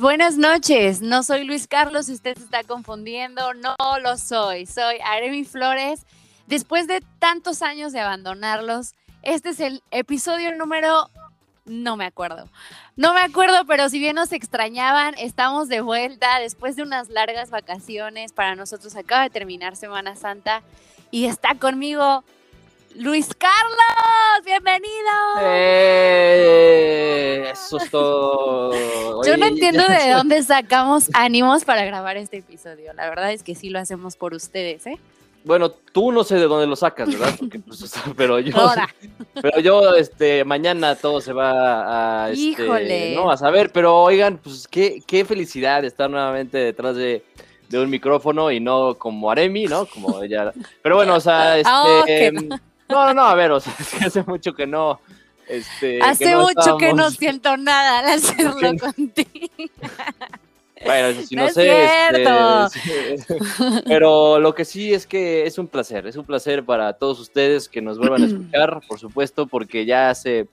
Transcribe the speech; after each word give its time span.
buenas 0.00 0.36
noches. 0.36 1.00
No 1.00 1.22
soy 1.22 1.44
Luis 1.44 1.66
Carlos, 1.66 2.06
si 2.06 2.12
usted 2.12 2.36
se 2.36 2.44
está 2.44 2.62
confundiendo, 2.62 3.54
no 3.54 3.74
lo 4.00 4.16
soy. 4.16 4.66
Soy 4.66 4.96
Aremi 5.04 5.44
Flores. 5.44 6.06
Después 6.46 6.86
de 6.86 7.02
tantos 7.18 7.62
años 7.62 7.92
de 7.92 8.00
abandonarlos, 8.00 8.94
este 9.22 9.50
es 9.50 9.60
el 9.60 9.82
episodio 9.90 10.54
número... 10.56 11.10
No 11.64 11.96
me 11.96 12.06
acuerdo. 12.06 12.48
No 12.96 13.12
me 13.12 13.20
acuerdo, 13.20 13.66
pero 13.66 13.88
si 13.90 13.98
bien 13.98 14.16
nos 14.16 14.32
extrañaban, 14.32 15.14
estamos 15.18 15.68
de 15.68 15.82
vuelta 15.82 16.38
después 16.38 16.76
de 16.76 16.82
unas 16.82 17.10
largas 17.10 17.50
vacaciones. 17.50 18.32
Para 18.32 18.54
nosotros 18.54 18.96
acaba 18.96 19.24
de 19.24 19.30
terminar 19.30 19.76
Semana 19.76 20.16
Santa 20.16 20.62
y 21.10 21.26
está 21.26 21.56
conmigo 21.56 22.24
Luis 22.98 23.28
Carlos, 23.32 24.44
bienvenido. 24.44 24.90
Eh, 25.40 26.64
eso 27.52 27.76
es 27.78 27.88
todo. 27.92 29.22
Yo 29.24 29.36
no 29.36 29.46
entiendo 29.46 29.84
de 29.86 30.10
dónde 30.12 30.42
sacamos 30.42 31.08
ánimos 31.14 31.64
para 31.64 31.84
grabar 31.84 32.16
este 32.16 32.38
episodio. 32.38 32.92
La 32.94 33.08
verdad 33.08 33.32
es 33.32 33.44
que 33.44 33.54
sí 33.54 33.70
lo 33.70 33.78
hacemos 33.78 34.16
por 34.16 34.34
ustedes, 34.34 34.84
¿eh? 34.88 34.98
Bueno, 35.44 35.70
tú 35.70 36.10
no 36.10 36.24
sé 36.24 36.34
de 36.34 36.48
dónde 36.48 36.66
lo 36.66 36.74
sacas, 36.74 37.08
¿verdad? 37.08 37.38
Pues, 37.64 37.94
pero 38.16 38.40
yo, 38.40 38.56
pero 39.40 39.60
yo, 39.60 39.94
este, 39.94 40.44
mañana 40.44 40.96
todo 40.96 41.20
se 41.20 41.32
va 41.32 42.24
a, 42.24 42.30
este, 42.30 42.42
Híjole. 42.42 43.14
no, 43.14 43.30
a 43.30 43.36
saber. 43.36 43.70
Pero 43.70 43.94
oigan, 43.94 44.38
pues 44.38 44.66
qué, 44.66 45.00
qué 45.06 45.24
felicidad 45.24 45.84
estar 45.84 46.10
nuevamente 46.10 46.58
detrás 46.58 46.96
de, 46.96 47.24
de 47.68 47.78
un 47.78 47.90
micrófono 47.90 48.50
y 48.50 48.58
no 48.58 48.96
como 48.96 49.30
Aremi, 49.30 49.66
¿no? 49.66 49.86
Como 49.86 50.20
ella. 50.20 50.52
Pero 50.82 50.96
bueno, 50.96 51.14
o 51.14 51.20
sea, 51.20 51.54
Ah, 51.64 52.04
este, 52.06 52.32
no, 52.88 53.06
no, 53.06 53.14
no, 53.14 53.22
a 53.22 53.34
ver, 53.34 53.50
o 53.52 53.60
sea, 53.60 53.74
es 53.80 53.88
que 53.94 54.04
hace 54.04 54.22
mucho 54.24 54.52
que 54.54 54.66
no. 54.66 55.00
Este, 55.46 55.98
Hace 56.02 56.24
que 56.26 56.32
no 56.32 56.42
mucho 56.42 56.76
que 56.76 56.92
no 56.92 57.10
siento 57.10 57.56
nada 57.56 58.00
al 58.00 58.06
hacerlo 58.18 58.70
contigo. 58.78 59.48
Bueno, 60.84 61.08
eso 61.08 61.22
sí, 61.22 61.34
No 61.34 61.42
no, 61.42 61.48
es 61.48 61.54
sé. 61.54 61.62
cierto. 62.10 62.66
este, 63.12 63.36
pero 63.86 64.38
lo 64.38 64.54
que 64.54 64.64
sí 64.64 64.92
es 64.94 65.06
que 65.06 65.44
es 65.46 65.58
un 65.58 65.66
placer, 65.66 66.06
es 66.06 66.16
un 66.16 66.24
placer 66.24 66.64
para 66.64 66.92
todos 66.92 67.18
ustedes 67.18 67.68
que 67.68 67.80
nos 67.82 67.98
vuelvan 67.98 68.22
a 68.22 68.26
escuchar, 68.28 68.80
por 68.86 68.98
supuesto, 69.00 69.46
porque 69.46 69.86
ya 69.86 70.10
hace, 70.10 70.46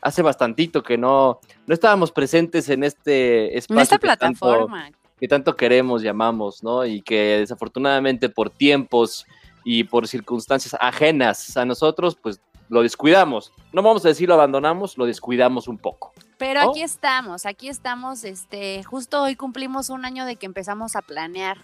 hace 0.00 0.22
bastantito 0.22 0.82
que 0.82 0.96
no, 0.96 1.40
no 1.66 1.74
estábamos 1.74 2.10
presentes 2.10 2.68
en 2.70 2.84
este 2.84 3.58
espacio 3.58 3.76
En 3.76 3.82
esta 3.82 3.98
que 3.98 4.06
tanto- 4.16 4.38
plataforma. 4.46 4.90
que 5.20 5.28
tanto 5.28 5.56
queremos 5.56 6.02
y 6.04 6.08
amamos, 6.08 6.62
¿no? 6.62 6.86
Y 6.86 7.02
que 7.02 7.38
desafortunadamente 7.40 8.28
por 8.30 8.48
tiempos 8.48 9.26
y 9.68 9.82
por 9.82 10.06
circunstancias 10.06 10.76
ajenas 10.80 11.56
a 11.56 11.64
nosotros, 11.64 12.16
pues 12.22 12.40
lo 12.68 12.82
descuidamos. 12.82 13.52
No 13.72 13.82
vamos 13.82 14.04
a 14.04 14.08
decir 14.08 14.28
lo 14.28 14.34
abandonamos, 14.34 14.96
lo 14.96 15.06
descuidamos 15.06 15.66
un 15.66 15.76
poco. 15.76 16.12
Pero 16.38 16.62
¿no? 16.62 16.70
aquí 16.70 16.82
estamos, 16.82 17.46
aquí 17.46 17.68
estamos, 17.68 18.22
este, 18.22 18.84
justo 18.84 19.20
hoy 19.20 19.34
cumplimos 19.34 19.90
un 19.90 20.04
año 20.04 20.24
de 20.24 20.36
que 20.36 20.46
empezamos 20.46 20.94
a 20.94 21.02
planear 21.02 21.58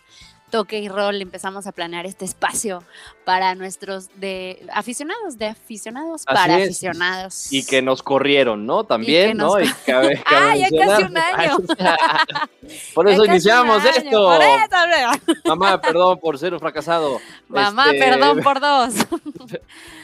toque 0.52 0.78
y 0.78 0.88
rol, 0.88 1.22
empezamos 1.22 1.66
a 1.66 1.72
planear 1.72 2.04
este 2.04 2.26
espacio 2.26 2.84
para 3.24 3.54
nuestros 3.54 4.08
de 4.20 4.64
aficionados, 4.72 5.38
de 5.38 5.46
aficionados 5.46 6.24
Así 6.26 6.36
para 6.36 6.58
es. 6.58 6.64
aficionados. 6.68 7.50
Y 7.50 7.64
que 7.64 7.80
nos 7.80 8.02
corrieron, 8.02 8.66
¿no? 8.66 8.84
También, 8.84 9.38
nos- 9.38 9.54
¿no? 9.54 9.60
Y 9.62 9.68
cabe- 9.86 10.22
Ah, 10.26 10.54
ya 10.54 10.68
casi 10.68 11.02
un 11.04 11.16
año. 11.16 11.56
por 12.94 13.08
eso 13.08 13.24
iniciamos 13.24 13.80
año, 13.80 13.90
esto. 13.96 14.26
por 14.26 14.42
eso, 14.42 15.40
Mamá, 15.46 15.80
perdón 15.80 16.20
por 16.20 16.38
ser 16.38 16.52
un 16.52 16.60
fracasado. 16.60 17.18
Mamá, 17.48 17.86
Este, 17.86 17.98
perdón 17.98 18.42
por 18.42 18.60
dos. 18.60 18.92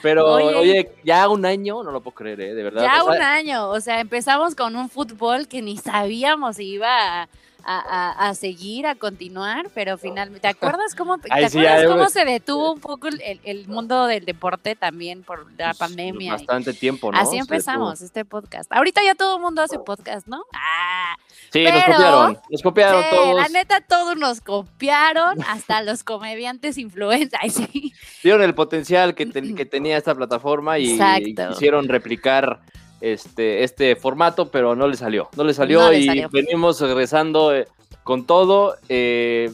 Pero, 0.01 0.27
Oye. 0.33 0.55
oye. 0.57 0.93
ya 1.05 1.29
un 1.29 1.45
año, 1.45 1.83
no 1.83 1.91
lo 1.91 2.01
puedo 2.01 2.15
creer, 2.15 2.41
¿eh? 2.41 2.55
De 2.55 2.63
verdad. 2.63 2.83
Ya 2.83 3.03
o 3.05 3.07
sea, 3.09 3.17
un 3.17 3.23
año, 3.23 3.69
o 3.69 3.81
sea, 3.81 4.01
empezamos 4.01 4.55
con 4.55 4.77
un 4.77 4.89
fútbol 4.89 5.47
que 5.47 5.61
ni 5.61 5.77
sabíamos 5.77 6.57
si 6.57 6.65
iba 6.65 7.23
a, 7.23 7.29
a- 7.65 7.79
a- 8.17 8.29
a 8.29 8.35
seguir, 8.35 8.87
a 8.87 8.95
continuar, 8.95 9.71
pero 9.75 9.99
finalmente, 9.99 10.41
¿te 10.41 10.49
acuerdas 10.49 10.95
cómo, 10.97 11.19
¿te 11.19 11.29
sí, 11.29 11.59
acuerdas 11.59 11.87
cómo 11.87 12.09
se 12.09 12.25
detuvo 12.25 12.73
un 12.73 12.81
poco 12.81 13.09
el, 13.09 13.69
mundo 13.69 14.07
del 14.07 14.25
deporte 14.25 14.75
también 14.77 15.23
por 15.23 15.51
la 15.59 15.69
pues, 15.69 15.79
pandemia? 15.79 16.29
y- 16.29 16.31
Bastante 16.31 16.73
tiempo, 16.73 17.13
¿no? 17.13 17.19
Así 17.19 17.37
empezamos 17.37 18.01
este 18.01 18.25
podcast. 18.25 18.73
Ahorita 18.73 19.03
ya 19.03 19.15
todo 19.15 19.37
el 19.37 19.43
mundo 19.43 19.63
hace 19.63 19.79
podcast, 19.79 20.27
¿no? 20.27 20.45
Ah. 20.55 21.17
Sí, 21.51 21.65
nos 21.65 21.83
copiaron. 21.85 22.39
Nos 22.51 22.63
copiaron 22.63 23.03
sí, 23.03 23.09
todos. 23.11 23.35
la 23.37 23.49
neta 23.49 23.81
todos 23.81 24.17
nos 24.17 24.41
copiaron, 24.41 25.43
hasta 25.49 25.83
los 25.83 26.05
comediantes 26.05 26.77
influencers. 26.79 27.55
Sí. 27.55 27.93
Vieron 28.23 28.43
el 28.43 28.55
potencial 28.55 29.15
que, 29.15 29.27
ten- 29.27 29.55
que 29.57 29.65
tenía 29.67 29.97
esta 29.97 30.15
plataforma 30.15 30.79
y, 30.79 30.93
Exacto. 30.93 31.49
quisieron 31.51 31.89
replicar 31.89 32.61
este, 33.01 33.65
este 33.65 33.97
formato, 33.97 34.51
pero 34.51 34.75
no 34.75 34.87
le 34.89 34.97
salió. 34.97 35.29
No 35.37 35.45
le 35.45 35.55
salió 35.55 35.81
No 35.83 35.91
le 35.91 35.99
y 36.01 36.07
salió. 36.07 36.29
venimos 36.31 36.81
regresando 36.81 37.55
eh, 37.55 37.67
con 38.03 38.27
todo 38.27 38.77
eh, 38.89 39.53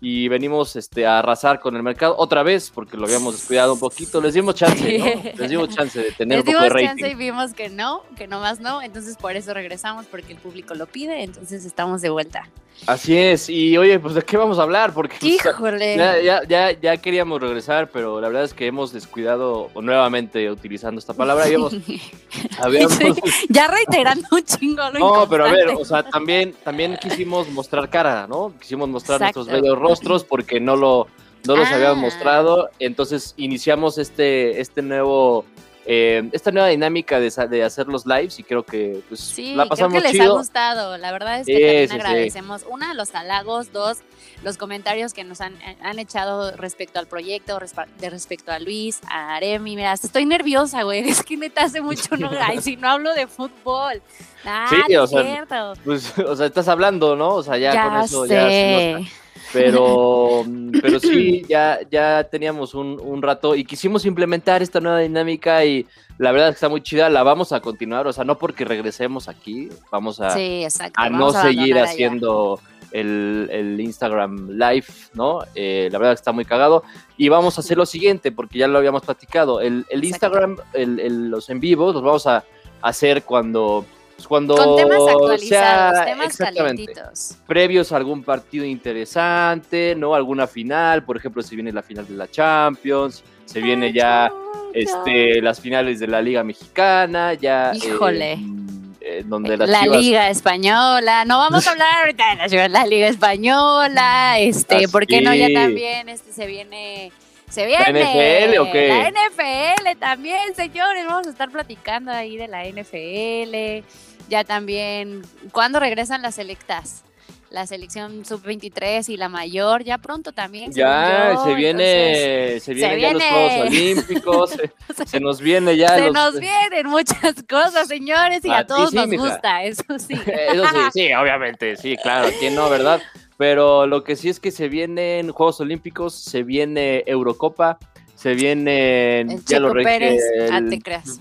y 0.00 0.28
venimos 0.28 0.76
este, 0.76 1.06
a 1.06 1.18
arrasar 1.18 1.58
con 1.60 1.74
el 1.74 1.82
mercado 1.82 2.14
otra 2.18 2.42
vez 2.44 2.70
porque 2.70 2.96
lo 2.96 3.04
habíamos 3.06 3.34
descuidado 3.34 3.74
un 3.74 3.80
poquito. 3.80 4.20
Les 4.20 4.34
dimos 4.34 4.54
chance, 4.54 4.98
¿no? 4.98 5.04
Les 5.36 5.50
dimos 5.50 5.68
chance 5.70 5.98
de 6.00 6.12
tener 6.12 6.38
Les 6.38 6.46
un 6.46 6.52
poco 6.52 6.58
de 6.64 6.68
dimos 6.68 6.72
rating. 6.72 6.86
chance 6.86 7.08
y 7.10 7.14
vimos 7.14 7.52
que 7.52 7.68
no, 7.68 8.02
que 8.16 8.28
no 8.28 8.40
más 8.40 8.60
no, 8.60 8.80
entonces 8.80 9.16
por 9.16 9.34
eso 9.36 9.52
regresamos, 9.54 10.06
porque 10.06 10.32
el 10.32 10.38
público 10.38 10.74
lo 10.74 10.86
pide, 10.86 11.24
entonces 11.24 11.64
estamos 11.64 12.00
de 12.00 12.10
vuelta. 12.10 12.48
Así 12.86 13.16
es. 13.16 13.48
Y 13.50 13.76
oye, 13.76 13.98
pues 13.98 14.14
¿de 14.14 14.22
qué 14.22 14.36
vamos 14.36 14.58
a 14.58 14.62
hablar? 14.62 14.94
Porque 14.94 15.16
pues, 15.20 15.32
Híjole. 15.34 15.96
ya, 15.96 16.20
ya, 16.20 16.42
ya, 16.48 16.72
ya 16.80 16.96
queríamos 16.96 17.40
regresar, 17.40 17.90
pero 17.90 18.20
la 18.20 18.28
verdad 18.28 18.44
es 18.44 18.54
que 18.54 18.66
hemos 18.66 18.92
descuidado 18.92 19.70
nuevamente 19.74 20.50
utilizando 20.50 20.98
esta 20.98 21.12
palabra. 21.12 21.44
Habíamos, 21.44 21.74
habíamos- 22.60 22.94
Sí, 22.94 23.12
ya 23.48 23.66
reiterando 23.68 24.26
un 24.30 24.42
chingo 24.44 24.90
lo 24.90 24.98
No, 24.98 25.28
pero 25.28 25.44
a 25.46 25.52
ver, 25.52 25.68
o 25.70 25.84
sea, 25.84 26.02
también, 26.02 26.54
también 26.64 26.96
quisimos 27.00 27.48
mostrar 27.50 27.90
cara, 27.90 28.26
¿no? 28.26 28.54
Quisimos 28.60 28.88
mostrar 28.88 29.16
Exacto. 29.20 29.40
nuestros 29.40 29.60
bellos 29.62 29.78
rostros 29.78 30.24
porque 30.24 30.58
no 30.60 30.76
lo, 30.76 31.06
no 31.46 31.56
los 31.56 31.68
Ah. 31.68 31.74
habíamos 31.74 31.98
mostrado. 31.98 32.70
Entonces 32.78 33.34
iniciamos 33.36 33.98
este, 33.98 34.60
este 34.60 34.82
nuevo, 34.82 35.44
eh, 35.90 36.28
esta 36.32 36.50
nueva 36.50 36.68
dinámica 36.68 37.18
de, 37.18 37.64
hacer 37.64 37.86
los 37.88 38.04
lives 38.04 38.38
y 38.38 38.42
creo 38.44 38.62
que 38.62 39.00
pues 39.08 39.20
Sí, 39.20 39.54
la 39.54 39.62
creo 39.62 39.68
pasamos 39.70 39.94
que 39.94 40.00
les 40.02 40.12
chido. 40.12 40.34
ha 40.34 40.38
gustado. 40.38 40.98
La 40.98 41.12
verdad 41.12 41.40
es 41.40 41.46
que 41.46 41.54
Sí, 41.54 41.60
también 41.62 41.88
sí, 41.88 41.94
agradecemos, 41.94 42.66
una, 42.68 42.92
los 42.92 43.14
halagos, 43.14 43.72
dos, 43.72 43.98
los 44.44 44.58
comentarios 44.58 45.14
que 45.14 45.24
nos 45.24 45.40
han, 45.40 45.54
han 45.80 45.98
echado 45.98 46.50
respecto 46.56 46.98
al 46.98 47.06
proyecto, 47.06 47.58
de 47.98 48.10
respecto 48.10 48.52
a 48.52 48.58
Luis, 48.58 49.00
a 49.08 49.36
Aremi. 49.36 49.76
Mira, 49.76 49.94
estoy 49.94 50.26
nerviosa, 50.26 50.82
güey. 50.82 50.98
Es 51.08 51.22
que 51.22 51.38
neta 51.38 51.64
hace 51.64 51.80
mucho 51.80 52.18
no, 52.18 52.30
ay, 52.40 52.60
si 52.60 52.76
no 52.76 52.90
hablo 52.90 53.14
de 53.14 53.26
fútbol. 53.26 54.02
Ah, 54.44 54.66
Sí, 54.68 54.92
no 54.92 55.00
o 55.00 55.04
es 55.04 55.10
sea, 55.10 55.22
cierto. 55.22 55.72
Pues, 55.86 56.18
o 56.18 56.36
sea, 56.36 56.46
estás 56.46 56.68
hablando, 56.68 57.16
¿no? 57.16 57.30
O 57.36 57.42
sea, 57.42 57.56
ya, 57.56 57.72
Ya, 57.72 57.88
con 57.88 57.96
eso 58.02 58.26
ya 58.26 58.46
se 58.48 58.92
nota. 58.98 59.10
Pero, 59.52 60.44
pero 60.80 61.00
sí, 61.00 61.42
ya, 61.48 61.78
ya 61.90 62.24
teníamos 62.24 62.74
un, 62.74 63.00
un 63.02 63.22
rato 63.22 63.54
y 63.54 63.64
quisimos 63.64 64.04
implementar 64.04 64.62
esta 64.62 64.80
nueva 64.80 64.98
dinámica 65.00 65.64
y 65.64 65.86
la 66.18 66.32
verdad 66.32 66.48
es 66.48 66.54
que 66.54 66.56
está 66.56 66.68
muy 66.68 66.82
chida, 66.82 67.08
la 67.08 67.22
vamos 67.22 67.52
a 67.52 67.60
continuar, 67.60 68.06
o 68.06 68.12
sea, 68.12 68.24
no 68.24 68.36
porque 68.38 68.64
regresemos 68.64 69.28
aquí, 69.28 69.68
vamos 69.90 70.20
a, 70.20 70.30
Sí, 70.70 70.90
a 70.96 71.08
no 71.10 71.18
vamos 71.18 71.36
seguir 71.42 71.74
haciendo 71.84 72.60
el, 72.92 73.48
el 73.52 73.80
Instagram 73.80 74.50
Live, 74.50 74.86
¿no? 75.14 75.40
Eh, 75.54 75.88
la 75.92 75.98
verdad 75.98 76.12
que 76.14 76.18
está 76.20 76.32
muy 76.32 76.44
cagado. 76.44 76.82
Y 77.16 77.28
vamos 77.28 77.58
a 77.58 77.60
hacer 77.60 77.76
lo 77.76 77.84
siguiente, 77.86 78.32
porque 78.32 78.58
ya 78.58 78.66
lo 78.68 78.78
habíamos 78.78 79.02
platicado, 79.02 79.60
el, 79.60 79.84
el. 79.90 80.00
Instagram, 80.04 80.56
el, 80.72 80.98
el- 81.00 81.28
los 81.30 81.50
en 81.50 81.60
vivos, 81.60 81.94
los 81.94 82.02
vamos 82.02 82.26
a 82.26 82.44
hacer 82.82 83.24
cuando... 83.24 83.84
pues, 84.18 84.26
cuando 84.26 84.56
Con 84.56 84.76
temas 84.76 84.98
actualizados, 85.08 85.96
sea- 85.96 86.04
temas 86.04 86.36
calientitos. 86.36 87.36
previos 87.46 87.92
a 87.92 87.96
algún 87.96 88.24
partido 88.24 88.64
interesante, 88.64 89.94
¿no? 89.96 90.12
Alguna 90.14 90.48
final, 90.48 91.04
por 91.04 91.16
ejemplo, 91.16 91.40
si 91.40 91.54
viene 91.54 91.70
la 91.72 91.82
final 91.82 92.04
de 92.06 92.14
la 92.14 92.28
Champions, 92.28 93.22
se 93.44 93.60
viene 93.60 93.92
ya 93.92 94.30
este, 94.74 95.40
las 95.40 95.60
finales 95.60 96.00
de 96.00 96.08
la 96.08 96.20
Liga 96.20 96.42
Mexicana, 96.42 97.34
ya... 97.34 97.70
eh, 97.72 97.76
Híjole. 97.76 98.36
mm, 98.36 98.94
eh, 99.00 99.22
donde 99.24 99.56
las 99.56 99.68
la 99.68 99.82
Chivas- 99.84 100.00
Liga 100.00 100.30
Española, 100.30 101.24
no 101.24 101.38
vamos 101.38 101.64
a 101.66 101.70
hablar 101.70 101.88
ahorita 102.00 102.30
de 102.30 102.36
la, 102.36 102.48
Chivas, 102.48 102.70
la 102.72 102.86
Liga 102.86 103.06
Española, 103.06 104.38
este, 104.40 104.88
¿por 104.88 105.06
qué 105.06 105.20
no 105.20 105.32
ya 105.32 105.44
Así. 105.46 105.54
también 105.54 106.08
este 106.08 106.32
se 106.32 106.46
viene 106.46 107.12
se 107.48 107.64
viene 107.64 107.88
NFL 107.88 108.58
o 108.58 108.70
qué? 108.70 108.88
La 108.88 109.08
NFL 109.10 109.98
también, 109.98 110.54
señores, 110.54 111.06
vamos 111.06 111.26
a 111.26 111.30
estar 111.30 111.48
platicando 111.50 112.10
ahí 112.12 112.36
de 112.36 112.46
la 112.46 112.66
NFL. 112.66 113.84
Ya 114.28 114.44
también 114.44 115.22
¿cuándo 115.52 115.80
regresan 115.80 116.22
las 116.22 116.34
selectas? 116.34 117.04
La 117.50 117.66
selección 117.66 118.26
sub-23 118.26 119.08
y 119.08 119.16
la 119.16 119.30
mayor, 119.30 119.82
ya 119.82 119.96
pronto 119.96 120.32
también. 120.32 120.70
Ya, 120.70 121.32
yo, 121.32 121.44
se 121.44 121.54
viene, 121.54 122.60
se 122.60 122.74
vienen 122.74 123.00
ya 123.00 123.12
los. 123.14 123.22
Juegos 123.22 123.66
Olímpicos, 123.66 124.50
se, 124.96 125.06
se 125.06 125.18
nos 125.20 125.40
viene 125.40 125.74
ya 125.74 125.88
se 125.94 126.02
los... 126.02 126.12
nos 126.12 126.40
vienen 126.40 126.86
muchas 126.88 127.42
cosas, 127.48 127.88
señores, 127.88 128.44
y 128.44 128.50
a, 128.50 128.58
A 128.58 128.66
ti 128.66 128.68
todos 128.68 128.90
sí, 128.90 128.96
nos 128.96 129.08
mija. 129.08 129.22
gusta, 129.22 129.62
eso 129.64 129.82
sí. 129.98 130.12
Eso 130.26 130.64
sí, 130.66 130.78
sí, 130.92 131.12
obviamente, 131.14 131.76
sí, 131.76 131.96
claro, 132.02 132.28
¿quién 132.38 132.54
no, 132.54 132.68
verdad? 132.68 133.00
Pero 133.38 133.86
lo 133.86 134.04
que 134.04 134.14
sí 134.16 134.28
es 134.28 134.40
que 134.40 134.50
se 134.50 134.68
vienen 134.68 135.30
Juegos 135.32 135.58
Olímpicos, 135.60 136.12
se 136.14 136.42
viene 136.42 137.02
Eurocopa, 137.06 137.78
se 138.14 138.34
viene... 138.34 139.20
El 139.20 139.42
Checo 139.44 139.72
Pérez, 139.72 140.22
ah, 140.52 140.60
te 140.68 140.80
creas. 140.80 141.18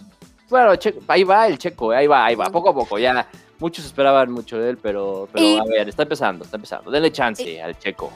Bueno, 0.49 0.75
Checo- 0.75 1.01
ahí 1.07 1.23
va 1.23 1.47
el 1.47 1.57
Checo, 1.57 1.91
ahí 1.91 2.07
va, 2.07 2.25
ahí 2.25 2.35
va, 2.35 2.45
poco 2.45 2.69
a 2.69 2.73
poco, 2.73 2.97
ya, 2.97 3.27
muchos 3.59 3.85
esperaban 3.85 4.31
mucho 4.31 4.57
de 4.57 4.71
él, 4.71 4.77
pero, 4.77 5.27
pero 5.31 5.61
a 5.61 5.65
ver, 5.65 5.89
está 5.89 6.03
empezando, 6.03 6.45
está 6.45 6.57
empezando. 6.57 6.91
Denle 6.91 7.11
chance 7.11 7.61
al 7.61 7.77
checo. 7.77 8.11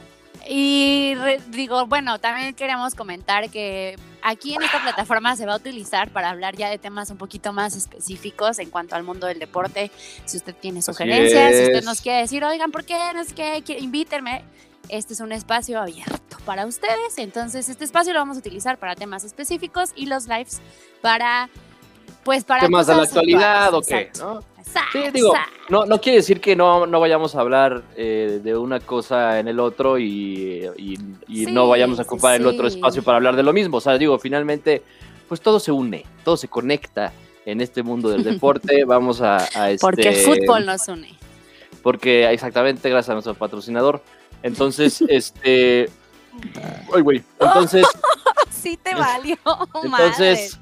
Y 0.48 1.14
digo, 1.48 1.86
bueno, 1.86 2.18
también 2.18 2.52
queremos 2.54 2.96
comentar 2.96 3.48
que 3.48 3.96
aquí 4.22 4.54
en 4.54 4.62
esta 4.62 4.82
plataforma 4.82 5.36
se 5.36 5.46
va 5.46 5.52
a 5.52 5.56
utilizar 5.56 6.10
para 6.10 6.30
hablar 6.30 6.56
ya 6.56 6.68
de 6.68 6.78
temas 6.78 7.10
un 7.10 7.16
poquito 7.16 7.52
más 7.52 7.76
específicos 7.76 8.58
en 8.58 8.70
cuanto 8.70 8.96
al 8.96 9.04
mundo 9.04 9.28
del 9.28 9.38
deporte. 9.38 9.92
Si 10.24 10.36
usted 10.36 10.54
tiene 10.56 10.82
sugerencias, 10.82 11.54
si 11.54 11.62
usted 11.64 11.84
nos 11.84 12.00
quiere 12.00 12.22
decir, 12.22 12.44
oigan, 12.44 12.72
¿por 12.72 12.84
qué? 12.84 12.96
No 13.14 13.20
es 13.20 13.32
que 13.32 13.62
invítenme. 13.78 14.42
Este 14.88 15.14
es 15.14 15.20
un 15.20 15.30
espacio 15.30 15.80
abierto 15.80 16.36
para 16.44 16.66
ustedes. 16.66 17.16
Entonces, 17.18 17.68
este 17.68 17.84
espacio 17.84 18.12
lo 18.12 18.18
vamos 18.18 18.36
a 18.36 18.40
utilizar 18.40 18.78
para 18.78 18.96
temas 18.96 19.22
específicos 19.22 19.90
y 19.94 20.06
los 20.06 20.26
lives 20.26 20.60
para, 21.00 21.48
pues, 22.24 22.44
para 22.44 22.62
temas 22.62 22.86
de 22.86 22.94
la 22.94 23.02
actualidad 23.02 23.74
o 23.74 23.82
qué, 23.82 24.10
¿no? 24.18 24.42
Sí, 24.92 25.00
digo, 25.12 25.34
no, 25.68 25.84
no 25.84 26.00
quiere 26.00 26.18
decir 26.18 26.40
que 26.40 26.56
no, 26.56 26.86
no 26.86 27.00
vayamos 27.00 27.34
a 27.34 27.40
hablar 27.40 27.82
eh, 27.96 28.40
de 28.42 28.56
una 28.56 28.80
cosa 28.80 29.38
en 29.38 29.48
el 29.48 29.60
otro 29.60 29.98
y, 29.98 30.68
no 31.28 31.68
vayamos 31.68 31.98
a 31.98 32.02
ocupar 32.02 32.36
el 32.40 32.46
otro 32.46 32.66
espacio 32.68 33.02
para 33.02 33.16
hablar 33.16 33.36
de 33.36 33.42
lo 33.42 33.52
mismo. 33.52 33.78
O 33.78 33.80
sea, 33.80 33.98
digo, 33.98 34.18
finalmente, 34.18 34.82
pues 35.28 35.40
todo 35.40 35.60
se 35.60 35.72
une, 35.72 36.04
todo 36.24 36.36
se 36.36 36.48
conecta 36.48 37.12
en 37.44 37.60
este 37.60 37.82
mundo 37.82 38.08
del 38.08 38.22
deporte. 38.22 38.84
Vamos 38.86 39.20
a, 39.20 39.38
este, 39.70 39.78
Porque 39.80 40.08
el 40.08 40.16
fútbol 40.16 40.64
nos 40.64 40.88
une. 40.88 41.18
Porque 41.82 42.30
exactamente, 42.30 42.88
gracias 42.88 43.10
a 43.10 43.14
nuestro 43.14 43.34
patrocinador. 43.34 44.02
Entonces, 44.42 45.02
este... 45.08 45.90
Ay, 46.94 47.02
güey. 47.02 47.22
Entonces... 47.40 47.86
sí 48.50 48.78
te 48.82 48.94
valió. 48.94 49.36
Entonces... 49.82 50.58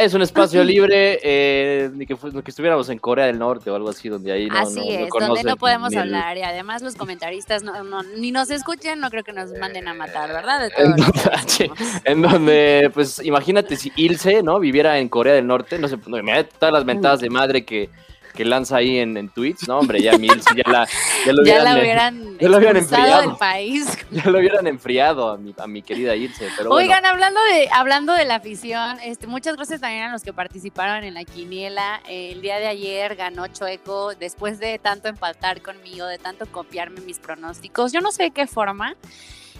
Es 0.00 0.14
un 0.14 0.22
espacio 0.22 0.64
libre, 0.64 1.20
eh, 1.22 1.90
ni, 1.94 2.06
que, 2.06 2.16
que, 2.16 2.50
estuviéramos 2.50 2.88
en 2.88 2.98
Corea 2.98 3.26
del 3.26 3.38
Norte 3.38 3.70
o 3.70 3.74
algo 3.74 3.90
así, 3.90 4.08
donde 4.08 4.32
ahí 4.32 4.48
no 4.48 4.58
Así 4.58 4.80
es, 4.90 5.08
donde 5.10 5.44
no 5.44 5.56
podemos 5.56 5.94
hablar 5.94 6.38
y 6.38 6.42
además 6.42 6.82
los 6.82 6.96
comentaristas 6.96 7.62
no, 7.62 8.02
ni 8.16 8.32
nos 8.32 8.50
escuchen, 8.50 9.00
no 9.00 9.10
creo 9.10 9.24
que 9.24 9.32
nos 9.32 9.52
manden 9.52 9.88
a 9.88 9.94
matar, 9.94 10.32
¿verdad? 10.32 10.70
en, 12.04 12.22
donde, 12.22 12.90
pues 12.94 13.20
imagínate 13.24 13.76
si 13.76 13.92
Ilse, 13.96 14.42
¿no? 14.42 14.58
Viviera 14.58 14.98
en 14.98 15.08
Corea 15.08 15.34
del 15.34 15.46
Norte, 15.46 15.78
no 15.78 15.88
sé, 15.88 15.98
todas 15.98 16.72
las 16.72 16.84
mentadas 16.84 17.20
de 17.20 17.30
madre 17.30 17.64
que 17.64 17.90
que 18.40 18.46
lanza 18.46 18.78
ahí 18.78 18.96
en, 18.96 19.18
en 19.18 19.28
tweets, 19.28 19.68
no, 19.68 19.80
hombre, 19.80 20.00
ya 20.00 20.16
Mills 20.16 20.46
ya 20.56 20.72
la, 20.72 20.88
ya 21.26 21.32
lo 21.34 21.42
hubieran, 21.42 21.62
ya 21.62 21.74
la 21.74 21.78
hubieran, 21.78 22.38
ya 22.38 22.48
lo 22.48 22.56
hubieran 22.56 22.76
enfriado. 22.78 23.20
Del 23.20 23.36
país. 23.36 23.98
Ya 24.10 24.30
lo 24.30 24.38
hubieran 24.38 24.66
enfriado 24.66 25.28
a 25.28 25.36
mi, 25.36 25.54
a 25.58 25.66
mi 25.66 25.82
querida 25.82 26.16
Ilse. 26.16 26.48
Pero 26.56 26.70
Oigan, 26.70 27.04
hablando 27.04 27.38
de, 27.52 27.68
hablando 27.70 28.14
de 28.14 28.24
la 28.24 28.36
afición, 28.36 28.98
este, 29.04 29.26
muchas 29.26 29.56
gracias 29.56 29.82
también 29.82 30.04
a 30.04 30.12
los 30.12 30.22
que 30.22 30.32
participaron 30.32 31.04
en 31.04 31.12
la 31.12 31.24
quiniela. 31.24 32.00
el 32.08 32.40
día 32.40 32.58
de 32.58 32.66
ayer 32.66 33.14
ganó 33.14 33.46
Chueco 33.48 34.14
después 34.14 34.58
de 34.58 34.78
tanto 34.78 35.08
empatar 35.08 35.60
conmigo, 35.60 36.06
de 36.06 36.16
tanto 36.16 36.46
copiarme 36.46 37.02
mis 37.02 37.18
pronósticos. 37.18 37.92
Yo 37.92 38.00
no 38.00 38.10
sé 38.10 38.22
de 38.22 38.30
qué 38.30 38.46
forma. 38.46 38.96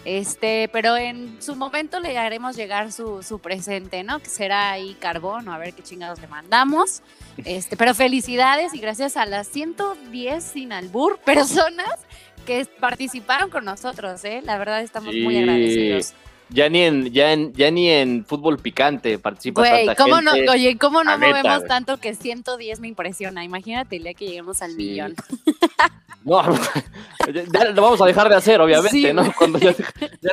Este, 0.03 0.69
pero 0.73 0.97
en 0.97 1.41
su 1.41 1.55
momento 1.55 1.99
le 1.99 2.17
haremos 2.17 2.55
llegar 2.55 2.91
su, 2.91 3.21
su 3.21 3.39
presente, 3.39 4.03
¿no? 4.03 4.19
Que 4.19 4.29
será 4.29 4.71
ahí 4.71 4.95
carbón, 4.99 5.47
a 5.47 5.57
ver 5.57 5.73
qué 5.73 5.83
chingados 5.83 6.19
le 6.19 6.27
mandamos. 6.27 7.01
Este, 7.45 7.77
pero 7.77 7.93
felicidades 7.93 8.73
y 8.73 8.79
gracias 8.79 9.15
a 9.15 9.25
las 9.25 9.47
110 9.47 10.43
sin 10.43 10.73
albur 10.73 11.19
personas 11.19 11.99
que 12.45 12.65
participaron 12.79 13.49
con 13.49 13.65
nosotros, 13.65 14.23
¿eh? 14.25 14.41
La 14.43 14.57
verdad 14.57 14.81
estamos 14.81 15.13
muy 15.13 15.37
agradecidos. 15.37 16.13
Ya 16.53 16.67
ni 16.67 16.81
en, 16.81 17.11
ya 17.11 17.31
en, 17.31 17.53
ya 17.53 17.71
ni 17.71 17.89
en 17.89 18.25
fútbol 18.25 18.57
picante 18.57 19.17
participa 19.17 19.63
tanta 19.63 19.95
¿cómo 19.95 20.17
gente. 20.17 20.43
No, 20.43 20.51
oye, 20.51 20.77
¿cómo 20.77 21.03
no 21.03 21.17
movemos 21.17 21.65
tanto 21.65 21.97
que 21.97 22.13
110 22.13 22.81
me 22.81 22.89
impresiona? 22.89 23.43
Imagínate 23.45 23.95
el 23.95 24.03
día 24.03 24.13
que 24.13 24.25
lleguemos 24.25 24.61
al 24.61 24.75
millón. 24.75 25.15
No, 26.23 26.39
ya 27.51 27.65
lo 27.71 27.81
vamos 27.81 27.99
a 27.99 28.05
dejar 28.05 28.29
de 28.29 28.35
hacer, 28.35 28.61
obviamente, 28.61 29.11
¿no? 29.11 29.33
Cuando 29.33 29.57
ya, 29.59 29.73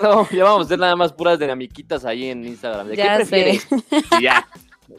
no, 0.02 0.28
ya 0.28 0.44
vamos 0.44 0.60
a 0.60 0.64
hacer 0.66 0.78
nada 0.78 0.94
más 0.96 1.14
puras 1.14 1.38
dinamiquitas 1.38 2.04
ahí 2.04 2.28
en 2.28 2.44
Instagram. 2.44 2.88
¿De 2.88 2.96
qué 2.96 3.10
prefieres? 3.16 3.66
Y 4.18 4.24
ya, 4.24 4.46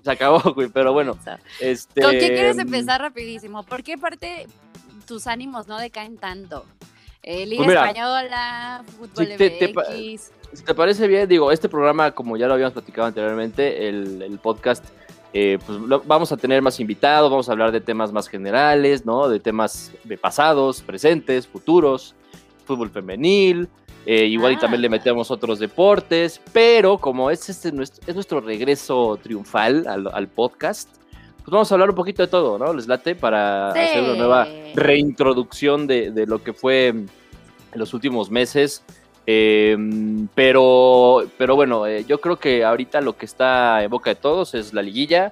se 0.03 0.11
acabó, 0.11 0.39
güey, 0.53 0.69
pero 0.69 0.91
bueno. 0.91 1.15
Este, 1.59 2.01
¿Con 2.01 2.13
qué 2.13 2.29
quieres 2.29 2.55
mm, 2.55 2.61
empezar 2.61 3.01
rapidísimo? 3.01 3.61
¿Por 3.61 3.83
qué 3.83 3.99
parte 3.99 4.47
tus 5.05 5.27
ánimos 5.27 5.67
no 5.67 5.77
decaen 5.77 6.17
tanto? 6.17 6.65
Eh, 7.21 7.45
Liga 7.45 7.65
pues 7.65 7.77
Española, 7.77 8.83
Fútbol 8.97 9.27
si 9.27 9.37
te, 9.37 9.73
si 10.53 10.63
te 10.63 10.73
parece 10.73 11.07
bien, 11.07 11.27
digo, 11.27 11.51
este 11.51 11.69
programa, 11.69 12.11
como 12.11 12.37
ya 12.37 12.47
lo 12.47 12.53
habíamos 12.53 12.73
platicado 12.73 13.07
anteriormente, 13.07 13.87
el, 13.87 14.21
el 14.21 14.39
podcast 14.39 14.85
eh, 15.31 15.59
pues 15.63 15.77
vamos 16.07 16.31
a 16.31 16.37
tener 16.37 16.61
más 16.61 16.79
invitados, 16.79 17.29
vamos 17.29 17.49
a 17.49 17.51
hablar 17.51 17.71
de 17.71 17.81
temas 17.81 18.11
más 18.11 18.27
generales, 18.27 19.05
¿no? 19.05 19.29
De 19.29 19.39
temas 19.39 19.91
de 20.03 20.17
pasados, 20.17 20.81
presentes, 20.81 21.45
futuros, 21.45 22.15
fútbol 22.65 22.89
femenil, 22.89 23.69
eh, 24.07 24.25
igual 24.25 24.53
y 24.53 24.57
también 24.57 24.81
le 24.81 24.87
ah. 24.87 24.91
metemos 24.91 25.29
otros 25.29 25.59
deportes, 25.59 26.41
pero 26.51 26.97
como 26.97 27.29
es, 27.29 27.47
este, 27.47 27.71
nuestro, 27.71 28.03
es 28.07 28.15
nuestro 28.15 28.41
regreso 28.41 29.19
triunfal 29.21 29.85
al, 29.87 30.27
podcast, 30.29 30.89
pues 31.37 31.51
vamos 31.51 31.71
a 31.71 31.75
hablar 31.75 31.91
un 31.91 31.95
poquito 31.95 32.23
de 32.23 32.27
todo, 32.27 32.57
¿no? 32.57 32.73
Les 32.73 32.87
late 32.87 33.13
para 33.13 33.69
hacer 33.69 34.01
una 34.01 34.15
nueva 34.15 34.47
reintroducción 34.73 35.85
de, 35.85 36.09
de 36.09 36.25
lo 36.25 36.41
que 36.41 36.53
fue 36.53 36.87
en 36.87 37.07
los 37.75 37.93
últimos 37.93 38.31
meses 38.31 38.83
Em, 39.31 40.27
pero, 40.33 41.23
pero 41.37 41.55
bueno, 41.55 41.85
eh, 41.85 42.03
yo 42.03 42.19
creo 42.19 42.39
que 42.39 42.65
ahorita 42.65 42.99
lo 42.99 43.15
que 43.15 43.27
está 43.27 43.83
en 43.83 43.91
boca 43.91 44.09
de 44.09 44.15
todos 44.15 44.55
es 44.55 44.73
la 44.73 44.81
liguilla. 44.81 45.31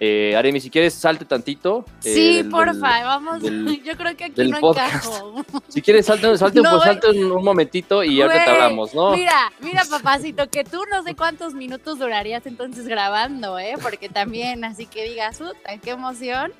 Eh, 0.00 0.36
Aremi, 0.36 0.60
si 0.60 0.68
quieres, 0.68 0.92
salte 0.92 1.24
tantito. 1.24 1.86
Eh, 2.04 2.12
sí, 2.12 2.44
porfa, 2.50 3.04
vamos. 3.04 3.40
yo 3.84 3.96
creo 3.96 4.14
que 4.18 4.24
aquí 4.26 4.50
no 4.50 4.58
encajo. 4.58 5.42
Si 5.68 5.80
quieres, 5.80 6.04
salte, 6.04 6.36
salte, 6.36 6.60
un, 7.10 7.42
momentito 7.42 8.04
y 8.04 8.16
ya 8.16 8.28
que 8.28 8.38
te 8.38 8.50
hablamos, 8.50 8.94
¿no? 8.94 9.12
Mira, 9.12 9.50
mira, 9.60 9.82
papacito, 9.88 10.50
que 10.50 10.64
tú 10.64 10.82
no 10.90 11.02
sé 11.02 11.14
cuántos 11.14 11.54
minutos 11.54 11.98
durarías 11.98 12.44
entonces 12.44 12.86
grabando, 12.86 13.58
¿eh? 13.58 13.76
Porque 13.80 14.10
también, 14.10 14.62
así 14.62 14.84
que 14.84 15.04
digas, 15.04 15.40
qué 15.82 15.90
emoción. 15.92 16.52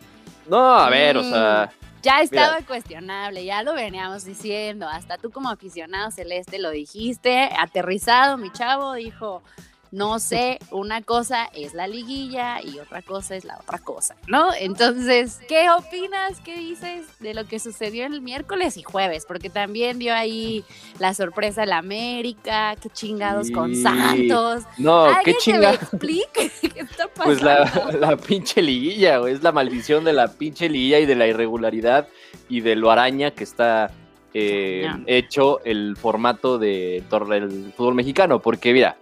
No, 0.49 0.75
a 0.75 0.89
ver, 0.89 1.19
o 1.19 1.23
sea, 1.23 1.71
ya 2.03 2.21
estaba 2.21 2.61
cuestionable, 2.63 3.45
ya 3.45 3.63
lo 3.63 3.75
veníamos 3.75 4.25
diciendo, 4.25 4.89
hasta 4.89 5.19
tú 5.19 5.31
como 5.31 5.49
aficionado 5.51 6.11
celeste 6.11 6.59
lo 6.59 6.71
dijiste, 6.71 7.51
aterrizado 7.59 8.37
mi 8.37 8.53
chavo 8.53 8.95
dijo, 8.95 9.43
no 9.91 10.19
sé, 10.19 10.59
una 10.71 11.03
cosa 11.03 11.49
es 11.55 11.75
la 11.75 11.87
liguilla 11.87 12.61
y 12.63 12.79
otra 12.79 13.03
cosa 13.03 13.37
es 13.37 13.45
la 13.45 13.59
otra 13.59 13.79
cosa, 13.79 14.17
¿no? 14.27 14.49
Entonces, 14.59 15.41
¿qué 15.49 15.71
opinas, 15.71 16.41
qué 16.45 16.57
dices 16.57 17.07
de 17.21 17.35
lo 17.35 17.47
que 17.47 17.59
sucedió 17.59 18.07
el 18.07 18.21
miércoles 18.21 18.77
y 18.77 18.83
jueves? 18.83 19.25
Porque 19.27 19.51
también 19.51 19.99
dio 19.99 20.15
ahí 20.15 20.65
la 20.99 21.15
sorpresa 21.15 21.63
de 21.63 21.69
la 21.69 21.79
América, 21.79 22.77
qué 22.81 22.91
chingados 22.91 23.51
con 23.51 23.75
Santos. 23.75 24.65
No, 24.77 25.07
qué 25.25 25.35
chingados. 25.35 25.83
explique 25.83 26.51
qué 26.61 26.81
está 26.81 27.09
pasando? 27.09 27.19
Pues 27.29 27.43
la, 27.43 27.93
la 28.01 28.17
pinche 28.17 28.63
liguilla, 28.63 29.21
es 29.29 29.43
la 29.43 29.53
maldición 29.53 30.05
de 30.05 30.13
la 30.15 30.29
pinche 30.29 30.69
liguilla 30.69 30.99
y 30.99 31.07
de 31.07 31.15
la 31.15 31.27
irregularidad 31.27 32.09
y 32.49 32.61
de 32.61 32.75
lo 32.75 32.91
araña 32.91 33.33
que 33.33 33.45
está 33.45 33.91
eh, 34.35 34.87
hecho 35.07 35.61
el 35.65 35.97
formato 35.97 36.59
de 36.59 37.03
del 37.29 37.73
fútbol 37.77 37.95
mexicano, 37.95 38.41
porque 38.41 38.73
mira, 38.73 38.97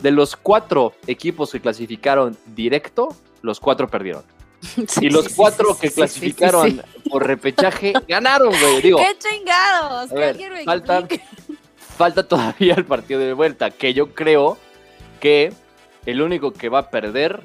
de 0.00 0.10
los 0.10 0.36
cuatro 0.36 0.94
equipos 1.06 1.52
que 1.52 1.60
clasificaron 1.60 2.36
directo, 2.46 3.08
los 3.42 3.60
cuatro 3.60 3.88
perdieron. 3.88 4.24
y 5.00 5.08
los 5.08 5.30
cuatro 5.30 5.76
que 5.78 5.90
clasificaron 5.90 6.82
por 7.10 7.26
repechaje 7.26 7.92
ganaron, 8.08 8.48
güey. 8.48 8.82
Digo, 8.82 8.98
¡Qué 8.98 9.16
chingados! 9.18 10.10
falta, 10.64 11.08
falta 11.96 12.28
todavía 12.28 12.74
el 12.74 12.84
partido 12.84 13.20
de 13.20 13.32
vuelta, 13.32 13.70
que 13.70 13.94
yo 13.94 14.14
creo 14.14 14.58
que 15.18 15.52
el 16.06 16.20
único 16.20 16.52
que 16.52 16.68
va 16.68 16.80
a 16.80 16.90
perder 16.90 17.42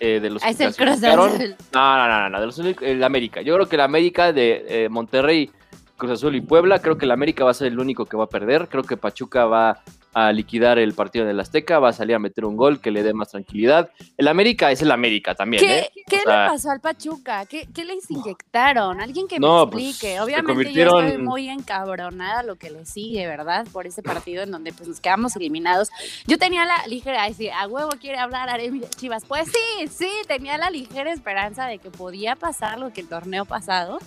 eh, 0.00 0.20
de 0.20 0.30
los 0.30 0.42
que 0.42 0.54
clasificaron. 0.54 1.56
No, 1.72 1.96
no, 1.96 2.08
no, 2.08 2.28
no, 2.30 2.40
de 2.40 2.46
los 2.46 2.58
el 2.58 3.02
América. 3.02 3.40
Yo 3.42 3.54
creo 3.54 3.68
que 3.68 3.76
el 3.76 3.82
América 3.82 4.32
de 4.32 4.64
eh, 4.68 4.88
Monterrey, 4.88 5.50
Cruz 5.96 6.12
Azul 6.12 6.34
y 6.36 6.40
Puebla, 6.40 6.80
creo 6.80 6.98
que 6.98 7.04
el 7.04 7.10
América 7.10 7.44
va 7.44 7.52
a 7.52 7.54
ser 7.54 7.68
el 7.68 7.78
único 7.78 8.06
que 8.06 8.16
va 8.16 8.24
a 8.24 8.28
perder. 8.28 8.68
Creo 8.68 8.82
que 8.82 8.96
Pachuca 8.96 9.46
va 9.46 9.82
a 10.14 10.32
liquidar 10.32 10.78
el 10.78 10.94
partido 10.94 11.26
del 11.26 11.38
Azteca, 11.40 11.78
va 11.80 11.88
a 11.88 11.92
salir 11.92 12.14
a 12.14 12.18
meter 12.18 12.44
un 12.44 12.56
gol 12.56 12.80
que 12.80 12.90
le 12.90 13.02
dé 13.02 13.12
más 13.12 13.30
tranquilidad. 13.30 13.90
El 14.16 14.28
América 14.28 14.70
es 14.70 14.80
el 14.80 14.92
América 14.92 15.34
también. 15.34 15.62
¿Qué, 15.62 15.78
¿eh? 15.80 15.90
¿qué 16.06 16.18
le 16.18 16.24
pasó 16.24 16.70
al 16.70 16.80
Pachuca? 16.80 17.46
¿Qué, 17.46 17.68
¿Qué, 17.74 17.84
les 17.84 18.10
inyectaron? 18.10 19.00
Alguien 19.00 19.26
que 19.26 19.40
me 19.40 19.46
pues, 19.46 19.62
explique. 19.62 20.20
Obviamente 20.20 20.72
yo 20.72 21.00
estoy 21.00 21.18
muy 21.18 21.48
encabronada 21.48 22.42
lo 22.42 22.56
que 22.56 22.70
le 22.70 22.86
sigue, 22.86 23.26
¿verdad? 23.26 23.66
Por 23.72 23.86
ese 23.86 24.02
partido 24.02 24.44
en 24.44 24.50
donde 24.50 24.72
pues, 24.72 24.88
nos 24.88 25.00
quedamos 25.00 25.34
eliminados. 25.36 25.90
Yo 26.26 26.38
tenía 26.38 26.64
la 26.64 26.86
ligera, 26.86 27.26
decir, 27.26 27.50
a 27.50 27.66
huevo 27.66 27.90
quiere 28.00 28.18
hablar 28.18 28.50
Chivas. 28.96 29.24
Pues 29.26 29.48
sí, 29.48 29.88
sí, 29.88 30.10
tenía 30.28 30.56
la 30.58 30.70
ligera 30.70 31.12
esperanza 31.12 31.66
de 31.66 31.78
que 31.78 31.90
podía 31.90 32.36
pasar 32.36 32.78
lo 32.78 32.92
que 32.92 33.00
el 33.00 33.08
torneo 33.08 33.44
pasado 33.44 33.98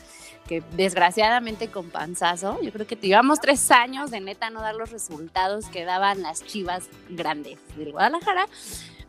que 0.48 0.64
desgraciadamente 0.76 1.68
con 1.68 1.90
panzazo, 1.90 2.60
yo 2.62 2.72
creo 2.72 2.88
que 2.88 2.96
llevamos 2.96 3.40
tres 3.40 3.70
años 3.72 4.12
de 4.12 4.20
neta 4.22 4.50
no 4.50 4.62
dar 4.62 4.76
los 4.76 4.92
resultados 4.92 5.66
que 5.68 5.84
daban 5.86 6.22
las 6.22 6.44
chivas 6.46 6.90
grandes 7.10 7.58
del 7.76 7.92
Guadalajara. 7.92 8.48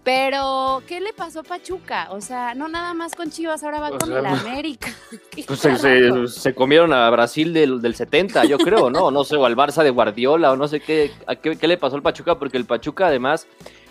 Pero, 0.04 0.82
¿qué 0.86 1.00
le 1.00 1.12
pasó 1.12 1.40
a 1.40 1.42
Pachuca? 1.42 2.08
O 2.12 2.20
sea, 2.22 2.54
no 2.54 2.66
nada 2.68 2.94
más 2.94 3.14
con 3.14 3.30
Chivas, 3.30 3.62
ahora 3.62 3.78
va 3.80 3.88
O 3.90 3.98
con 3.98 4.08
sea, 4.08 4.20
el 4.20 4.26
América. 4.26 4.88
¿Qué 5.30 5.44
Pues 5.46 5.58
se, 5.60 5.68
carajo? 5.76 6.26
se- 6.28 6.40
se 6.40 6.54
comieron 6.54 6.92
a 6.94 7.10
Brasil 7.10 7.52
del, 7.52 7.82
del 7.82 7.94
70, 7.94 8.44
yo 8.46 8.56
creo, 8.58 8.88
¿no? 8.90 9.10
No 9.10 9.24
sé, 9.24 9.36
o 9.36 9.44
al 9.44 9.54
Barça 9.56 9.82
de 9.82 9.90
Guardiola, 9.90 10.52
o 10.52 10.56
no 10.56 10.66
sé 10.66 10.80
qué, 10.80 11.10
a 11.26 11.36
qué, 11.36 11.56
qué 11.58 11.68
le 11.68 11.76
pasó 11.76 11.96
al 11.96 12.02
Pachuca, 12.02 12.38
porque 12.38 12.56
el 12.56 12.64
Pachuca 12.64 13.08
además 13.08 13.46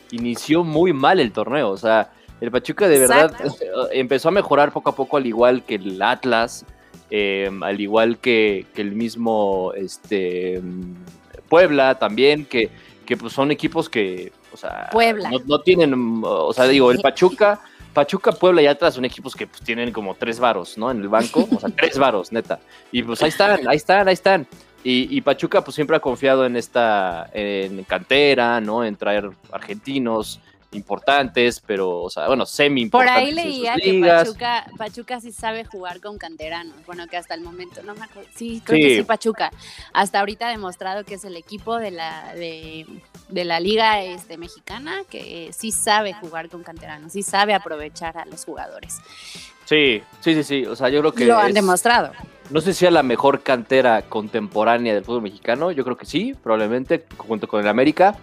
inició 0.09 0.63
muy 0.63 0.91
mal 0.91 1.19
el 1.19 1.31
torneo. 1.31 1.69
O 1.69 1.77
sea, 1.77 2.11
el 2.41 2.49
Pachuca 2.49 2.87
de 2.87 2.99
verdad 2.99 3.31
Exacto. 3.39 3.89
empezó 3.91 4.29
a 4.29 4.31
mejorar 4.31 4.71
poco 4.71 4.89
a 4.89 4.95
poco, 4.95 5.17
al 5.17 5.27
igual 5.27 5.63
que 5.65 5.75
el 5.75 6.01
Atlas, 6.01 6.65
eh, 7.09 7.49
al 7.61 7.79
igual 7.79 8.17
que, 8.17 8.65
que 8.73 8.81
el 8.81 8.93
mismo 8.93 9.71
este, 9.75 10.61
Puebla 11.49 11.97
también, 11.99 12.45
que, 12.45 12.69
que 13.05 13.17
pues 13.17 13.33
son 13.33 13.51
equipos 13.51 13.89
que, 13.89 14.31
o 14.53 14.57
sea, 14.57 14.89
Puebla. 14.91 15.29
No, 15.31 15.39
no 15.45 15.61
tienen, 15.61 16.21
o 16.23 16.53
sea, 16.53 16.65
digo, 16.65 16.91
el 16.91 16.99
Pachuca, 16.99 17.61
Pachuca, 17.93 18.31
Puebla 18.31 18.61
y 18.61 18.67
Atlas 18.67 18.95
son 18.95 19.05
equipos 19.05 19.35
que 19.35 19.47
pues, 19.47 19.61
tienen 19.61 19.91
como 19.91 20.15
tres 20.15 20.39
varos, 20.39 20.77
¿no? 20.77 20.91
En 20.91 21.01
el 21.01 21.07
banco, 21.07 21.47
o 21.49 21.59
sea, 21.59 21.69
tres 21.75 21.97
varos, 21.97 22.31
neta. 22.31 22.59
Y 22.91 23.03
pues 23.03 23.21
ahí 23.23 23.29
están, 23.29 23.67
ahí 23.67 23.77
están, 23.77 24.07
ahí 24.07 24.13
están. 24.13 24.47
Y, 24.83 25.15
y 25.15 25.21
Pachuca 25.21 25.63
pues 25.63 25.75
siempre 25.75 25.97
ha 25.97 25.99
confiado 25.99 26.45
en 26.45 26.55
esta, 26.55 27.29
en 27.33 27.83
cantera, 27.83 28.61
¿no? 28.61 28.85
En 28.85 28.95
traer 28.95 29.29
argentinos 29.51 30.39
importantes, 30.71 31.61
pero, 31.65 32.01
o 32.01 32.09
sea, 32.09 32.27
bueno, 32.27 32.45
semi 32.45 32.85
Por 32.87 33.05
importantes. 33.05 33.23
ahí 33.23 33.29
en 33.29 33.35
sus 33.53 33.61
leía 33.61 33.75
que 33.75 33.91
ligas. 33.93 34.27
Pachuca, 34.27 34.65
Pachuca 34.77 35.19
sí 35.21 35.31
sabe 35.31 35.63
jugar 35.65 36.01
con 36.01 36.17
canteranos. 36.17 36.75
Bueno, 36.85 37.07
que 37.07 37.17
hasta 37.17 37.33
el 37.33 37.41
momento, 37.41 37.81
no 37.83 37.95
me 37.95 38.03
acuerdo. 38.05 38.29
Sí, 38.35 38.61
creo 38.65 38.77
que 38.79 38.89
Sí. 38.89 38.95
sí, 38.97 39.03
Pachuca. 39.03 39.51
Hasta 39.93 40.19
ahorita 40.19 40.47
ha 40.47 40.51
demostrado 40.51 41.03
que 41.05 41.15
es 41.15 41.23
el 41.25 41.35
equipo 41.37 41.77
de 41.77 41.91
la, 41.91 42.33
de, 42.35 42.85
de 43.29 43.45
la 43.45 43.59
liga 43.59 44.01
este, 44.03 44.37
mexicana 44.37 45.01
que 45.09 45.51
sí 45.53 45.71
sabe 45.71 46.13
jugar 46.13 46.49
con 46.49 46.63
canteranos, 46.63 47.13
sí 47.13 47.23
sabe 47.23 47.53
aprovechar 47.53 48.17
a 48.17 48.25
los 48.25 48.43
jugadores. 48.45 48.97
Sí, 49.65 50.01
sí, 50.21 50.33
sí, 50.33 50.43
sí. 50.43 50.65
O 50.65 50.75
sea, 50.75 50.89
yo 50.89 50.99
creo 51.01 51.13
que. 51.13 51.25
Lo 51.25 51.37
han 51.37 51.49
es- 51.49 51.53
demostrado. 51.55 52.11
No 52.49 52.61
sé 52.61 52.71
si 52.73 52.79
sea 52.79 52.91
la 52.91 53.03
mejor 53.03 53.43
cantera 53.43 54.03
contemporánea 54.03 54.93
del 54.93 55.03
fútbol 55.03 55.21
mexicano. 55.23 55.71
Yo 55.71 55.83
creo 55.83 55.97
que 55.97 56.05
sí, 56.05 56.33
probablemente, 56.41 57.05
junto 57.17 57.45
con 57.45 57.59
el 57.59 57.67
América. 57.67 58.15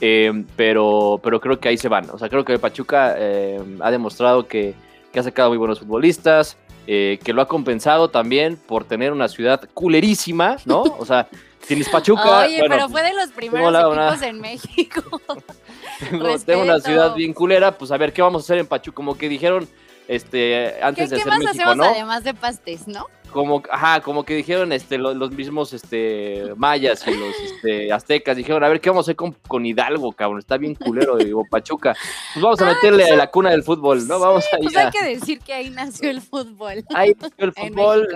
Eh, 0.00 0.44
pero, 0.56 1.20
pero 1.22 1.40
creo 1.40 1.58
que 1.58 1.68
ahí 1.68 1.76
se 1.78 1.88
van. 1.88 2.08
O 2.10 2.18
sea, 2.18 2.28
creo 2.28 2.44
que 2.44 2.58
Pachuca 2.58 3.14
eh, 3.18 3.60
ha 3.80 3.90
demostrado 3.90 4.46
que, 4.46 4.74
que 5.12 5.18
ha 5.20 5.22
sacado 5.22 5.48
muy 5.50 5.58
buenos 5.58 5.80
futbolistas, 5.80 6.56
eh, 6.86 7.18
que 7.22 7.32
lo 7.32 7.42
ha 7.42 7.48
compensado 7.48 8.08
también 8.08 8.56
por 8.56 8.84
tener 8.84 9.12
una 9.12 9.28
ciudad 9.28 9.60
culerísima, 9.74 10.56
¿no? 10.64 10.82
O 10.82 11.04
sea, 11.04 11.28
tienes 11.66 11.88
Pachuca. 11.88 12.40
Oye, 12.46 12.60
bueno, 12.60 12.74
pero 12.76 12.88
fue 12.88 13.02
de 13.02 13.12
los 13.14 13.30
primeros 13.30 13.72
la- 13.72 13.80
equipos 13.80 14.18
una- 14.18 14.26
en 14.28 14.40
México. 14.40 15.02
tengo, 16.10 16.38
tengo 16.38 16.62
una 16.62 16.80
ciudad 16.80 17.14
bien 17.14 17.32
culera, 17.32 17.76
pues 17.76 17.90
a 17.90 17.96
ver 17.96 18.12
qué 18.12 18.22
vamos 18.22 18.42
a 18.42 18.44
hacer 18.44 18.58
en 18.58 18.66
Pachuca. 18.66 18.94
Como 18.96 19.18
que 19.18 19.28
dijeron 19.28 19.68
este, 20.06 20.38
¿Qué, 20.38 20.74
antes 20.82 21.10
de 21.10 21.16
qué 21.16 21.22
ser 21.22 21.30
más 21.32 21.38
México, 21.40 21.52
hacemos 21.68 21.76
¿no? 21.76 21.84
además 21.84 22.24
de 22.24 22.32
pastes, 22.32 22.88
no? 22.88 23.06
Como, 23.32 23.62
ajá, 23.70 24.00
como 24.00 24.24
que 24.24 24.34
dijeron 24.34 24.72
este, 24.72 24.98
lo- 24.98 25.14
los, 25.14 25.30
mismos 25.32 25.72
este, 25.72 26.52
mayas 26.56 27.06
y 27.06 27.14
los 27.14 27.34
este, 27.44 27.92
aztecas, 27.92 28.36
dijeron, 28.36 28.64
a 28.64 28.68
ver, 28.68 28.80
¿qué 28.80 28.90
vamos 28.90 29.04
a 29.04 29.06
hacer 29.06 29.16
con, 29.16 29.32
con 29.46 29.64
Hidalgo, 29.66 30.12
cabrón? 30.12 30.38
Está 30.38 30.56
bien 30.56 30.74
culero, 30.74 31.16
digo, 31.16 31.44
Pachuca. 31.50 31.94
Pues 32.34 32.42
vamos 32.42 32.60
a 32.62 32.66
meterle 32.66 33.04
a 33.10 33.16
la 33.16 33.26
cuna 33.30 33.50
del 33.50 33.62
fútbol, 33.62 34.06
¿no? 34.08 34.18
Vamos 34.18 34.44
a 34.52 34.56
Pues 34.58 34.72
ir 34.72 34.78
a- 34.78 34.84
hay 34.86 34.90
que 34.90 35.02
decir 35.04 35.38
que 35.40 35.52
ahí 35.54 35.70
nació 35.70 36.10
el 36.10 36.20
fútbol. 36.20 36.84
ahí 36.94 37.14
nació 37.20 37.44
el 37.46 37.52
fútbol. 37.52 38.08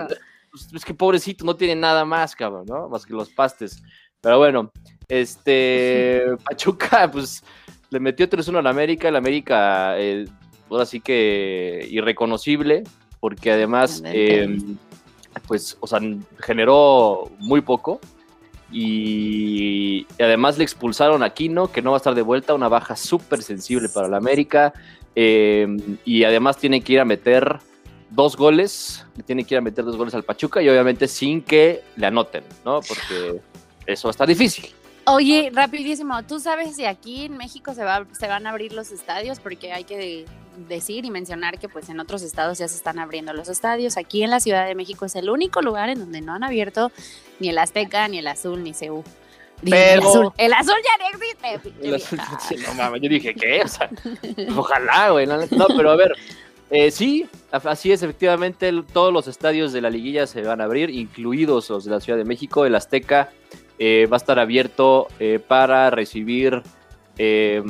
Pues, 0.51 0.67
es 0.73 0.85
que 0.85 0.93
pobrecito, 0.93 1.43
no 1.45 1.55
tiene 1.55 1.75
nada 1.75 2.05
más, 2.05 2.35
cabrón, 2.35 2.65
¿no? 2.67 2.87
Más 2.89 3.05
que 3.05 3.13
los 3.13 3.29
pastes. 3.29 3.81
Pero 4.21 4.37
bueno, 4.37 4.71
este, 5.07 6.23
Pachuca, 6.45 7.09
pues, 7.11 7.43
le 7.89 7.99
metió 7.99 8.27
3-1 8.29 8.57
al 8.59 8.67
América, 8.67 9.07
el 9.09 9.15
América, 9.15 9.95
eh, 9.99 10.25
ahora 10.69 10.85
sí 10.85 10.99
que 10.99 11.85
irreconocible, 11.89 12.83
porque 13.19 13.51
además, 13.51 14.01
eh, 14.05 14.57
pues, 15.47 15.77
o 15.79 15.87
sea, 15.87 15.99
generó 16.39 17.29
muy 17.39 17.61
poco. 17.61 17.99
Y, 18.71 20.07
además 20.19 20.57
le 20.57 20.63
expulsaron 20.63 21.21
a 21.21 21.27
Aquino, 21.27 21.71
que 21.71 21.81
no 21.81 21.91
va 21.91 21.97
a 21.97 21.99
estar 21.99 22.15
de 22.15 22.23
vuelta, 22.23 22.53
una 22.53 22.69
baja 22.69 22.95
súper 22.95 23.43
sensible 23.43 23.89
para 23.89 24.07
el 24.07 24.13
América. 24.13 24.73
eh, 25.15 25.67
y 26.05 26.23
además 26.23 26.57
tiene 26.57 26.81
que 26.81 26.93
ir 26.93 26.99
a 26.99 27.05
meter 27.05 27.59
dos 28.09 28.37
goles, 28.37 29.05
le 29.15 29.23
tiene 29.23 29.43
que 29.43 29.55
ir 29.55 29.59
a 29.59 29.61
meter 29.61 29.83
dos 29.83 29.97
goles 29.97 30.13
al 30.13 30.23
Pachuca 30.23 30.61
y 30.61 30.69
obviamente 30.69 31.07
sin 31.07 31.41
que 31.41 31.83
le 31.95 32.07
anoten, 32.07 32.43
¿no? 32.63 32.81
Porque 32.81 33.41
eso 33.85 34.09
estar 34.09 34.27
difícil. 34.27 34.69
Oye, 35.05 35.51
rapidísimo, 35.53 36.23
¿tú 36.23 36.39
sabes 36.39 36.75
si 36.75 36.85
aquí 36.85 37.25
en 37.25 37.37
México 37.37 37.73
se, 37.73 37.83
va, 37.83 38.05
se 38.11 38.27
van 38.27 38.47
a 38.47 38.51
abrir 38.51 38.71
los 38.73 38.91
estadios? 38.91 39.39
Porque 39.39 39.73
hay 39.73 39.83
que 39.83 40.25
decir 40.67 41.05
y 41.05 41.11
mencionar 41.11 41.59
que 41.59 41.67
pues 41.69 41.89
en 41.89 41.99
otros 41.99 42.21
estados 42.21 42.57
ya 42.57 42.67
se 42.67 42.75
están 42.75 42.99
abriendo 42.99 43.33
los 43.33 43.49
estadios. 43.49 43.97
Aquí 43.97 44.23
en 44.23 44.29
la 44.29 44.39
Ciudad 44.39 44.65
de 44.67 44.75
México 44.75 45.05
es 45.05 45.15
el 45.15 45.29
único 45.29 45.61
lugar 45.61 45.89
en 45.89 45.99
donde 45.99 46.21
no 46.21 46.33
han 46.33 46.43
abierto 46.43 46.91
ni 47.39 47.49
el 47.49 47.57
Azteca, 47.57 48.07
ni 48.07 48.19
el 48.19 48.27
Azul, 48.27 48.63
ni. 48.63 48.73
Digo, 48.73 49.03
Pero- 49.61 49.93
El 49.93 49.99
azul, 50.01 50.31
el 50.37 50.53
azul 50.53 50.75
ya 50.83 51.03
no 51.03 51.87
existe. 51.87 52.39
Sí, 52.49 52.55
no 52.67 52.73
mames, 52.73 53.01
yo 53.01 53.09
dije, 53.09 53.33
¿qué? 53.33 53.61
O 53.63 53.67
sea, 53.67 53.89
ojalá, 54.57 55.09
güey. 55.11 55.25
No, 55.25 55.37
pero 55.77 55.91
a 55.91 55.95
ver, 55.95 56.11
eh, 56.69 56.91
sí, 56.91 57.27
así 57.51 57.91
es, 57.93 58.03
efectivamente, 58.03 58.67
el- 58.67 58.83
todos 58.83 59.13
los 59.13 59.27
estadios 59.27 59.71
de 59.71 59.79
la 59.81 59.89
liguilla 59.89 60.27
se 60.27 60.41
van 60.41 60.59
a 60.59 60.65
abrir, 60.65 60.89
incluidos 60.89 61.69
los 61.69 61.85
de 61.85 61.91
la 61.91 62.01
Ciudad 62.01 62.17
de 62.17 62.25
México. 62.25 62.65
El 62.65 62.75
Azteca 62.75 63.31
eh, 63.79 64.05
va 64.11 64.17
a 64.17 64.19
estar 64.19 64.37
abierto 64.37 65.07
eh, 65.19 65.39
para 65.39 65.89
recibir 65.89 66.61
eh, 67.17 67.61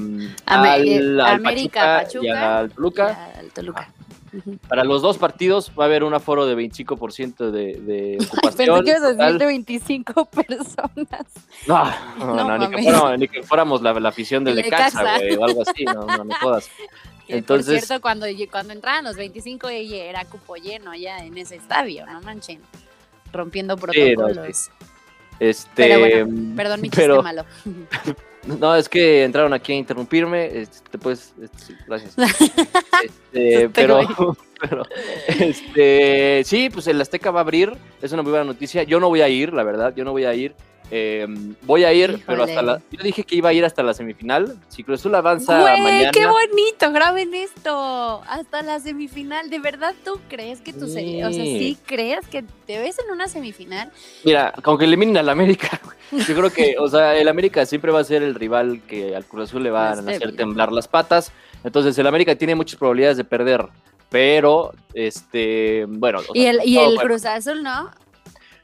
Ame- 0.45 0.69
al, 0.69 0.87
eh, 0.87 0.97
al 0.97 1.19
América, 1.21 2.01
Pachuca 2.03 2.25
y 2.25 2.29
Pachuca. 2.29 2.57
al 2.59 2.71
Toluca. 2.71 3.07
Ya, 3.33 3.39
el 3.41 3.51
Toluca. 3.51 3.89
Ujú. 4.35 4.57
Para 4.67 4.83
los 4.83 5.03
dos 5.03 5.19
partidos 5.19 5.71
va 5.79 5.83
a 5.83 5.87
haber 5.87 6.03
un 6.03 6.13
aforo 6.15 6.47
de 6.47 6.55
25% 6.55 7.51
de, 7.51 7.75
de 7.79 8.17
Pensé 8.41 8.71
ocupación. 8.71 8.85
que 8.85 8.93
total. 8.95 9.17
decir 9.17 9.37
de 9.39 9.45
25 9.45 10.25
personas. 10.31 11.25
No, 11.67 11.83
no, 12.17 12.35
No 12.35 12.43
no, 12.45 12.57
ni, 12.57 12.75
que 12.75 12.81
fuéramos, 12.83 13.19
ni 13.19 13.27
que 13.27 13.43
fuéramos 13.43 13.81
la, 13.83 13.93
la 13.99 14.09
afición 14.09 14.43
del 14.43 14.57
El 14.57 14.63
Necaxa, 14.65 15.17
güey, 15.19 15.35
o 15.35 15.43
algo 15.45 15.61
así, 15.61 15.85
no, 15.85 16.05
no, 16.05 16.23
no 16.23 16.35
jodas. 16.41 16.69
Que, 17.27 17.37
Entonces- 17.37 17.79
por 17.79 17.87
cierto, 17.87 18.01
cuando, 18.01 18.25
cuando 18.51 18.73
entraban 18.73 19.05
los 19.05 19.15
25 19.15 19.69
ella 19.69 19.95
era 20.03 20.25
cupo 20.25 20.57
lleno 20.57 20.93
ya 20.93 21.19
en 21.19 21.37
ese 21.37 21.55
estadio, 21.55 22.05
no 22.05 22.19
manchen. 22.21 22.59
Rompiendo 23.31 23.75
no, 23.77 23.81
protocolos. 23.81 24.69
Este, 25.39 25.69
Pero 25.73 25.99
bueno, 25.99 26.55
Perdón, 26.57 26.81
mi 26.81 26.89
chiste 26.89 27.01
pero- 27.03 27.23
malo. 27.23 27.45
No, 28.45 28.75
es 28.75 28.89
que 28.89 29.23
entraron 29.23 29.53
aquí 29.53 29.71
a 29.73 29.75
interrumpirme. 29.75 30.59
este, 30.59 30.89
te 30.89 30.97
puedes, 30.97 31.33
este, 31.41 31.57
sí, 31.59 31.73
gracias. 31.87 32.15
Este, 33.33 33.67
pero, 33.69 33.99
pero, 34.61 34.85
este, 35.27 36.43
sí, 36.45 36.69
pues 36.69 36.87
el 36.87 37.01
Azteca 37.01 37.31
va 37.31 37.39
a 37.39 37.43
abrir. 37.43 37.73
Es 38.01 38.11
una 38.11 38.21
muy 38.21 38.31
buena 38.31 38.45
noticia. 38.45 38.83
Yo 38.83 38.99
no 38.99 39.09
voy 39.09 39.21
a 39.21 39.27
ir, 39.27 39.51
la 39.51 39.63
verdad. 39.63 39.93
Yo 39.95 40.05
no 40.05 40.11
voy 40.11 40.25
a 40.25 40.33
ir. 40.35 40.55
Eh, 40.95 41.25
voy 41.63 41.85
a 41.85 41.91
ir, 41.91 42.21
pero 42.27 42.43
hasta 42.43 42.61
la. 42.61 42.79
Yo 42.91 43.01
dije 43.01 43.23
que 43.23 43.35
iba 43.35 43.49
a 43.49 43.53
ir 43.53 43.65
hasta 43.65 43.81
la 43.81 43.95
semifinal. 43.95 44.59
Si 44.67 44.83
Cruz 44.83 44.99
Azul 44.99 45.15
avanza 45.15 45.59
Güey, 45.59 45.81
mañana. 45.81 46.11
qué 46.11 46.27
bonito, 46.27 46.91
graben 46.91 47.33
esto. 47.33 48.21
Hasta 48.27 48.61
la 48.61 48.79
semifinal. 48.79 49.49
¿De 49.49 49.57
verdad 49.57 49.95
tú 50.05 50.19
crees 50.29 50.61
que 50.61 50.71
tú 50.71 50.87
se... 50.87 51.25
O 51.25 51.31
sea, 51.31 51.43
Sí. 51.43 51.57
sí 51.57 51.77
crees 51.87 52.27
que 52.27 52.43
te 52.67 52.77
ves 52.77 52.99
en 53.03 53.11
una 53.11 53.27
semifinal? 53.27 53.91
Mira, 54.23 54.53
aunque 54.61 54.85
eliminen 54.85 55.17
al 55.17 55.29
América, 55.29 55.81
yo 56.11 56.35
creo 56.35 56.53
que, 56.53 56.75
o 56.77 56.87
sea, 56.87 57.15
el 57.17 57.27
América 57.27 57.65
siempre 57.65 57.91
va 57.91 58.01
a 58.01 58.03
ser 58.03 58.21
el 58.21 58.35
rival 58.35 58.79
que 58.87 59.15
al 59.15 59.25
Cruz 59.25 59.49
Azul 59.49 59.63
le 59.63 59.71
van 59.71 60.07
a 60.07 60.11
hacer 60.11 60.35
temblar 60.35 60.71
las 60.71 60.87
patas. 60.87 61.31
Entonces, 61.63 61.97
el 61.97 62.05
América 62.05 62.35
tiene 62.35 62.53
muchas 62.53 62.77
probabilidades 62.77 63.17
de 63.17 63.23
perder. 63.23 63.65
Pero, 64.09 64.73
este, 64.93 65.85
bueno. 65.87 66.19
Y 66.35 66.41
sea, 66.43 66.51
el, 66.51 66.59
y 66.65 66.77
el 66.77 66.85
bueno, 66.93 67.01
Cruz 67.01 67.25
Azul, 67.25 67.63
¿no? 67.63 67.89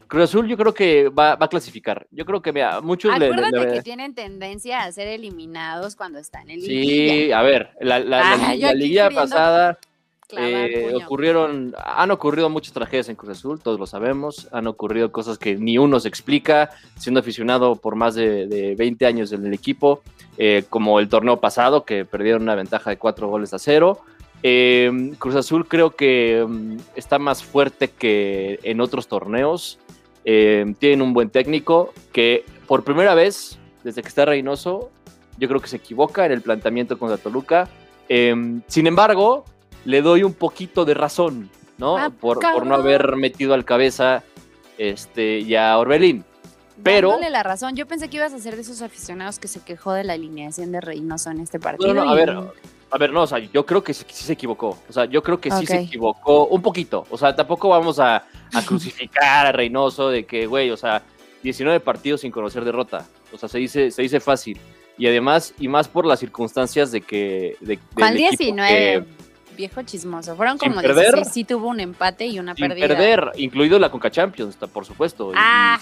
Cruz 0.10 0.24
Azul 0.24 0.48
yo 0.48 0.58
creo 0.58 0.74
que 0.74 1.08
va, 1.08 1.36
va 1.36 1.46
a 1.46 1.50
clasificar. 1.50 2.06
Yo 2.12 2.26
creo 2.26 2.42
que, 2.42 2.52
mira, 2.52 2.82
muchos 2.82 3.18
le- 3.18 3.30
le- 3.30 3.72
que 3.74 3.82
tienen 3.84 4.16
tendencia 4.16 4.84
a 4.84 4.92
ser 4.92 5.08
eliminados 5.08 5.96
cuando 5.96 6.18
están 6.20 6.50
en 6.50 6.60
liguilla. 6.60 7.14
Sí, 7.14 7.32
a 7.32 7.42
ver, 7.44 7.70
la, 7.80 7.98
Ah, 7.98 8.54
liguilla 8.74 9.10
pasada 9.12 9.78
eh, 10.36 10.92
ocurrieron, 11.06 11.76
han 11.78 12.12
ocurrido 12.12 12.50
muchas 12.50 12.74
tragedias 12.74 13.08
en 13.10 13.16
Cruz 13.16 13.38
Azul, 13.38 13.60
todos 13.62 13.80
lo 13.80 13.86
sabemos, 13.88 14.48
han 14.52 14.68
ocurrido 14.68 15.12
cosas 15.12 15.38
que 15.38 15.56
ni 15.56 15.78
uno 15.78 16.00
se 16.00 16.08
explica, 16.08 16.72
siendo 16.98 17.20
aficionado 17.20 17.76
por 17.76 17.96
más 17.96 18.16
de, 18.16 18.48
de 18.48 18.76
20 18.76 19.06
años 19.06 19.32
en 19.32 19.46
el 19.46 19.54
equipo, 19.54 20.02
eh, 20.38 20.64
como 20.70 21.00
el 21.00 21.08
torneo 21.10 21.40
pasado, 21.40 21.84
que 21.86 22.04
perdieron 22.06 22.42
una 22.44 22.56
ventaja 22.56 22.90
de 22.90 22.98
cuatro 22.98 23.28
goles 23.28 23.54
a 23.54 23.60
cero. 23.60 24.00
Eh, 24.42 25.12
Cruz 25.20 25.36
Azul 25.36 25.68
creo 25.68 25.92
que 25.96 26.46
mm, 26.48 26.78
está 26.96 27.20
más 27.20 27.44
fuerte 27.44 27.90
que 27.90 28.60
en 28.64 28.82
otros 28.82 29.08
torneos, 29.08 29.80
eh, 30.26 30.74
tienen 30.80 31.02
un 31.02 31.14
buen 31.14 31.30
técnico 31.30 31.94
que 32.12 32.46
por 32.68 32.84
primera 32.84 33.14
vez, 33.16 33.58
desde 33.84 34.02
que 34.02 34.08
está 34.08 34.26
Reynoso, 34.26 34.92
yo 35.38 35.48
creo 35.48 35.60
que 35.62 35.68
se 35.68 35.78
equivoca 35.78 36.26
en 36.26 36.32
el 36.32 36.42
planteamiento 36.42 36.98
contra 37.00 37.18
Toluca. 37.18 37.68
Eh, 38.10 38.36
sin 38.68 38.88
embargo, 38.88 39.46
le 39.86 40.02
doy 40.02 40.24
un 40.24 40.34
poquito 40.34 40.86
de 40.86 40.94
razón, 40.94 41.50
¿no? 41.78 41.98
Ah, 41.98 42.10
por, 42.10 42.40
por 42.40 42.66
no 42.66 42.76
haber 42.76 43.16
metido 43.16 43.54
al 43.54 43.66
cabeza 43.66 44.24
este, 44.78 45.44
ya 45.46 45.72
a 45.72 45.78
Orbelín. 45.78 46.26
Pero- 46.84 47.10
Dándole 47.10 47.30
la 47.30 47.44
razón. 47.44 47.76
Yo 47.76 47.86
pensé 47.88 48.10
que 48.10 48.18
ibas 48.18 48.34
a 48.34 48.40
ser 48.40 48.56
de 48.56 48.62
esos 48.62 48.82
aficionados 48.82 49.38
que 49.40 49.48
se 49.50 49.60
quejó 49.62 49.92
de 49.94 50.04
la 50.06 50.14
alineación 50.14 50.72
de 50.72 50.80
Reynoso 50.82 51.30
en 51.32 51.40
este 51.42 51.60
partido. 51.60 51.94
No, 51.94 52.06
no, 52.06 52.12
a 52.12 52.14
y- 52.14 52.18
ver, 52.18 52.38
A 52.92 52.98
ver, 52.98 53.12
no, 53.12 53.24
o 53.24 53.28
sea, 53.28 53.40
yo 53.40 53.66
creo 53.66 53.84
que 53.84 53.94
sí, 53.94 54.06
se 54.10 54.34
equivocó. 54.34 54.78
O 54.90 54.94
sea, 54.94 55.06
yo 55.06 55.22
creo 55.22 55.40
que 55.40 55.52
sí 55.52 55.66
se 55.66 55.82
equivocó 55.82 56.46
un 56.48 56.62
poquito. 56.62 57.06
O 57.10 57.18
sea, 57.18 57.36
tampoco 57.36 57.70
vamos 57.70 58.00
a, 58.00 58.24
crucificar 58.66 59.46
a 59.46 59.52
Reynoso 59.52 60.10
de 60.10 60.26
que, 60.26 60.48
güey, 60.48 60.72
o 60.72 60.78
sea, 60.78 61.04
19 61.44 61.80
partidos 61.80 62.22
sin 62.22 62.32
conocer 62.32 62.66
derrota. 62.66 63.06
O 63.32 63.38
sea, 63.38 63.48
se 63.48 63.60
dice, 63.60 63.92
se 63.92 64.02
dice 64.02 64.20
fácil. 64.20 64.60
Y 64.98 65.08
además, 65.08 65.54
y 65.60 65.68
más 65.68 65.88
por 65.88 66.06
las 66.06 66.20
circunstancias 66.20 66.92
de 66.92 67.02
que... 67.02 67.56
De, 67.62 67.80
¿Cuál 67.94 68.16
19? 68.16 69.06
viejo 69.60 69.82
chismoso. 69.84 70.36
Fueron 70.36 70.58
como 70.58 70.82
perder, 70.82 71.16
16, 71.16 71.28
sí 71.34 71.44
tuvo 71.44 71.68
un 71.68 71.82
empate 71.82 72.26
y 72.26 72.40
una 72.40 72.56
sin 72.56 72.70
perder, 72.70 73.32
incluido 73.36 73.78
la 73.78 73.92
Conca 73.92 74.10
Champions, 74.10 74.56
por 74.56 74.86
supuesto. 74.86 75.32
Ah. 75.36 75.80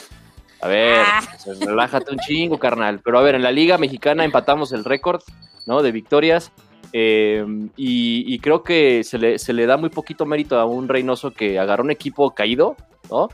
a 0.62 0.68
ver, 0.68 1.06
ah. 1.06 1.22
Relájate 1.62 2.12
un 2.12 2.18
chingo, 2.18 2.58
carnal. 2.58 3.00
Pero 3.04 3.20
a 3.20 3.22
ver, 3.22 3.36
en 3.36 3.44
la 3.44 3.52
Liga 3.52 3.78
Mexicana 3.78 4.26
empatamos 4.26 4.72
el 4.72 4.84
récord, 4.84 5.22
¿no? 5.68 5.84
De 5.84 5.92
victorias. 5.92 6.52
Em, 6.94 7.70
y, 7.76 8.40
creo 8.40 8.64
que 8.64 9.04
se 9.04 9.18
le, 9.18 9.40
se 9.40 9.54
le, 9.54 9.66
da 9.66 9.78
muy 9.78 9.90
poquito 9.90 10.26
mérito 10.26 10.60
a 10.60 10.66
un 10.66 10.88
Reynoso 10.88 11.32
que 11.32 11.60
agarró 11.60 11.84
un 11.84 11.92
equipo 11.92 12.32
caído, 12.34 12.76
¿no? 13.10 13.30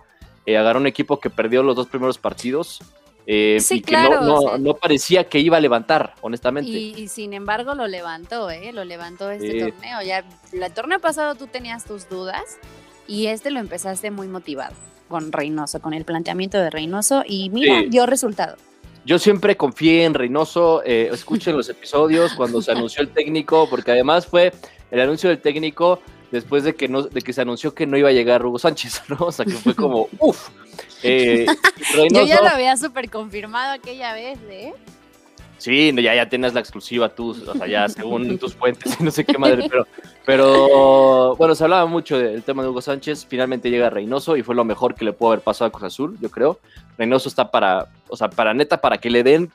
Eh, 0.46 0.58
agarró 0.58 0.80
un 0.80 0.88
equipo 0.88 1.20
que 1.20 1.30
perdió 1.30 1.64
los 1.64 1.76
dos 1.76 1.88
primeros 1.88 2.18
partidos. 2.18 2.80
Eh, 3.26 3.58
y 3.70 3.82
que 3.82 3.94
no, 3.94 4.58
no, 4.58 4.74
parecía 4.74 5.30
que 5.30 5.40
iba 5.40 5.56
a 5.56 5.62
levantar, 5.62 6.16
honestamente. 6.22 6.70
Y, 6.70 7.08
sin 7.08 7.34
embargo 7.34 7.74
lo 7.74 7.88
levantó, 7.88 8.50
¿eh? 8.50 8.74
Lo 8.74 8.84
levantó 8.84 9.32
este 9.32 9.60
torneo. 9.60 10.02
Ya, 10.02 10.26
el 10.52 10.74
torneo 10.74 11.00
pasado 11.00 11.36
tú 11.36 11.48
tenías 11.48 11.86
tus 11.86 12.10
dudas 12.10 12.58
y 13.08 13.28
este 13.28 13.50
lo 13.50 13.60
empezaste 13.60 14.12
muy 14.12 14.28
motivado 14.28 14.76
con 15.08 15.32
Reynoso, 15.32 15.80
con 15.80 15.94
el 15.94 16.04
planteamiento 16.04 16.58
de 16.58 16.70
Reynoso 16.70 17.24
y 17.26 17.50
mira, 17.50 17.84
dio 17.88 18.06
resultado. 18.06 18.58
Yo 19.06 19.20
siempre 19.20 19.58
confié 19.58 20.06
en 20.06 20.14
Reynoso, 20.14 20.82
eh, 20.86 21.10
escuchen 21.12 21.58
los 21.58 21.68
episodios 21.68 22.34
cuando 22.34 22.62
se 22.62 22.72
anunció 22.72 23.02
el 23.02 23.10
técnico, 23.10 23.70
porque 23.70 23.92
además 23.92 24.26
fue 24.26 24.54
el 24.92 25.02
anuncio 25.02 25.30
del 25.30 25.42
técnico 25.42 26.00
después 26.32 26.64
de 26.64 26.74
que, 26.74 26.88
no, 26.88 27.04
de 27.04 27.22
que 27.22 27.34
se 27.34 27.42
anunció 27.42 27.76
que 27.76 27.86
no 27.86 27.98
iba 27.98 28.10
a 28.10 28.14
llegar 28.14 28.46
Hugo 28.46 28.60
Sánchez, 28.60 29.04
¿no? 29.10 29.18
O 29.20 29.32
sea, 29.32 29.46
que 29.46 29.52
fue 29.52 29.76
como, 29.76 30.08
uff. 30.20 30.50
Eh, 31.04 31.46
Yo 32.12 32.26
ya 32.26 32.42
lo 32.42 32.48
había 32.48 32.78
súper 32.78 33.10
confirmado 33.10 33.74
aquella 33.74 34.14
vez, 34.14 34.40
¿eh? 34.50 34.74
Sí, 35.64 35.94
ya, 35.96 36.14
ya 36.14 36.28
tienes 36.28 36.54
la 36.54 36.60
exclusiva 36.60 37.08
tú, 37.08 37.30
o 37.30 37.56
sea, 37.56 37.68
ya 37.68 37.88
según 37.88 38.38
tus 38.38 38.54
fuentes, 38.54 39.00
no 39.00 39.10
sé 39.12 39.24
qué 39.24 39.38
madre, 39.38 39.66
pero, 39.70 39.88
pero 40.26 41.38
bueno, 41.38 41.56
se 41.56 41.64
hablaba 41.64 41.86
mucho 41.86 42.18
del 42.18 42.44
tema 42.44 42.64
de 42.64 42.68
Hugo 42.68 42.82
Sánchez, 42.82 43.26
finalmente 43.30 43.70
llega 43.70 43.90
Reynoso 43.90 44.36
y 44.36 44.44
fue 44.44 44.56
lo 44.56 44.66
mejor 44.66 44.94
que 44.94 45.06
le 45.06 45.14
pudo 45.14 45.30
haber 45.32 45.42
pasado 45.42 45.70
a 45.70 45.72
Cruz 45.72 45.86
Azul, 45.86 46.18
yo 46.20 46.30
creo. 46.30 46.60
Reynoso 46.98 47.30
está 47.30 47.50
para, 47.50 47.88
o 48.10 48.18
sea, 48.18 48.30
para 48.30 48.54
neta, 48.54 48.82
para 48.82 48.98
que 48.98 49.10
le 49.10 49.24
den, 49.24 49.54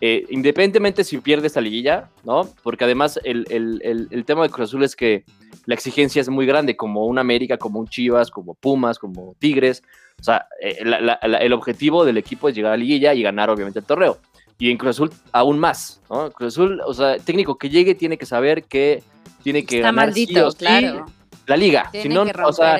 eh, 0.00 0.24
independientemente 0.30 1.04
si 1.04 1.18
pierde 1.18 1.48
esta 1.48 1.60
liguilla, 1.60 2.08
¿no? 2.24 2.48
Porque 2.62 2.84
además 2.84 3.20
el, 3.22 3.44
el, 3.50 4.08
el, 4.10 4.24
tema 4.24 4.44
de 4.44 4.48
Cruz 4.48 4.70
Azul 4.70 4.82
es 4.82 4.96
que 4.96 5.24
la 5.66 5.74
exigencia 5.74 6.22
es 6.22 6.30
muy 6.30 6.46
grande, 6.46 6.74
como 6.74 7.04
un 7.04 7.18
América, 7.18 7.58
como 7.58 7.80
un 7.80 7.86
Chivas, 7.86 8.30
como 8.30 8.54
Pumas, 8.54 8.98
como 8.98 9.34
Tigres. 9.38 9.82
O 10.18 10.22
sea, 10.22 10.46
eh, 10.62 10.78
el 10.80 11.52
objetivo 11.52 12.06
del 12.06 12.16
equipo 12.16 12.48
es 12.48 12.54
llegar 12.54 12.72
a 12.72 12.76
la 12.78 12.82
liguilla 12.82 13.12
y 13.12 13.22
ganar 13.22 13.50
obviamente 13.50 13.80
el 13.80 13.84
torneo 13.84 14.16
y 14.60 14.70
en 14.70 14.76
Cruz 14.76 14.90
Azul 14.90 15.10
aún 15.32 15.58
más, 15.58 16.00
¿no? 16.08 16.30
Cruz 16.30 16.54
Azul, 16.54 16.80
o 16.86 16.94
sea, 16.94 17.18
técnico 17.18 17.56
que 17.56 17.70
llegue 17.70 17.96
tiene 17.96 18.18
que 18.18 18.26
saber 18.26 18.62
que 18.64 19.02
tiene 19.42 19.64
que 19.64 19.76
Está 19.76 19.88
ganar 19.88 20.06
maldito, 20.08 20.52
claro. 20.52 21.06
la 21.46 21.56
liga. 21.56 21.90
si 21.92 22.10
no, 22.10 22.22
o 22.44 22.52
sea, 22.52 22.78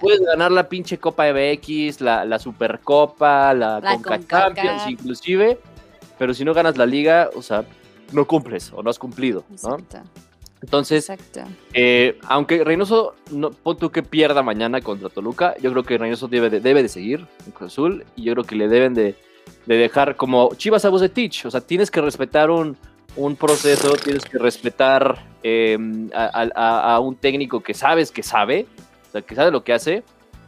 puedes 0.00 0.20
ganar 0.20 0.52
la 0.52 0.68
pinche 0.68 0.98
Copa 0.98 1.24
MX, 1.32 2.00
la, 2.00 2.24
la 2.24 2.38
Supercopa, 2.38 3.52
la, 3.52 3.80
la 3.80 3.94
Conca 3.96 4.20
Champions, 4.26 4.84
inclusive, 4.88 5.58
pero 6.18 6.32
si 6.32 6.44
no 6.44 6.54
ganas 6.54 6.78
la 6.78 6.86
liga, 6.86 7.30
o 7.34 7.42
sea, 7.42 7.64
no 8.12 8.24
cumples 8.24 8.72
o 8.72 8.80
no 8.80 8.88
has 8.88 8.98
cumplido, 8.98 9.44
¿no? 9.64 9.78
Entonces, 10.62 11.12
eh, 11.74 12.16
aunque 12.28 12.62
Reynoso, 12.62 13.16
no, 13.32 13.50
pon 13.50 13.76
tú 13.76 13.90
que 13.90 14.04
pierda 14.04 14.44
mañana 14.44 14.80
contra 14.80 15.08
Toluca, 15.08 15.56
yo 15.60 15.72
creo 15.72 15.82
que 15.82 15.98
Reynoso 15.98 16.28
debe 16.28 16.48
de, 16.48 16.60
debe 16.60 16.84
de 16.84 16.88
seguir 16.88 17.26
en 17.44 17.50
Cruz 17.50 17.72
Azul 17.72 18.04
y 18.14 18.22
yo 18.22 18.34
creo 18.34 18.44
que 18.44 18.54
le 18.54 18.68
deben 18.68 18.94
de 18.94 19.16
de 19.66 19.76
dejar 19.76 20.16
como 20.16 20.54
Chivas 20.56 20.84
a 20.84 20.88
Bucetich, 20.88 21.46
o 21.46 21.50
sea, 21.50 21.60
tienes 21.60 21.90
que 21.90 22.00
respetar 22.00 22.50
un, 22.50 22.76
un 23.16 23.36
proceso, 23.36 23.94
tienes 23.94 24.24
que 24.24 24.38
respetar 24.38 25.24
em, 25.42 26.10
a, 26.14 26.98
un 27.00 27.16
técnico 27.16 27.62
que 27.62 27.74
sabes 27.74 28.10
que 28.10 28.22
sabe, 28.22 28.66
o 29.08 29.12
sea, 29.12 29.22
que 29.22 29.34
sabe 29.34 29.50
lo 29.50 29.62
que 29.64 29.72
hace, 29.72 30.02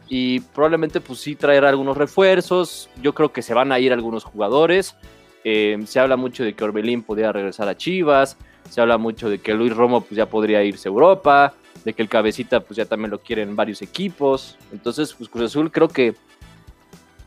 y 0.07 0.39
probablemente 0.39 1.01
pues 1.01 1.19
sí 1.19 1.35
traer 1.35 1.65
algunos 1.65 1.97
refuerzos, 1.97 2.89
yo 3.01 3.13
creo 3.13 3.31
que 3.31 3.41
se 3.41 3.53
van 3.53 3.71
a 3.71 3.79
ir 3.79 3.93
algunos 3.93 4.23
jugadores, 4.23 4.95
em, 5.43 5.85
se 5.85 5.99
habla 5.99 6.17
mucho 6.17 6.43
de 6.43 6.53
que 6.53 6.63
Orbelín 6.63 7.03
podría 7.03 7.31
regresar 7.31 7.67
a 7.69 7.77
Chivas, 7.77 8.37
se 8.69 8.81
habla 8.81 8.97
mucho 8.97 9.29
de 9.29 9.39
que 9.39 9.53
Luis 9.53 9.75
Romo 9.75 10.01
pues 10.01 10.17
ya 10.17 10.25
podría 10.27 10.63
irse 10.63 10.89
a 10.89 10.91
Europa, 10.91 11.53
de 11.83 11.93
que 11.93 12.01
el 12.01 12.09
cabecita 12.09 12.61
pues 12.61 12.77
ya 12.77 12.85
también 12.85 13.11
lo 13.11 13.19
quieren 13.19 13.55
varios 13.55 13.81
equipos, 13.81 14.57
entonces 14.71 15.13
pues 15.13 15.29
Cruz 15.29 15.45
Azul 15.45 15.71
creo 15.71 15.87
que 15.87 16.15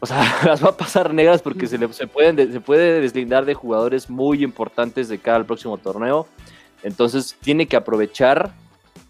o 0.00 0.06
sea, 0.06 0.38
las 0.44 0.62
va 0.64 0.70
a 0.70 0.76
pasar 0.76 1.12
negras 1.12 1.42
porque 1.42 1.66
se, 1.66 1.78
le, 1.78 1.92
se, 1.92 2.06
pueden, 2.06 2.52
se 2.52 2.60
puede 2.60 3.00
deslindar 3.00 3.44
de 3.44 3.54
jugadores 3.54 4.08
muy 4.08 4.42
importantes 4.42 5.08
de 5.08 5.18
cara 5.18 5.38
al 5.38 5.46
próximo 5.46 5.78
torneo. 5.78 6.26
Entonces 6.82 7.36
tiene 7.40 7.66
que 7.66 7.76
aprovechar 7.76 8.52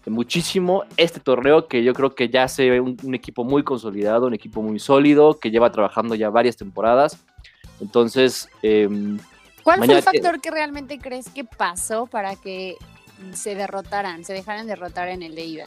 muchísimo 0.07 0.85
este 0.97 1.19
torneo 1.19 1.67
que 1.67 1.83
yo 1.83 1.93
creo 1.93 2.15
que 2.15 2.29
ya 2.29 2.47
se 2.47 2.69
ve 2.69 2.79
un, 2.79 3.13
equipo 3.13 3.43
muy 3.43 3.63
consolidado, 3.63 4.27
un 4.27 4.33
equipo 4.33 4.61
muy 4.61 4.79
sólido, 4.79 5.39
que 5.39 5.51
lleva 5.51 5.71
trabajando 5.71 6.15
ya 6.15 6.29
varias 6.29 6.57
temporadas. 6.57 7.17
Entonces... 7.79 8.49
Em, 8.61 9.19
¿Cuál 9.63 9.83
fue 9.83 9.97
el 9.97 10.01
factor 10.01 10.41
que 10.41 10.49
realmente 10.49 10.97
crees 10.97 11.29
que 11.29 11.43
pasó 11.43 12.07
para 12.07 12.35
que 12.35 12.75
se 13.33 13.53
derrotaran, 13.53 14.23
se 14.23 14.33
dejaran 14.33 14.65
derrotar 14.65 15.09
en 15.09 15.21
el 15.21 15.35
de 15.35 15.45
ida? 15.45 15.65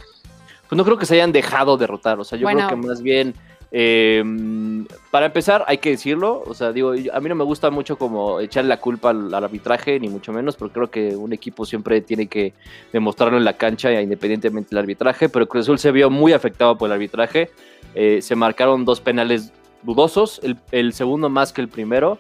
Pues 0.69 0.77
no 0.77 0.85
creo 0.85 0.97
que 0.97 1.07
se 1.07 1.15
hayan 1.15 1.31
dejado 1.31 1.77
derrotar, 1.77 2.19
o 2.19 2.25
sea, 2.25 2.39
yo 2.39 2.49
creo 2.49 2.69
que 2.69 2.77
más 2.77 3.03
bien 3.03 3.35
eh, 3.75 4.23
para 5.11 5.27
empezar, 5.27 5.65
hay 5.67 5.79
que 5.79 5.91
decirlo, 5.91 6.45
o 6.47 6.53
sea, 6.53 6.73
digo, 6.73 6.93
a 6.93 7.21
mí 7.21 7.29
no 7.31 7.35
me 7.35 7.45
gusta 7.45 7.71
mucho 7.71 7.97
como 7.97 8.39
echarle 8.39 8.69
la 8.69 8.77
culpa 8.77 9.11
al, 9.11 9.33
arbitraje, 9.33 9.99
ni 9.99 10.11
mucho 10.11 10.31
menos, 10.31 10.57
porque 10.57 10.75
creo 10.75 10.91
que 10.91 11.17
un 11.17 11.33
equipo 11.33 11.65
siempre 11.65 12.03
tiene 12.03 12.27
que 12.27 12.53
demostrarlo 12.93 13.39
en 13.39 13.47
la 13.47 13.55
cancha, 13.55 13.91
independientemente 14.03 14.71
del 14.71 14.79
arbitraje, 14.79 15.31
pero 15.31 15.49
Cruz 15.49 15.65
Azul 15.65 15.79
se 15.79 15.91
vio 15.91 16.11
muy 16.11 16.35
afectado 16.35 16.77
por 16.77 16.89
el 16.89 16.93
arbitraje, 16.93 17.51
eh, 17.95 18.21
se 18.21 18.37
marcaron 18.37 18.85
dos 18.85 19.01
penales 19.01 19.53
dudosos, 19.83 20.43
el, 20.71 20.93
segundo 20.93 21.31
más 21.31 21.55
que 21.55 21.63
el 21.63 21.69
primero, 21.69 22.19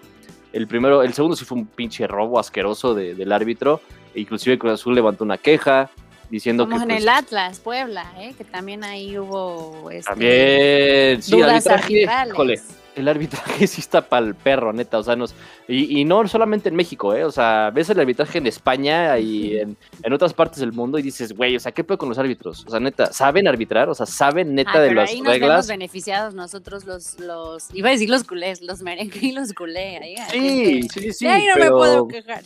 el 0.54 0.66
primero, 0.66 1.02
el 1.02 1.12
segundo 1.12 1.36
sí 1.36 1.44
fue 1.44 1.58
un 1.58 1.66
pinche 1.66 2.06
robo 2.06 2.38
asqueroso 2.38 2.94
del 2.94 3.30
árbitro, 3.30 3.82
e 4.14 4.20
inclusive 4.20 4.58
Cruz 4.58 4.72
Azul 4.72 4.94
levantó 4.94 5.22
una 5.22 5.36
queja, 5.36 5.90
diciendo 6.32 6.64
Como 6.64 6.78
que... 6.78 6.84
en 6.84 6.90
el 6.92 7.04
pues, 7.04 7.18
Atlas, 7.18 7.60
Puebla, 7.60 8.10
¿eh? 8.18 8.32
que 8.36 8.44
también 8.44 8.82
ahí 8.84 9.18
hubo... 9.18 9.90
Este, 9.90 10.10
también, 10.10 11.22
sí, 11.22 11.32
dudas 11.32 11.66
arbitraje, 11.66 12.62
el 12.94 13.08
arbitraje 13.08 13.66
sí 13.66 13.80
está 13.80 14.02
para 14.02 14.26
el 14.26 14.34
perro, 14.34 14.72
neta, 14.72 14.98
o 14.98 15.02
sea, 15.02 15.16
nos, 15.16 15.34
y, 15.68 16.04
no 16.04 16.26
solamente 16.28 16.68
en 16.68 16.76
México, 16.76 17.14
¿eh? 17.14 17.24
o 17.24 17.30
sea, 17.30 17.70
ves 17.72 17.90
el 17.90 18.00
arbitraje 18.00 18.38
en 18.38 18.46
España 18.46 19.18
y 19.18 19.58
en, 19.58 19.76
otras 20.12 20.34
partes 20.34 20.60
del 20.60 20.72
mundo 20.72 20.98
y 20.98 21.02
dices, 21.02 21.32
güey, 21.32 21.56
o 21.56 21.60
sea, 21.60 21.72
¿qué 21.72 21.84
puedo 21.84 21.98
con 21.98 22.08
los 22.08 22.18
árbitros? 22.18 22.64
O 22.66 22.70
sea, 22.70 22.80
neta, 22.80 23.12
¿saben 23.12 23.48
arbitrar? 23.48 23.88
O 23.88 23.94
sea, 23.94 24.06
¿saben 24.06 24.54
neta 24.54 24.74
ah, 24.74 24.80
de 24.80 24.94
las 24.94 25.10
ahí 25.10 25.20
nos 25.20 25.38
Vemos 25.38 25.66
beneficiados 25.66 26.34
nosotros 26.34 26.84
los, 26.84 27.18
los, 27.18 27.74
iba 27.74 27.88
a 27.88 27.92
decir 27.92 28.10
los 28.10 28.24
culés, 28.24 28.60
los 28.62 28.82
merengue 28.82 29.18
y 29.22 29.32
los 29.32 29.52
culé, 29.52 29.98
ahí, 29.98 30.16
Sí, 30.30 30.88
sí, 30.92 31.12
sí. 31.12 31.26
ahí 31.26 31.46
no 31.46 31.64
me 31.64 31.70
puedo 31.70 32.08
quejar. 32.08 32.42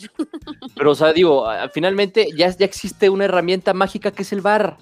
Pero, 0.75 0.91
o 0.91 0.95
sea, 0.95 1.13
digo, 1.13 1.47
finalmente 1.73 2.29
ya, 2.35 2.49
ya 2.49 2.65
existe 2.65 3.09
una 3.09 3.25
herramienta 3.25 3.73
mágica 3.73 4.11
que 4.11 4.23
es 4.23 4.31
el 4.31 4.41
VAR. 4.41 4.77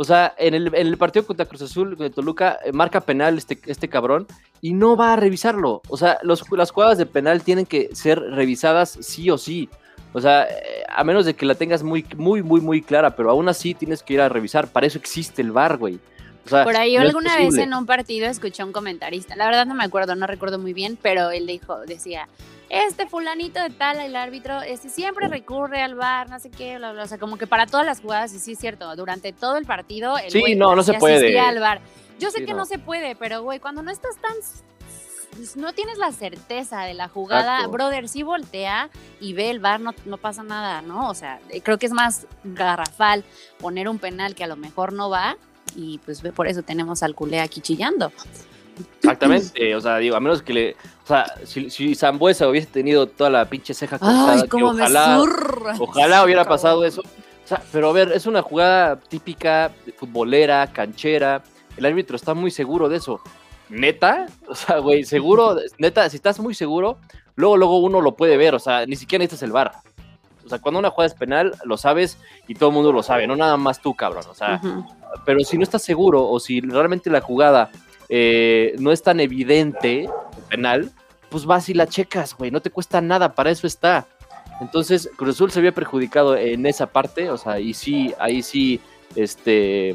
O 0.00 0.04
sea, 0.04 0.34
en 0.38 0.54
el, 0.54 0.96
partido 0.96 1.26
contra 1.26 1.44
Cruz 1.44 1.60
Azul 1.60 1.94
de 1.94 2.08
Toluca, 2.08 2.58
eh, 2.64 2.72
marca 2.72 3.02
penal 3.02 3.36
este, 3.36 3.60
este 3.66 3.88
cabrón 3.88 4.26
y 4.62 4.72
no 4.72 4.96
va 4.96 5.12
a 5.12 5.16
revisarlo. 5.16 5.82
O 5.90 5.98
sea, 5.98 6.18
las 6.22 6.70
jugadas 6.70 6.96
de 6.96 7.04
penal 7.04 7.42
tienen 7.42 7.66
que 7.66 7.90
ser 7.92 8.18
revisadas 8.18 8.96
sí 9.02 9.28
o 9.28 9.36
sí. 9.36 9.68
O 10.14 10.20
sea, 10.22 10.44
eh, 10.44 10.84
a 10.88 11.04
menos 11.04 11.26
de 11.26 11.34
que 11.34 11.44
la 11.44 11.54
tengas 11.54 11.82
muy, 11.82 12.06
muy, 12.16 12.42
muy, 12.42 12.62
muy 12.62 12.80
clara, 12.80 13.14
pero 13.14 13.28
aún 13.28 13.50
así 13.50 13.74
tienes 13.74 14.02
que 14.02 14.14
ir 14.14 14.22
a 14.22 14.30
revisar. 14.30 14.68
Para 14.68 14.86
eso 14.86 14.96
existe 14.96 15.42
el 15.42 15.52
VAR, 15.52 15.76
güey. 15.76 16.00
Por 16.48 16.76
ahí 16.76 16.96
alguna 16.96 17.36
vez 17.36 17.56
en 17.58 17.74
un 17.74 17.86
partido 17.86 18.26
escuché 18.26 18.62
a 18.62 18.66
un 18.66 18.72
comentarista, 18.72 19.36
la 19.36 19.46
verdad 19.46 19.66
no 19.66 19.74
me 19.74 19.84
acuerdo, 19.84 20.14
no 20.14 20.26
recuerdo 20.26 20.58
muy 20.58 20.72
bien, 20.72 20.98
pero 21.00 21.30
él 21.30 21.46
dijo, 21.46 21.80
decía, 21.80 22.28
este 22.70 23.06
fulanito 23.06 23.60
de 23.60 23.70
tal, 23.70 23.98
el 23.98 24.16
árbitro, 24.16 24.62
este 24.62 24.88
siempre 24.88 25.28
recurre 25.28 25.82
al 25.82 25.96
bar, 25.96 26.30
no 26.30 26.38
sé 26.38 26.50
qué, 26.50 26.78
bla, 26.78 26.92
bla, 26.92 27.04
o 27.04 27.06
sea, 27.06 27.18
como 27.18 27.36
que 27.36 27.46
para 27.46 27.66
todas 27.66 27.84
las 27.84 28.00
jugadas, 28.00 28.32
y 28.32 28.38
sí 28.38 28.52
es 28.52 28.58
cierto, 28.58 28.94
durante 28.96 29.32
todo 29.32 29.56
el 29.56 29.66
partido, 29.66 30.16
el 30.18 30.30
sí, 30.30 30.54
no, 30.54 30.74
no 30.74 30.82
se 30.82 30.94
puede. 30.94 31.38
Al 31.38 31.58
bar. 31.58 31.80
Yo 32.18 32.30
sé 32.30 32.44
que 32.44 32.52
no. 32.52 32.66
se 32.66 32.78
puede, 32.78 33.16
pero 33.16 33.42
güey, 33.42 33.60
cuando 33.60 33.82
no 33.82 33.90
estás 33.90 34.16
tan 34.18 34.34
no 35.56 35.72
tienes 35.72 35.96
la 35.96 36.12
certeza 36.12 36.82
de 36.82 36.94
la 36.94 37.08
jugada, 37.08 37.66
brother, 37.66 38.08
sí 38.08 38.22
voltea 38.22 38.90
y 39.20 39.32
ve 39.32 39.50
el 39.50 39.58
bar, 39.58 39.80
no, 39.80 39.94
no, 40.04 40.18
pasa 40.18 40.42
nada, 40.42 40.82
¿no? 40.82 41.08
O 41.08 41.14
sea, 41.14 41.40
creo 41.62 41.78
que 41.78 41.86
es 41.86 41.92
más 41.92 42.26
garrafal 42.44 43.24
poner 43.58 43.88
un 43.88 43.98
penal 43.98 44.34
que 44.34 44.44
a 44.44 44.48
lo 44.48 44.56
mejor 44.56 44.92
no 44.92 45.08
va 45.08 45.36
y 45.76 45.98
pues 45.98 46.22
por 46.34 46.46
eso 46.46 46.62
tenemos 46.62 47.02
al 47.02 47.14
culé 47.14 47.40
aquí 47.40 47.60
chillando. 47.60 48.12
Exactamente, 48.98 49.74
o 49.74 49.80
sea, 49.80 49.98
digo, 49.98 50.16
a 50.16 50.20
menos 50.20 50.42
que 50.42 50.52
le. 50.52 50.76
O 51.04 51.06
sea, 51.06 51.26
si, 51.44 51.70
si 51.70 51.94
Zambuesa 51.94 52.48
hubiese 52.48 52.68
tenido 52.68 53.06
toda 53.06 53.30
la 53.30 53.44
pinche 53.48 53.74
ceja 53.74 53.98
cortada, 53.98 54.44
ojalá, 54.50 55.22
ojalá 55.78 56.24
hubiera 56.24 56.44
pasado 56.44 56.84
eso. 56.84 57.02
O 57.02 57.48
sea, 57.48 57.62
pero 57.72 57.90
a 57.90 57.92
ver, 57.92 58.12
es 58.12 58.26
una 58.26 58.42
jugada 58.42 58.96
típica, 58.96 59.72
futbolera, 59.96 60.66
canchera. 60.72 61.42
El 61.76 61.86
árbitro 61.86 62.16
está 62.16 62.34
muy 62.34 62.50
seguro 62.50 62.88
de 62.88 62.96
eso. 62.96 63.20
¿Neta? 63.68 64.26
O 64.48 64.54
sea, 64.54 64.78
güey, 64.78 65.04
seguro, 65.04 65.56
neta, 65.78 66.08
si 66.10 66.16
estás 66.16 66.40
muy 66.40 66.54
seguro, 66.54 66.98
luego, 67.36 67.56
luego 67.56 67.78
uno 67.78 68.00
lo 68.00 68.16
puede 68.16 68.36
ver. 68.36 68.54
O 68.54 68.58
sea, 68.58 68.86
ni 68.86 68.96
siquiera 68.96 69.22
necesitas 69.22 69.44
el 69.44 69.52
bar. 69.52 69.72
O 70.50 70.52
sea, 70.52 70.60
cuando 70.60 70.80
una 70.80 70.90
jugada 70.90 71.06
es 71.06 71.14
penal, 71.14 71.54
lo 71.64 71.76
sabes 71.76 72.18
y 72.48 72.54
todo 72.54 72.70
el 72.70 72.74
mundo 72.74 72.90
lo 72.90 73.04
sabe, 73.04 73.28
no 73.28 73.36
nada 73.36 73.56
más 73.56 73.80
tú, 73.80 73.94
cabrón. 73.94 74.24
O 74.28 74.34
sea, 74.34 74.60
pero 75.24 75.38
si 75.44 75.56
no 75.56 75.62
estás 75.62 75.84
seguro 75.84 76.28
o 76.28 76.40
si 76.40 76.60
realmente 76.60 77.08
la 77.08 77.20
jugada 77.20 77.70
eh, 78.08 78.74
no 78.80 78.90
es 78.90 79.00
tan 79.00 79.20
evidente, 79.20 80.10
penal, 80.48 80.90
pues 81.28 81.46
vas 81.46 81.68
y 81.68 81.74
la 81.74 81.86
checas, 81.86 82.34
güey, 82.36 82.50
no 82.50 82.60
te 82.60 82.70
cuesta 82.70 83.00
nada, 83.00 83.32
para 83.36 83.52
eso 83.52 83.68
está. 83.68 84.08
Entonces, 84.60 85.08
Cruz 85.14 85.36
Azul 85.36 85.52
se 85.52 85.60
había 85.60 85.72
perjudicado 85.72 86.36
en 86.36 86.66
esa 86.66 86.88
parte, 86.88 87.30
o 87.30 87.38
sea, 87.38 87.60
y 87.60 87.72
sí, 87.72 88.12
ahí 88.18 88.42
sí, 88.42 88.80
este, 89.14 89.94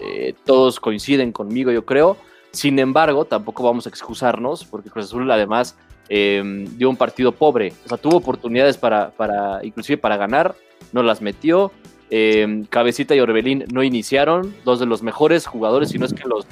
eh, 0.00 0.34
todos 0.44 0.80
coinciden 0.80 1.30
conmigo, 1.30 1.70
yo 1.70 1.86
creo. 1.86 2.16
Sin 2.50 2.80
embargo, 2.80 3.26
tampoco 3.26 3.62
vamos 3.62 3.86
a 3.86 3.90
excusarnos, 3.90 4.64
porque 4.64 4.90
Cruz 4.90 5.04
Azul 5.04 5.30
además 5.30 5.76
eh, 6.08 6.42
dio 6.76 6.90
un 6.90 6.96
partido 6.96 7.32
pobre, 7.32 7.72
o 7.84 7.88
sea, 7.88 7.98
tuvo 7.98 8.16
oportunidades 8.16 8.76
para, 8.76 9.10
para, 9.10 9.64
inclusive 9.64 9.98
para 9.98 10.16
ganar, 10.16 10.54
no 10.92 11.02
las 11.02 11.20
metió. 11.20 11.72
Eh, 12.10 12.64
Cabecita 12.70 13.14
y 13.14 13.20
Orbelín 13.20 13.64
no 13.72 13.82
iniciaron, 13.82 14.54
dos 14.64 14.80
de 14.80 14.86
los 14.86 15.02
mejores 15.02 15.46
jugadores, 15.46 15.90
si 15.90 15.98
no 15.98 16.06
es 16.06 16.14
que 16.14 16.26
los 16.26 16.46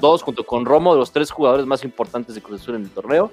dos, 0.00 0.22
junto 0.22 0.44
con 0.44 0.64
Romo, 0.64 0.94
los 0.94 1.12
tres 1.12 1.30
jugadores 1.30 1.66
más 1.66 1.84
importantes 1.84 2.34
de 2.34 2.42
Cruz 2.42 2.60
Azul 2.60 2.74
en 2.74 2.82
el 2.82 2.90
torneo. 2.90 3.30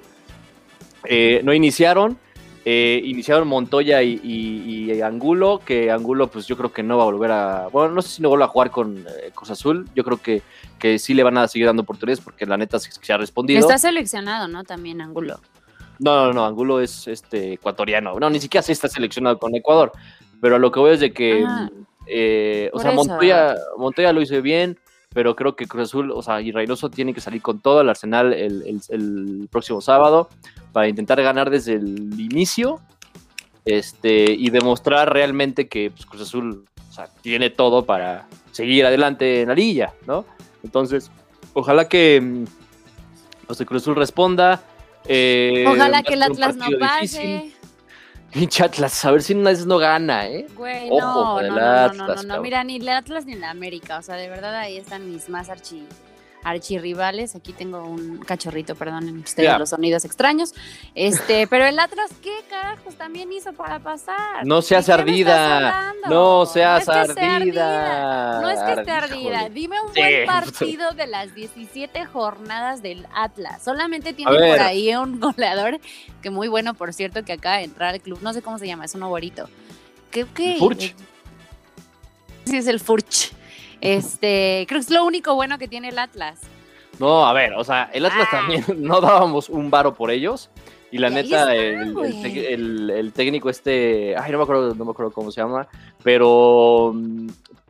Eh, 1.06 1.42
no 1.44 1.54
iniciaron, 1.54 2.18
eh, 2.66 3.02
iniciaron 3.04 3.48
Montoya 3.48 4.02
y, 4.04 5.02
Angulo, 5.02 5.60
que 5.66 5.92
Angulo 5.92 6.28
pues 6.28 6.48
yo 6.48 6.56
creo 6.56 6.72
que 6.72 6.84
no 6.84 6.98
va 6.98 7.04
a 7.04 7.08
volver 7.08 7.32
a, 7.32 7.68
bueno, 7.72 7.94
no 7.94 8.02
sé 8.02 8.10
si 8.10 8.22
no 8.22 8.30
vuelve 8.30 8.46
a 8.46 8.48
jugar 8.48 8.72
con 8.72 9.00
eh, 9.00 9.32
Cruz 9.34 9.50
Azul, 9.50 9.90
yo 9.96 10.04
creo 10.04 10.22
que, 10.22 10.42
que 10.80 10.98
sí 10.98 11.14
le 11.14 11.24
van 11.24 11.38
a 11.38 11.48
seguir 11.48 11.68
dando 11.68 11.82
oportunidades 11.82 12.22
porque 12.24 12.46
la 12.46 12.56
neta 12.56 12.80
se 12.80 13.14
ha 13.14 13.18
respondido. 13.18 13.60
Está 13.60 13.78
seleccionado, 13.78 14.48
¿no? 14.48 14.64
También 14.64 15.02
Angulo. 15.02 15.42
No, 16.00 16.26
no, 16.28 16.34
no, 16.34 16.46
Angulo 16.46 16.80
es 16.82 17.08
este 17.08 17.54
ecuatoriano, 17.54 18.20
no, 18.20 18.30
ni 18.30 18.40
siquiera 18.40 18.62
sí 18.64 18.72
está 18.72 18.88
seleccionado 18.88 19.38
con 19.40 19.56
Ecuador, 19.56 19.92
pero 20.42 20.56
a 20.56 20.60
lo 20.60 20.72
que 20.72 20.80
voy 20.80 20.94
es 20.94 21.00
de 21.00 21.14
que, 21.14 21.44
Ah, 21.48 21.70
eh, 22.08 22.70
o 22.74 22.80
sea, 22.80 22.92
eso. 22.92 22.96
Montoya, 23.06 23.56
Montoya 23.78 24.12
lo 24.12 24.22
hizo 24.22 24.42
bien, 24.42 24.78
pero 25.14 25.36
creo 25.36 25.56
que 25.56 25.68
Cruz 25.68 25.84
Azul, 25.90 26.12
o 26.12 26.22
sea, 26.24 26.42
y 26.42 26.52
Reynoso 26.52 26.90
tiene 26.90 27.14
que 27.14 27.22
salir 27.22 27.42
con 27.42 27.60
todo 27.60 27.82
el 27.82 27.90
Arsenal 27.90 28.34
el, 28.34 28.64
el- 28.68 28.82
el 28.90 29.48
próximo 29.52 29.80
sábado 29.80 30.28
para 30.72 30.88
intentar 30.88 31.22
ganar 31.22 31.50
desde 31.52 31.74
el 31.74 32.20
inicio 32.20 32.80
este, 33.66 34.32
y 34.32 34.50
demostrar 34.50 35.14
realmente 35.14 35.68
que 35.68 35.92
pues, 35.92 36.06
Cruz 36.06 36.24
Azul 36.24 36.66
o 36.90 36.94
sea, 36.94 37.08
tiene 37.22 37.50
todo 37.50 37.86
para 37.86 38.28
seguir 38.52 38.86
adelante 38.86 39.42
en 39.42 39.48
la 39.50 39.56
liga, 39.56 39.94
¿no? 40.06 40.26
Entonces, 40.64 41.10
ojalá 41.54 41.88
que 41.88 42.20
mm, 42.22 42.46
o 43.48 43.54
sea, 43.54 43.66
Cruz 43.66 43.84
Azul 43.84 43.96
responda. 43.96 44.64
Eh, 45.08 45.66
Ojalá 45.68 46.04
que 46.04 46.14
el 46.14 46.24
Atlas 46.24 46.56
no 46.56 46.68
pase. 46.80 47.52
Pinche 48.32 48.64
Atlas, 48.64 49.06
a 49.06 49.12
ver 49.12 49.22
si 49.22 49.34
una 49.34 49.52
vez 49.52 49.66
no 49.68 49.78
gana, 49.78 50.28
¿eh? 50.28 50.48
Güey, 50.56 50.90
Ojo 50.90 51.40
no, 51.40 51.50
no, 51.50 51.94
no, 51.94 52.16
no, 52.16 52.24
no, 52.24 52.42
mira, 52.42 52.64
ni 52.64 52.78
el 52.78 52.90
Atlas 52.90 53.28
ni 53.28 53.34
el 53.34 53.44
América, 53.44 54.00
o 54.00 54.02
sea, 54.02 54.16
de 54.16 54.28
verdad 54.28 54.56
ahí 54.56 54.78
están 54.78 55.12
mis 55.12 55.30
más 55.30 55.50
archi, 55.50 55.86
archirrivales, 56.44 57.36
aquí 57.36 57.54
tengo 57.54 57.84
un 57.84 58.20
cachorrito, 58.20 58.76
perdonen 58.76 59.20
ustedes 59.20 59.58
los 59.58 59.70
sonidos 59.70 60.06
extraños, 60.06 60.54
este, 60.96 61.48
pero 61.50 61.66
el 61.66 61.80
Atlas, 61.80 62.12
¿qué 62.22 62.34
carajos 62.50 62.96
también 62.96 63.32
hizo 63.32 63.54
para 63.54 63.80
pasar? 63.80 64.46
No 64.46 64.58
¿De 64.58 64.62
seas 64.62 64.90
ardida. 64.90 65.94
No 66.10 66.46
seas 66.46 66.88
No 66.88 66.94
es 66.94 67.08
que 67.08 67.14
sea 67.14 67.36
ardida. 67.36 68.42
No 68.42 68.50
es 68.50 68.60
que 68.60 68.72
esté 68.82 68.92
Ardida, 68.92 69.40
ardida, 69.40 69.50
dime 69.50 69.82
un 69.82 69.94
Sí, 69.94 70.00
buen 70.00 70.26
partido 70.28 70.92
de 70.92 71.08
las 71.08 71.34
17 71.34 72.06
jornadas 72.06 72.82
del 72.82 73.08
Atlas. 73.14 73.64
Solamente 73.64 74.14
tiene 74.14 74.32
por 74.32 74.60
ahí 74.60 74.96
un 74.96 75.20
goleador 75.20 75.80
que 76.22 76.30
muy 76.30 76.48
bueno, 76.48 76.74
por 76.74 76.94
cierto, 76.94 77.24
que 77.24 77.34
acaba 77.34 77.58
de 77.58 77.64
entrar 77.64 77.94
al 77.94 78.02
club, 78.02 78.20
no 78.22 78.34
sé 78.34 78.42
cómo 78.42 78.58
se 78.60 78.68
llama, 78.68 78.86
es 78.86 78.96
un 78.96 79.08
güerito. 79.08 79.50
¿Qué, 80.12 80.26
qué? 80.34 80.58
Furch. 80.60 80.96
Sí, 82.46 82.58
es 82.58 82.68
el 82.68 82.80
Furch. 82.80 83.32
Este, 83.84 84.66
creo 84.68 84.80
que 84.80 84.86
es 84.86 84.90
lo 84.90 85.04
único 85.04 85.36
bueno 85.36 85.58
que 85.58 85.68
tiene 85.68 85.90
el 85.90 86.00
Atlas. 86.00 86.40
No, 87.00 87.26
a 87.28 87.34
ver, 87.34 87.54
o 87.54 87.64
sea, 87.66 87.90
el 87.94 88.06
Atlas 88.06 88.30
Ah. 88.32 88.38
también 88.40 88.64
no 88.78 89.02
dábamos 89.02 89.50
un 89.50 89.70
varo 89.70 89.94
por 89.94 90.10
ellos. 90.10 90.50
Y 90.90 91.00
la 91.00 91.10
neta, 91.10 91.52
está, 91.54 91.56
el, 91.56 92.90
el 92.92 93.12
técnico 93.14 93.50
este, 93.50 94.16
ay, 94.16 94.32
no 94.32 94.38
me 94.38 94.44
acuerdo, 94.44 94.74
no 94.76 94.86
me 94.86 94.92
acuerdo 94.92 95.12
cómo 95.12 95.32
se 95.32 95.42
llama, 95.42 95.68
pero, 96.04 96.92
mm, 96.94 97.28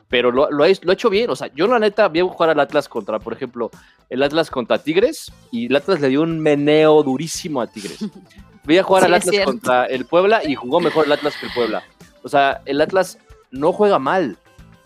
pero 0.10 0.30
lo, 0.30 0.52
lo 0.52 0.66
ha, 0.66 0.68
lo 0.82 0.92
ha 0.92 0.94
hecho 0.94 1.10
bien. 1.10 1.30
O 1.32 1.36
sea, 1.36 1.50
yo 1.56 1.66
la 1.66 1.80
neta 1.80 2.10
vi 2.10 2.20
jugar 2.20 2.50
al 2.52 2.60
Atlas 2.60 2.88
contra, 2.90 3.18
por 3.20 3.34
ejemplo, 3.34 3.72
el 4.10 4.22
Atlas 4.22 4.52
contra 4.52 4.78
Tigres 4.78 5.32
y 5.52 5.66
el 5.68 5.76
Atlas 5.78 6.00
le 6.02 6.10
dio 6.10 6.22
un 6.22 6.38
meneo 6.40 7.02
durísimo 7.02 7.60
a 7.62 7.68
Tigres. 7.68 8.00
Vi 8.66 8.78
a 8.78 8.84
jugar 8.84 9.04
Sí, 9.04 9.08
al 9.08 9.14
Atlas 9.16 9.36
contra 9.46 9.86
el 9.88 10.06
Puebla 10.06 10.42
y 10.46 10.56
jugó 10.56 10.80
mejor 10.80 11.06
el 11.06 11.12
Atlas 11.12 11.36
que 11.38 11.48
el 11.48 11.54
Puebla. 11.54 11.84
O 12.24 12.30
sea, 12.30 12.62
el 12.66 12.80
Atlas 12.80 13.18
no 13.52 13.74
juega 13.74 14.00
mal. 14.00 14.38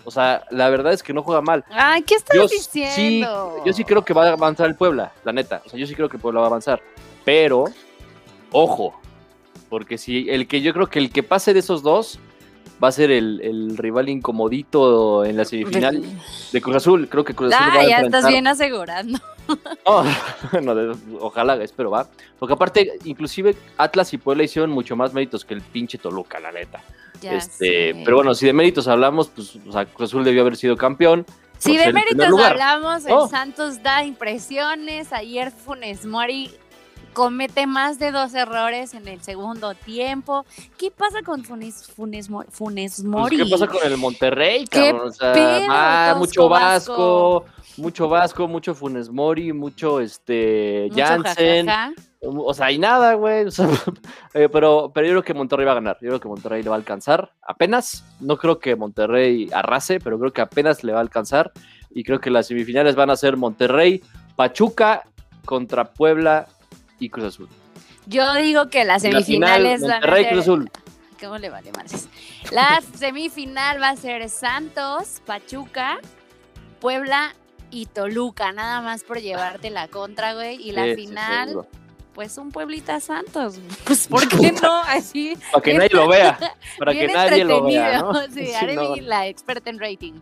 O 0.07 0.11
sea, 0.11 0.45
la 0.51 0.69
verdad 0.69 0.93
es 0.93 1.03
que 1.03 1.11
no 1.11 1.21
juega 1.21 1.41
mal. 1.41 1.65
Ay, 1.69 2.01
¿qué 2.03 2.15
estás 2.15 2.33
Yo 2.33 2.47
sí, 2.47 2.55
diciendo? 2.55 3.61
yo 3.65 3.73
sí 3.73 3.83
creo 3.83 4.05
que 4.05 4.13
va 4.13 4.29
a 4.29 4.31
avanzar 4.31 4.67
el 4.67 4.75
Puebla, 4.75 5.11
la 5.25 5.33
neta. 5.33 5.61
O 5.65 5.69
sea, 5.69 5.77
yo 5.77 5.85
sí 5.85 5.95
creo 5.95 6.07
que 6.07 6.17
Puebla 6.17 6.39
va 6.39 6.45
a 6.45 6.49
avanzar. 6.49 6.81
Pero, 7.25 7.65
ojo, 8.53 8.97
porque 9.67 9.97
si 9.97 10.29
el 10.29 10.47
que 10.47 10.61
yo 10.61 10.73
creo 10.73 10.87
que 10.87 10.99
el 10.99 11.11
que 11.11 11.23
pase 11.23 11.53
de 11.53 11.59
esos 11.59 11.83
dos 11.83 12.19
va 12.81 12.87
a 12.87 12.91
ser 12.93 13.11
el, 13.11 13.41
el 13.43 13.75
rival 13.77 14.07
incomodito 14.07 15.25
en 15.25 15.35
la 15.35 15.43
semifinal 15.43 16.01
de 16.53 16.61
Cruz 16.61 16.77
Azul. 16.77 17.09
Creo 17.09 17.25
que 17.25 17.33
Cruz 17.35 17.53
Azul 17.53 17.67
va 17.75 17.81
Ah, 17.81 17.83
a 17.83 17.89
ya 17.89 17.99
estás 17.99 18.27
bien 18.29 18.47
asegurando. 18.47 19.19
No, 20.61 20.73
de- 20.75 20.95
ojalá, 21.19 21.55
espero, 21.63 21.91
va. 21.91 22.07
Porque 22.39 22.53
aparte, 22.53 22.93
inclusive 23.03 23.55
Atlas 23.77 24.13
y 24.13 24.17
Puebla 24.17 24.43
hicieron 24.43 24.71
mucho 24.71 24.95
más 24.95 25.13
méritos 25.13 25.43
que 25.43 25.53
el 25.53 25.61
pinche 25.61 25.97
Toluca, 25.97 26.39
la 26.39 26.51
neta. 26.53 26.81
Ya 27.21 27.33
este, 27.33 27.93
sé. 27.93 28.01
pero 28.05 28.17
bueno, 28.17 28.33
si 28.35 28.45
de 28.45 28.53
méritos 28.53 28.87
hablamos, 28.87 29.27
pues 29.29 29.55
o 29.67 29.71
sea, 29.71 29.85
Cruz 29.85 30.09
Azul 30.09 30.23
debió 30.23 30.41
haber 30.41 30.55
sido 30.57 30.75
campeón. 30.77 31.25
Si 31.57 31.75
por 31.75 31.85
de 31.85 31.93
méritos 31.93 32.39
hablamos, 32.39 33.03
Oh. 33.09 33.23
el 33.25 33.29
Santos 33.29 33.81
da 33.81 34.03
impresiones. 34.03 35.11
Ayer 35.11 35.51
Funes 35.51 36.05
Mori 36.05 36.51
comete 37.13 37.65
más 37.65 37.97
de 37.97 38.11
dos 38.11 38.35
errores 38.35 38.93
en 38.93 39.07
el 39.07 39.21
segundo 39.23 39.73
tiempo. 39.73 40.45
¿Qué 40.77 40.91
pasa 40.91 41.23
con 41.23 41.43
Funes, 41.43 41.87
Funes, 41.95 42.29
Funes 42.51 42.93
Pues, 42.97 43.03
Mori? 43.03 43.37
¿Qué 43.37 43.45
pasa 43.49 43.65
con 43.65 43.79
el 43.83 43.97
Monterrey, 43.97 44.67
¿Qué 44.67 44.91
cabrón? 44.91 45.09
O 45.09 45.11
sea, 45.11 45.33
pedo, 45.33 45.65
ah, 45.69 46.15
mucho 46.15 46.47
Vasco? 46.47 46.93
Vasco, 46.93 47.45
mucho 47.77 48.07
Vasco, 48.07 48.47
mucho 48.47 48.75
Funes 48.75 49.09
Mori, 49.09 49.51
mucho 49.51 49.99
este 49.99 50.89
Mucho 50.91 51.03
Jansen. 51.03 51.65
jajaja. 51.65 51.93
O 52.21 52.53
sea, 52.53 52.71
y 52.71 52.79
nada, 52.79 53.13
güey. 53.13 53.45
o 53.45 53.51
sea, 53.51 53.67
eh, 54.33 54.49
pero, 54.49 54.91
pero 54.93 55.07
yo 55.07 55.13
creo 55.13 55.23
que 55.23 55.33
Monterrey 55.33 55.65
va 55.65 55.73
a 55.73 55.75
ganar. 55.75 55.97
Yo 56.01 56.09
creo 56.09 56.19
que 56.19 56.27
Monterrey 56.27 56.63
le 56.63 56.69
va 56.69 56.75
a 56.75 56.79
alcanzar. 56.79 57.33
Apenas. 57.41 58.03
No 58.19 58.37
creo 58.37 58.59
que 58.59 58.75
Monterrey 58.75 59.49
arrase, 59.53 59.99
pero 59.99 60.19
creo 60.19 60.33
que 60.33 60.41
apenas 60.41 60.83
le 60.83 60.93
va 60.93 60.99
a 60.99 61.01
alcanzar. 61.01 61.51
Y 61.89 62.03
creo 62.03 62.19
que 62.19 62.29
las 62.29 62.47
semifinales 62.47 62.95
van 62.95 63.09
a 63.09 63.15
ser 63.15 63.37
Monterrey, 63.37 64.03
Pachuca 64.35 65.03
contra 65.45 65.93
Puebla 65.93 66.47
y 66.99 67.09
Cruz 67.09 67.25
Azul. 67.25 67.49
Yo 68.07 68.33
digo 68.35 68.69
que 68.69 68.83
las 68.83 69.03
Y 69.03 69.11
la 69.11 69.21
final, 69.21 69.23
semifinales 69.23 69.81
van 69.81 69.91
a 69.91 69.93
Monterrey, 69.95 70.23
ser... 70.23 70.33
Cruz 70.33 70.43
Azul. 70.43 70.71
¿Cómo 71.19 71.37
le 71.37 71.49
vale 71.49 71.71
madres? 71.71 72.09
La 72.51 72.81
semifinal 72.95 73.81
va 73.81 73.89
a 73.89 73.95
ser 73.95 74.29
Santos, 74.29 75.21
Pachuca, 75.25 75.99
Puebla 76.79 77.33
y 77.71 77.87
Toluca, 77.87 78.51
nada 78.51 78.81
más 78.81 79.03
por 79.03 79.19
llevarte 79.19 79.69
la 79.69 79.87
contra, 79.87 80.33
güey. 80.33 80.61
Y 80.61 80.71
la 80.71 80.85
Sí, 80.85 80.95
final. 80.95 81.67
Pues 82.17 82.35
un 82.39 82.51
Pueblita 82.51 82.99
Santos. 82.99 83.59
Pues, 83.85 84.07
¿por 84.07 84.27
qué 84.27 84.51
no? 84.51 84.81
Así. 84.87 85.37
Para 85.51 85.61
que 85.61 85.73
nadie 85.75 85.89
lo 85.93 86.07
vea. 86.07 86.39
Para 86.79 86.91
que 86.91 87.07
nadie 87.07 87.45
lo 87.45 87.63
vea, 87.63 87.99
¿no? 88.01 88.13
Sí, 88.33 88.49
no. 88.73 88.95
la 88.95 89.27
experta 89.27 89.69
en 89.69 89.79
rating. 89.79 90.13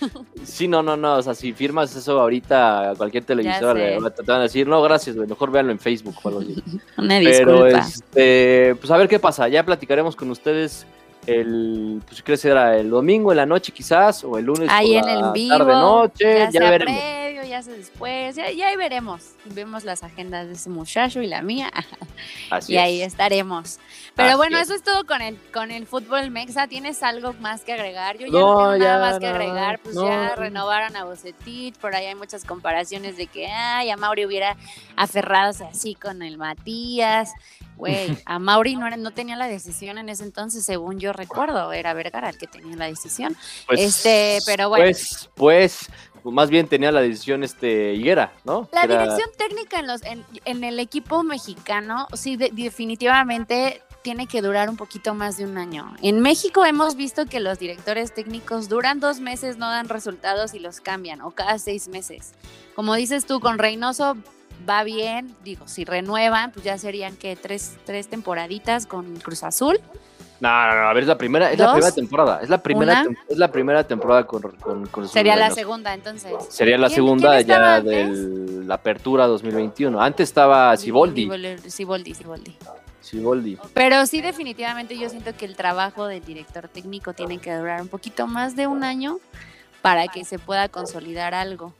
Sí, 0.44 0.68
no, 0.68 0.80
no, 0.80 0.96
no. 0.96 1.16
O 1.16 1.22
sea, 1.22 1.34
si 1.34 1.52
firmas 1.52 1.94
eso 1.96 2.20
ahorita 2.20 2.90
a 2.92 2.94
cualquier 2.94 3.24
televisor, 3.24 3.76
sé. 3.76 4.00
le- 4.00 4.10
te 4.12 4.22
van 4.22 4.38
a 4.38 4.42
decir, 4.44 4.66
no, 4.68 4.80
gracias, 4.80 5.16
güey. 5.16 5.28
Mejor 5.28 5.50
véanlo 5.50 5.72
en 5.72 5.80
Facebook 5.80 6.14
o 6.22 6.28
algo 6.28 6.40
así. 6.40 6.62
Una 6.96 7.18
Pero, 7.18 7.66
este, 7.66 8.76
pues 8.76 8.90
a 8.92 8.96
ver 8.96 9.08
qué 9.08 9.18
pasa. 9.18 9.48
Ya 9.48 9.64
platicaremos 9.66 10.14
con 10.14 10.30
ustedes 10.30 10.86
el, 11.26 12.00
pues 12.06 12.22
que 12.22 12.36
será 12.36 12.78
el 12.78 12.90
domingo 12.90 13.32
en 13.32 13.36
la 13.38 13.46
noche 13.46 13.72
quizás, 13.72 14.24
o 14.24 14.38
el 14.38 14.44
lunes 14.46 14.68
Ahí 14.70 14.94
en 14.96 15.08
el 15.08 15.32
vivo, 15.32 15.58
tarde 15.58 15.72
noche, 15.72 16.38
ya, 16.38 16.50
ya, 16.50 16.70
veremos. 16.70 16.94
Previo, 17.40 17.50
ya 17.50 17.62
sea 17.62 17.74
después, 17.74 18.36
ya, 18.36 18.50
ya 18.50 18.68
ahí 18.68 18.76
veremos. 18.76 19.22
Vemos 19.46 19.84
las 19.84 20.02
agendas 20.02 20.46
de 20.46 20.54
ese 20.54 20.70
muchacho 20.70 21.20
y 21.22 21.26
la 21.26 21.42
mía. 21.42 21.70
Así 22.50 22.74
y 22.74 22.78
ahí 22.78 23.02
es. 23.02 23.08
estaremos. 23.12 23.78
Pero 24.14 24.28
Así 24.30 24.36
bueno, 24.36 24.58
es. 24.58 24.64
eso 24.64 24.74
es 24.74 24.82
todo 24.82 25.04
con 25.06 25.22
el, 25.22 25.38
con 25.52 25.70
el 25.70 25.86
fútbol 25.86 26.30
mexa. 26.30 26.66
¿Tienes 26.68 27.02
algo 27.02 27.32
más 27.34 27.62
que 27.62 27.72
agregar? 27.72 28.18
Yo 28.18 28.26
ya 28.26 28.32
No, 28.32 28.54
no, 28.54 28.72
tengo 28.72 28.84
ya, 28.84 28.90
nada 28.92 29.10
más 29.10 29.18
que 29.18 29.26
agregar. 29.26 29.78
Pues 29.80 29.94
no. 29.94 30.06
ya 30.06 30.34
renovaron 30.36 30.96
a 30.96 31.04
Bocetich, 31.04 31.76
por 31.76 31.94
ahí 31.94 32.06
hay 32.06 32.14
muchas 32.14 32.44
comparaciones 32.44 33.16
de 33.16 33.26
que, 33.26 33.46
ay, 33.46 33.90
a 33.90 33.96
Mauri 33.96 34.26
hubiera 34.26 34.56
aferrado 34.96 35.52
así 35.70 35.94
con 35.94 36.22
el 36.22 36.36
Matías. 36.38 37.30
güey, 37.76 38.18
a 38.26 38.38
Mauri 38.38 38.76
no, 38.76 38.86
era- 38.86 38.96
no 38.98 39.10
tenía 39.12 39.36
la 39.36 39.46
decisión 39.48 39.96
en 39.98 40.08
ese 40.10 40.24
entonces, 40.24 40.64
según 40.64 40.98
yo 41.00 41.12
recuerdo, 41.14 41.72
era 41.72 41.94
Vergara 41.94 42.28
el 42.28 42.36
que 42.38 42.46
tenía 42.46 42.76
la 42.76 42.86
decisión. 42.86 43.36
Pues, 43.66 43.80
Este, 43.80 44.38
pero 44.44 44.68
bueno. 44.68 44.84
Pues, 44.84 45.30
pues, 45.34 45.78
más 46.24 46.50
bien 46.50 46.68
tenía 46.68 46.92
la 46.92 47.00
decisión 47.00 47.42
este 47.44 47.94
Higuera, 47.94 48.32
¿no? 48.44 48.68
La 48.72 48.82
era- 48.82 49.02
dirección 49.02 49.28
técnica 49.36 49.78
en, 49.80 49.86
los, 49.86 50.02
en, 50.02 50.24
en 50.44 50.64
el 50.64 50.78
equipo 50.80 51.22
mexicano, 51.22 52.06
sí, 52.14 52.36
de- 52.36 52.50
definitivamente 52.52 53.82
tiene 54.02 54.26
que 54.26 54.40
durar 54.40 54.70
un 54.70 54.76
poquito 54.76 55.12
más 55.14 55.36
de 55.36 55.44
un 55.44 55.58
año. 55.58 55.94
En 56.02 56.20
México 56.20 56.64
hemos 56.64 56.96
visto 56.96 57.26
que 57.26 57.38
los 57.40 57.58
directores 57.58 58.14
técnicos 58.14 58.68
duran 58.68 58.98
dos 58.98 59.20
meses, 59.20 59.58
no 59.58 59.68
dan 59.68 59.88
resultados 59.88 60.54
y 60.54 60.58
los 60.58 60.80
cambian, 60.80 61.20
o 61.20 61.32
cada 61.32 61.58
seis 61.58 61.86
meses. 61.88 62.32
Como 62.74 62.94
dices 62.94 63.26
tú, 63.26 63.40
con 63.40 63.58
Reynoso 63.58 64.16
va 64.68 64.84
bien, 64.84 65.34
digo, 65.44 65.68
si 65.68 65.84
renuevan, 65.84 66.50
pues 66.52 66.64
ya 66.64 66.78
serían 66.78 67.16
que 67.16 67.36
tres, 67.36 67.76
tres 67.84 68.08
temporaditas 68.08 68.86
con 68.86 69.16
Cruz 69.16 69.42
Azul. 69.42 69.80
No, 70.40 70.48
no, 70.48 70.74
no, 70.74 70.88
a 70.88 70.92
ver, 70.94 71.02
es 71.02 71.08
la 71.08 71.18
primera, 71.18 71.52
es 71.52 71.58
la 71.58 71.72
primera 71.72 71.92
temporada, 71.92 72.40
es 72.42 72.48
la 72.48 72.58
primera, 72.62 73.04
es 73.28 73.36
la 73.36 73.52
primera 73.52 73.84
temporada 73.84 74.26
con, 74.26 74.40
con, 74.90 75.08
Sería 75.08 75.36
la 75.36 75.50
segunda, 75.50 75.92
entonces. 75.92 76.32
Sería 76.48 76.78
la 76.78 76.86
¿Quién- 76.86 76.96
segunda 76.96 77.36
quién 77.36 77.46
ya 77.46 77.80
de 77.82 78.64
la 78.64 78.74
apertura 78.74 79.26
2021. 79.26 80.00
Antes 80.00 80.30
estaba 80.30 80.74
Siboldi. 80.78 81.28
Siboldi, 81.68 82.14
Siboldi. 82.14 82.56
Siboldi. 83.00 83.58
Pero 83.74 84.06
sí, 84.06 84.20
definitivamente 84.22 84.96
yo 84.98 85.08
siento 85.10 85.36
que 85.36 85.44
el 85.44 85.56
trabajo 85.56 86.06
del 86.06 86.24
director 86.24 86.68
técnico 86.68 87.12
tiene 87.12 87.38
que 87.38 87.54
durar 87.54 87.82
un 87.82 87.88
poquito 87.88 88.26
más 88.26 88.56
de 88.56 88.66
un 88.66 88.82
año 88.84 89.18
para 89.82 90.08
que 90.08 90.24
se 90.24 90.38
pueda 90.38 90.68
consolidar 90.68 91.34
algo. 91.34 91.74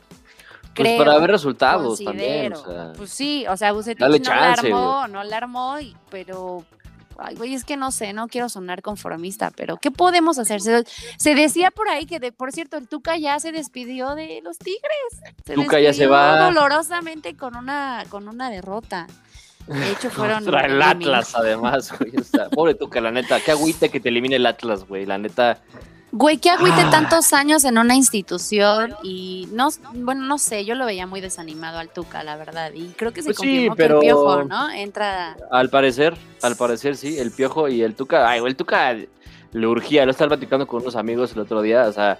Pues 0.75 0.97
para 0.99 1.19
ver 1.19 1.31
resultados 1.31 1.99
también. 2.03 2.53
considero. 2.53 2.61
o 2.61 2.65
sea. 2.85 2.93
Pues 2.97 3.11
sí, 3.11 3.45
o 3.49 3.57
sea, 3.57 3.73
Bucetich 3.73 4.01
no 4.07 4.19
chance, 4.19 4.33
la 4.33 4.53
armó, 4.53 5.09
no 5.09 5.25
la 5.25 5.37
armó, 5.37 5.77
pero... 6.11 6.65
Ay, 7.23 7.37
güey, 7.37 7.55
es 7.55 7.65
que 7.65 7.77
no 7.77 7.93
sé, 7.93 8.13
no 8.13 8.29
quiero 8.29 8.49
sonar 8.49 8.81
conformista, 8.81 9.51
pero 9.55 9.77
¿qué 9.77 9.91
podemos 9.91 10.39
hacer? 10.39 10.61
Se, 10.61 10.85
se 11.19 11.35
decía 11.35 11.71
por 11.71 11.89
ahí 11.89 12.07
que, 12.07 12.19
de, 12.19 12.33
por 12.33 12.53
cierto, 12.53 12.79
el 12.79 12.89
Tuca 12.89 13.17
ya 13.19 13.39
se 13.39 13.53
despidió 13.53 14.15
de 14.15 14.41
los 14.43 14.59
Tigres. 14.59 15.35
Se 15.45 15.55
Tuca 15.55 15.81
ya 15.81 15.93
se 15.93 16.07
va. 16.07 16.45
dolorosamente 16.47 17.37
con 17.37 17.57
una, 17.57 18.05
con 18.09 18.27
una 18.29 18.51
derrota. 18.51 19.07
De 19.67 19.91
hecho, 19.93 20.11
fueron... 20.11 20.45
Contra 20.45 20.67
el. 20.67 20.81
Atlas, 20.81 21.35
además, 21.35 21.93
güey. 21.99 22.17
o 22.17 22.25
sea, 22.25 22.49
pobre 22.49 22.75
Tuca, 22.75 23.01
la 23.01 23.11
neta. 23.11 23.41
Qué 23.41 23.51
agüita 23.51 23.89
que 23.89 24.01
te 24.01 24.09
elimine 24.09 24.37
el 24.37 24.47
Atlas, 24.47 24.87
güey. 24.87 25.05
La 25.05 25.19
neta. 25.19 25.61
Güey, 26.13 26.39
que 26.39 26.51
agüite 26.51 26.81
Ah. 26.81 26.91
tantos 26.91 27.33
años 27.33 27.65
en 27.65 27.79
una 27.79 27.95
institución 27.95 28.95
y 29.05 29.49
no, 29.53 29.69
bueno, 29.95 30.23
no 30.25 30.39
sé, 30.39 30.65
yo 30.65 30.75
lo 30.75 30.85
veía 30.85 31.07
muy 31.07 31.21
desanimado 31.21 31.79
al 31.79 31.89
Tuca, 31.89 32.25
la 32.25 32.37
verdad, 32.37 32.73
y 32.75 32.87
creo 32.97 33.13
que 33.13 33.23
se 33.23 33.27
Pues 33.29 33.37
sí, 33.39 33.69
confirmó 33.69 33.77
pero- 33.77 34.01
que 34.01 34.07
el 34.09 34.13
piojo, 34.13 34.43
¿no? 34.45 34.71
Entra, 34.71 35.37
Al 35.53 35.71
parecer, 35.71 36.17
al 36.43 36.57
parecer 36.57 36.97
sí, 36.97 37.19
el 37.19 37.31
Piojo 37.31 37.69
y 37.69 37.83
el 37.83 37.95
Tuca. 37.95 38.29
Ay, 38.29 38.41
güey, 38.41 38.51
el 38.51 38.57
Tuca 38.57 38.93
le 39.53 39.67
urgía. 39.67 40.05
Lo 40.05 40.11
estaba 40.11 40.29
platicando 40.31 40.67
con 40.67 40.83
unos 40.83 40.97
amigos 40.97 41.33
el 41.35 41.41
otro 41.41 41.63
día, 41.63 41.83
o 41.87 41.93
sea. 41.93 42.19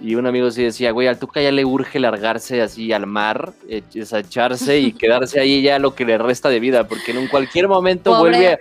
Y 0.00 0.14
un 0.16 0.26
amigo 0.26 0.50
sí 0.50 0.64
decía, 0.64 0.90
güey, 0.90 1.06
al 1.06 1.18
Tuca 1.18 1.40
ya 1.40 1.52
le 1.52 1.64
urge 1.64 2.00
largarse 2.00 2.60
así 2.60 2.92
al 2.92 3.06
mar, 3.06 3.52
eh, 3.68 3.82
sea, 4.04 4.18
echarse 4.18 4.78
y 4.78 4.92
quedarse 4.92 5.38
ahí 5.40 5.62
ya 5.62 5.78
lo 5.78 5.94
que 5.94 6.04
le 6.04 6.18
resta 6.18 6.48
de 6.48 6.60
vida, 6.60 6.88
porque 6.88 7.12
en 7.12 7.28
cualquier 7.28 7.68
momento 7.68 8.10
Pobre. 8.10 8.30
vuelve, 8.36 8.60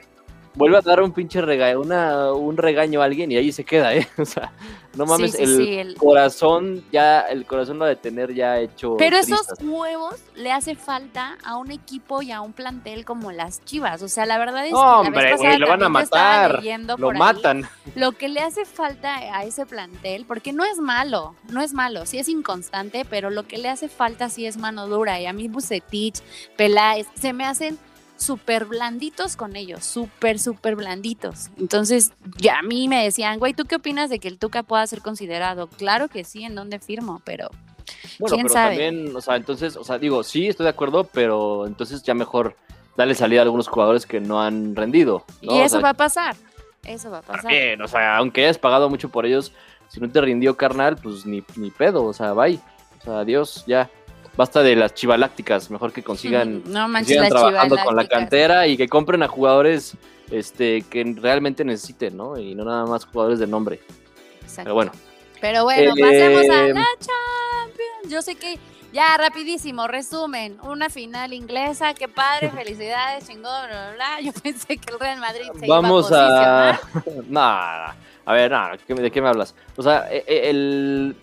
vuelve 0.55 0.77
a 0.77 0.81
dar 0.81 1.01
un 1.01 1.11
pinche 1.11 1.41
regaño, 1.41 1.79
una, 1.81 2.33
un 2.33 2.57
regaño 2.57 3.01
a 3.01 3.05
alguien 3.05 3.31
y 3.31 3.37
ahí 3.37 3.51
se 3.51 3.63
queda, 3.63 3.95
¿eh? 3.95 4.07
O 4.17 4.25
sea, 4.25 4.51
no 4.95 5.05
mames, 5.05 5.31
sí, 5.31 5.37
sí, 5.37 5.43
el 5.43 5.57
sí, 5.57 5.73
el- 5.77 5.95
corazón 5.95 6.83
ya, 6.91 7.21
el 7.21 7.45
corazón 7.45 7.79
lo 7.79 7.85
ha 7.85 7.87
de 7.87 7.95
tener 7.95 8.33
ya 8.33 8.59
hecho. 8.59 8.95
Pero 8.97 9.17
esos 9.17 9.47
huevos 9.61 10.15
le 10.35 10.51
hace 10.51 10.75
falta 10.75 11.37
a 11.43 11.55
un 11.57 11.71
equipo 11.71 12.21
y 12.21 12.31
a 12.31 12.41
un 12.41 12.53
plantel 12.53 13.05
como 13.05 13.31
las 13.31 13.63
Chivas, 13.63 14.01
o 14.01 14.07
sea, 14.09 14.25
la 14.25 14.37
verdad 14.37 14.65
es 14.65 14.71
que 14.71 14.77
hombre, 14.77 15.35
güey, 15.37 15.57
lo 15.57 15.67
van 15.67 15.83
a 15.83 15.89
matar, 15.89 16.61
Lo 16.97 17.09
ahí 17.09 17.17
matan. 17.17 17.67
Lo 17.95 18.11
que 18.13 18.27
le 18.29 18.41
hace 18.41 18.65
falta 18.65 19.15
a 19.15 19.43
ese 19.43 19.65
plantel, 19.65 20.25
porque 20.25 20.53
no 20.53 20.65
es 20.65 20.77
malo, 20.79 21.35
no 21.49 21.61
es 21.61 21.73
malo, 21.73 22.05
sí 22.05 22.17
es 22.19 22.27
inconstante, 22.27 23.05
pero 23.09 23.29
lo 23.29 23.47
que 23.47 23.57
le 23.57 23.69
hace 23.69 23.87
falta 23.89 24.29
sí 24.29 24.45
es 24.45 24.57
mano 24.57 24.87
dura. 24.87 25.19
Y 25.19 25.25
a 25.25 25.33
mí 25.33 25.47
Bucetich, 25.47 26.21
Peláez, 26.57 27.07
se 27.15 27.33
me 27.33 27.45
hacen 27.45 27.77
súper 28.21 28.65
blanditos 28.65 29.35
con 29.35 29.55
ellos, 29.55 29.83
súper, 29.83 30.39
súper 30.39 30.75
blanditos. 30.75 31.49
Entonces, 31.57 32.11
ya 32.37 32.59
a 32.59 32.61
mí 32.61 32.87
me 32.87 33.03
decían, 33.03 33.39
güey, 33.39 33.53
¿tú 33.53 33.65
qué 33.65 33.75
opinas 33.75 34.09
de 34.09 34.19
que 34.19 34.27
el 34.27 34.37
Tuca 34.37 34.63
pueda 34.63 34.85
ser 34.87 35.01
considerado? 35.01 35.67
Claro 35.67 36.07
que 36.07 36.23
sí, 36.23 36.43
¿en 36.43 36.55
dónde 36.55 36.79
firmo? 36.79 37.21
Pero 37.25 37.49
Bueno, 38.19 38.35
¿Quién 38.35 38.47
pero 38.47 38.53
sabe? 38.53 38.77
también, 38.77 39.15
o 39.15 39.21
sea, 39.21 39.35
entonces, 39.35 39.75
o 39.75 39.83
sea, 39.83 39.97
digo, 39.97 40.23
sí, 40.23 40.47
estoy 40.47 40.65
de 40.65 40.69
acuerdo, 40.69 41.03
pero 41.05 41.65
entonces 41.67 42.03
ya 42.03 42.13
mejor 42.13 42.55
darle 42.95 43.15
salida 43.15 43.41
a 43.41 43.43
algunos 43.43 43.67
jugadores 43.67 44.05
que 44.05 44.19
no 44.19 44.41
han 44.41 44.75
rendido. 44.75 45.25
¿no? 45.41 45.55
y 45.55 45.59
O 45.59 45.63
eso 45.63 45.75
sea, 45.77 45.81
va 45.81 45.89
a 45.89 45.93
pasar, 45.95 46.35
eso 46.85 47.09
va 47.09 47.19
a 47.19 47.21
pasar. 47.21 47.41
también, 47.43 47.81
o 47.81 47.87
sea, 47.87 48.17
aunque 48.17 48.43
hayas 48.43 48.57
pagado 48.57 48.89
mucho 48.89 49.09
por 49.09 49.25
ellos, 49.25 49.51
si 49.89 49.99
no 49.99 50.09
te 50.09 50.21
rindió 50.21 50.55
carnal, 50.55 50.95
pues 50.97 51.25
ni, 51.25 51.43
ni 51.55 51.71
pedo, 51.71 52.03
o 52.05 52.13
sea, 52.13 52.33
bye. 52.33 52.59
O 52.99 53.03
sea, 53.03 53.19
adiós, 53.21 53.63
ya. 53.65 53.89
Basta 54.37 54.63
de 54.63 54.75
las 54.75 54.93
chivalácticas, 54.93 55.69
mejor 55.69 55.91
que 55.91 56.03
consigan, 56.03 56.63
no 56.71 56.87
manches 56.87 57.15
sigan 57.17 57.29
trabajando 57.29 57.75
con 57.83 57.95
la 57.95 58.07
cantera 58.07 58.65
y 58.67 58.77
que 58.77 58.87
compren 58.87 59.21
a 59.23 59.27
jugadores 59.27 59.95
este, 60.29 60.83
que 60.83 61.15
realmente 61.19 61.65
necesiten, 61.65 62.15
¿no? 62.15 62.37
Y 62.37 62.55
no 62.55 62.63
nada 62.63 62.85
más 62.85 63.05
jugadores 63.05 63.39
de 63.39 63.47
nombre. 63.47 63.81
Exacto. 64.41 64.63
Pero 64.63 64.73
bueno. 64.75 64.91
Pero 65.41 65.63
bueno, 65.63 65.93
Eh, 65.97 66.01
pasemos 66.01 66.43
a 66.49 66.63
la 66.67 66.85
Champions. 66.99 68.09
Yo 68.09 68.21
sé 68.21 68.35
que 68.35 68.57
ya 68.93 69.17
rapidísimo, 69.17 69.87
resumen, 69.87 70.57
una 70.63 70.89
final 70.89 71.33
inglesa, 71.33 71.93
qué 71.93 72.07
padre, 72.07 72.49
felicidades, 72.55 73.27
chingón, 73.27 73.67
bla, 73.67 73.67
bla, 73.67 73.91
bla. 73.95 74.21
Yo 74.21 74.31
pensé 74.33 74.77
que 74.77 74.93
el 74.93 74.99
Real 74.99 75.19
Madrid 75.19 75.49
se 75.59 75.67
Vamos 75.67 76.09
iba 76.09 76.69
a 76.69 76.69
a. 76.71 76.79
no, 77.27 77.41
a 77.41 78.33
ver, 78.33 78.53
¿qué- 78.87 78.93
¿de 78.93 79.11
qué 79.11 79.21
me 79.21 79.27
hablas? 79.29 79.55
O 79.75 79.83
sea, 79.83 80.07
e- 80.11 80.23
e- 80.27 80.49
el. 80.49 81.15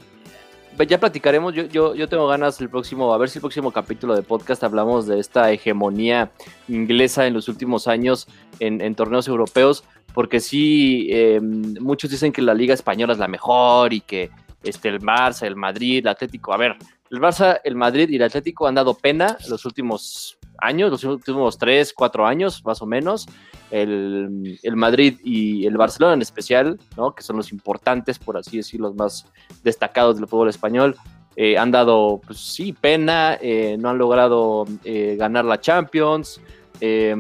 Ya 0.86 1.00
platicaremos, 1.00 1.54
yo, 1.54 1.64
yo, 1.64 1.94
yo 1.94 2.08
tengo 2.08 2.28
ganas 2.28 2.60
el 2.60 2.70
próximo, 2.70 3.12
a 3.12 3.18
ver 3.18 3.28
si 3.28 3.38
el 3.38 3.40
próximo 3.40 3.72
capítulo 3.72 4.14
de 4.14 4.22
podcast 4.22 4.62
hablamos 4.62 5.06
de 5.06 5.18
esta 5.18 5.50
hegemonía 5.50 6.30
inglesa 6.68 7.26
en 7.26 7.34
los 7.34 7.48
últimos 7.48 7.88
años 7.88 8.28
en, 8.60 8.94
torneos 8.94 9.26
europeos, 9.26 9.82
porque 10.14 10.38
sí, 10.38 11.08
eh, 11.10 11.40
muchos 11.40 12.10
dicen 12.10 12.32
que 12.32 12.42
la 12.42 12.54
Liga 12.54 12.74
Española 12.74 13.12
es 13.12 13.18
la 13.18 13.26
mejor 13.26 13.92
y 13.92 14.00
que 14.00 14.30
este, 14.62 14.88
el 14.88 15.00
Barça, 15.00 15.46
el 15.46 15.56
Madrid, 15.56 15.98
el 15.98 16.08
Atlético, 16.08 16.52
a 16.52 16.56
ver, 16.56 16.76
el 17.10 17.20
Barça, 17.20 17.60
el 17.64 17.74
Madrid 17.74 18.08
y 18.08 18.16
el 18.16 18.22
Atlético 18.22 18.68
han 18.68 18.76
dado 18.76 18.94
pena 18.94 19.36
los 19.48 19.64
últimos 19.64 20.37
años, 20.58 20.90
los 20.90 21.04
últimos 21.04 21.58
tres, 21.58 21.92
cuatro 21.92 22.26
años, 22.26 22.64
más 22.64 22.82
o 22.82 22.86
menos. 22.86 23.26
El, 23.70 24.58
el 24.62 24.76
Madrid 24.76 25.18
y 25.22 25.66
el 25.66 25.76
Barcelona 25.76 26.14
en 26.14 26.22
especial, 26.22 26.78
¿no? 26.96 27.14
que 27.14 27.22
son 27.22 27.36
los 27.36 27.52
importantes, 27.52 28.18
por 28.18 28.36
así 28.38 28.56
decirlo, 28.56 28.88
los 28.88 28.96
más 28.96 29.26
destacados 29.62 30.16
del 30.16 30.26
fútbol 30.26 30.48
español, 30.48 30.96
eh, 31.36 31.56
han 31.58 31.70
dado, 31.70 32.20
pues 32.26 32.38
sí, 32.38 32.72
pena, 32.72 33.38
eh, 33.40 33.76
no 33.78 33.90
han 33.90 33.98
logrado 33.98 34.64
eh, 34.84 35.16
ganar 35.18 35.44
la 35.44 35.60
Champions 35.60 36.40
eh, 36.80 37.14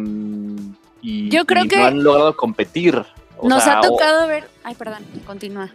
y, 1.02 1.28
Yo 1.28 1.44
creo 1.44 1.64
y 1.64 1.68
que 1.68 1.76
no 1.76 1.84
han 1.84 2.02
logrado 2.02 2.34
competir. 2.36 3.04
O 3.36 3.48
Nos 3.48 3.62
sea, 3.62 3.74
ha 3.74 3.80
o- 3.80 3.90
tocado 3.90 4.26
ver. 4.26 4.48
Ay, 4.64 4.74
perdón, 4.74 5.04
continúa. 5.26 5.70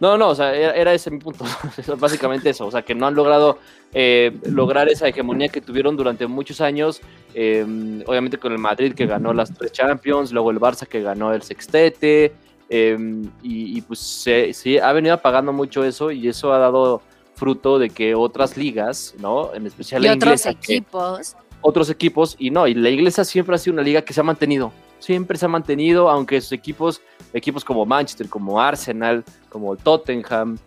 No, 0.00 0.16
no, 0.18 0.28
o 0.30 0.34
sea, 0.34 0.54
era, 0.54 0.72
era 0.74 0.92
ese 0.94 1.10
mi 1.10 1.18
punto. 1.18 1.44
Básicamente 1.98 2.50
eso, 2.50 2.66
o 2.66 2.70
sea, 2.70 2.82
que 2.82 2.94
no 2.94 3.06
han 3.06 3.14
logrado 3.14 3.58
eh, 3.92 4.32
lograr 4.44 4.88
esa 4.88 5.06
hegemonía 5.08 5.48
que 5.48 5.60
tuvieron 5.60 5.96
durante 5.96 6.26
muchos 6.26 6.60
años. 6.60 7.00
eh, 7.34 7.64
obviamente 8.06 8.38
con 8.38 8.52
el 8.52 8.58
Madrid 8.58 8.94
que 8.94 9.06
ganó 9.06 9.32
las 9.32 9.52
tres 9.54 9.72
Champions, 9.72 10.32
luego 10.32 10.50
el 10.50 10.58
Barça 10.58 10.86
que 10.86 11.00
ganó 11.02 11.32
el 11.32 11.42
sextete. 11.42 12.32
eh, 12.68 12.96
y, 13.42 13.76
y, 13.78 13.80
pues 13.82 13.98
se, 13.98 14.52
sí, 14.54 14.78
ha 14.78 14.92
venido 14.92 15.14
apagando 15.14 15.52
mucho 15.52 15.84
eso 15.84 16.10
y 16.10 16.28
eso 16.28 16.52
ha 16.52 16.58
dado 16.58 17.02
fruto 17.34 17.78
de 17.78 17.90
que 17.90 18.14
otras 18.14 18.56
ligas, 18.56 19.14
¿no? 19.18 19.52
En 19.54 19.66
especial 19.66 20.02
Y 20.02 20.06
la 20.06 20.12
otros 20.14 20.26
inglesa, 20.46 20.54
que- 20.54 20.76
equipos. 20.76 21.36
otros 21.62 21.90
equipos 21.90 22.36
y 22.38 22.50
no, 22.50 22.66
y 22.66 22.74
la 22.74 22.90
inglesa 22.90 23.24
siempre 23.24 23.54
ha 23.54 23.58
sido 23.58 23.74
una 23.74 23.82
liga 23.82 24.02
que 24.02 24.12
se 24.12 24.20
ha 24.20 24.24
mantenido, 24.24 24.72
siempre 25.00 25.36
se 25.36 25.46
ha 25.46 25.48
mantenido, 25.48 26.08
aunque 26.08 26.40
sus 26.40 26.52
equipos, 26.52 27.00
equipos 27.32 27.64
como 27.64 27.84
Manchester, 27.84 28.28
como 28.28 28.60
Arsenal, 28.60 29.24
como 29.48 29.76
Tottenham, 29.76 30.58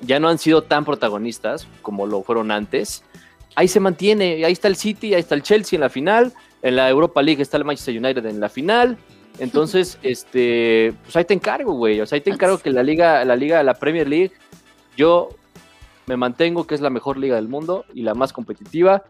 ya 0.00 0.20
no 0.20 0.28
han 0.28 0.38
sido 0.38 0.62
tan 0.62 0.84
protagonistas 0.84 1.66
como 1.82 2.06
lo 2.06 2.22
fueron 2.22 2.50
antes. 2.50 3.02
Ahí 3.54 3.68
se 3.68 3.80
mantiene, 3.80 4.44
ahí 4.44 4.52
está 4.52 4.68
el 4.68 4.76
City, 4.76 5.14
ahí 5.14 5.20
está 5.20 5.34
el 5.34 5.42
Chelsea 5.42 5.76
en 5.76 5.80
la 5.80 5.88
final, 5.88 6.32
en 6.62 6.76
la 6.76 6.88
Europa 6.88 7.22
League 7.22 7.42
está 7.42 7.56
el 7.56 7.64
Manchester 7.64 7.96
United 7.96 8.24
en 8.26 8.40
la 8.40 8.48
final. 8.48 8.98
Entonces, 9.38 9.98
este, 10.02 10.94
pues 11.02 11.16
ahí 11.16 11.24
te 11.24 11.34
encargo, 11.34 11.72
güey. 11.72 12.00
O 12.00 12.06
sea, 12.06 12.16
ahí 12.16 12.22
te 12.22 12.30
encargo 12.30 12.58
que 12.58 12.70
la 12.70 12.82
liga, 12.82 13.24
la 13.24 13.36
liga, 13.36 13.62
la 13.62 13.74
Premier 13.74 14.08
League, 14.08 14.32
yo 14.96 15.30
me 16.06 16.16
mantengo 16.16 16.66
que 16.66 16.74
es 16.74 16.80
la 16.80 16.90
mejor 16.90 17.18
liga 17.18 17.36
del 17.36 17.48
mundo 17.48 17.84
y 17.94 18.02
la 18.02 18.14
más 18.14 18.32
competitiva 18.32 19.04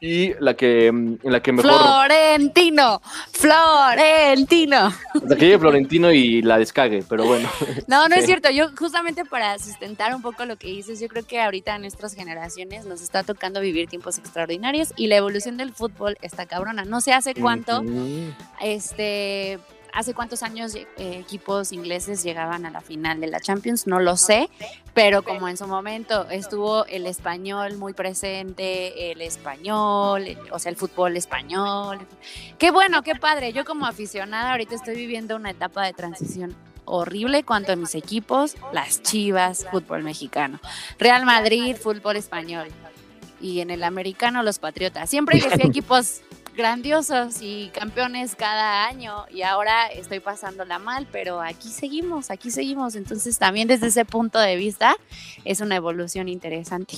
y 0.00 0.32
la 0.40 0.54
que, 0.54 0.90
mm, 0.92 1.18
la 1.24 1.42
que 1.42 1.52
mejor. 1.52 1.72
Florentino, 1.72 3.00
Florentino. 3.32 4.92
La 5.26 5.36
que 5.36 5.46
lleve 5.46 5.58
Florentino 5.58 6.12
y 6.12 6.42
la 6.42 6.58
descague, 6.58 7.04
pero 7.08 7.24
bueno. 7.24 7.48
No, 7.86 8.08
no 8.08 8.14
es 8.14 8.26
cierto. 8.26 8.50
Yo, 8.50 8.68
justamente 8.76 9.24
para 9.24 9.58
sustentar 9.58 10.14
un 10.14 10.22
poco 10.22 10.44
lo 10.44 10.56
que 10.56 10.68
dices, 10.68 11.00
yo 11.00 11.08
creo 11.08 11.26
que 11.26 11.40
ahorita 11.40 11.74
en 11.76 11.82
nuestras 11.82 12.14
generaciones 12.14 12.86
nos 12.86 13.02
está 13.02 13.22
tocando 13.22 13.60
vivir 13.60 13.88
tiempos 13.88 14.18
extraordinarios 14.18 14.92
y 14.96 15.06
la 15.08 15.16
evolución 15.16 15.56
del 15.56 15.72
fútbol 15.72 16.16
está 16.22 16.46
cabrona. 16.46 16.84
No 16.84 17.00
sé 17.00 17.12
hace 17.12 17.34
cuánto, 17.34 17.82
este 18.60 19.58
hace 19.92 20.14
cuántos 20.14 20.42
años 20.42 20.74
eh, 20.74 20.86
equipos 20.96 21.72
ingleses 21.72 22.22
llegaban 22.22 22.66
a 22.66 22.70
la 22.70 22.80
final 22.80 23.20
de 23.20 23.26
la 23.28 23.40
Champions, 23.40 23.86
no 23.86 24.00
lo 24.00 24.16
sé, 24.16 24.48
pero 24.94 25.22
como 25.22 25.48
en 25.48 25.56
su 25.56 25.66
momento 25.66 26.28
estuvo 26.30 26.86
el 26.86 27.06
español 27.06 27.76
muy 27.76 27.92
presente, 27.92 29.12
el 29.12 29.20
español, 29.20 30.24
o 30.50 30.58
sea, 30.58 30.70
el 30.70 30.76
fútbol 30.76 31.16
español. 31.16 31.98
Qué 32.58 32.70
bueno, 32.70 33.02
qué 33.02 33.14
padre. 33.14 33.52
Yo 33.52 33.64
como 33.64 33.86
aficionada 33.86 34.52
ahorita 34.52 34.74
estoy 34.74 34.96
viviendo 34.96 35.36
una 35.36 35.50
etapa 35.50 35.84
de 35.84 35.92
transición 35.92 36.56
horrible 36.84 37.42
cuanto 37.42 37.72
a 37.72 37.76
mis 37.76 37.94
equipos, 37.94 38.56
las 38.72 39.02
Chivas, 39.02 39.66
fútbol 39.70 40.02
mexicano, 40.02 40.58
Real 40.98 41.24
Madrid, 41.24 41.76
fútbol 41.76 42.16
español 42.16 42.68
y 43.40 43.60
en 43.60 43.70
el 43.70 43.84
americano 43.84 44.42
los 44.42 44.58
Patriotas. 44.58 45.08
Siempre 45.10 45.40
que 45.40 45.50
fui 45.50 45.62
equipos 45.66 46.22
grandiosos 46.58 47.40
y 47.40 47.70
campeones 47.72 48.34
cada 48.34 48.84
año 48.88 49.26
y 49.30 49.42
ahora 49.42 49.86
estoy 49.86 50.18
pasándola 50.18 50.80
mal, 50.80 51.06
pero 51.12 51.40
aquí 51.40 51.68
seguimos, 51.68 52.32
aquí 52.32 52.50
seguimos. 52.50 52.96
Entonces 52.96 53.38
también 53.38 53.68
desde 53.68 53.86
ese 53.86 54.04
punto 54.04 54.40
de 54.40 54.56
vista 54.56 54.96
es 55.44 55.60
una 55.60 55.76
evolución 55.76 56.28
interesante. 56.28 56.96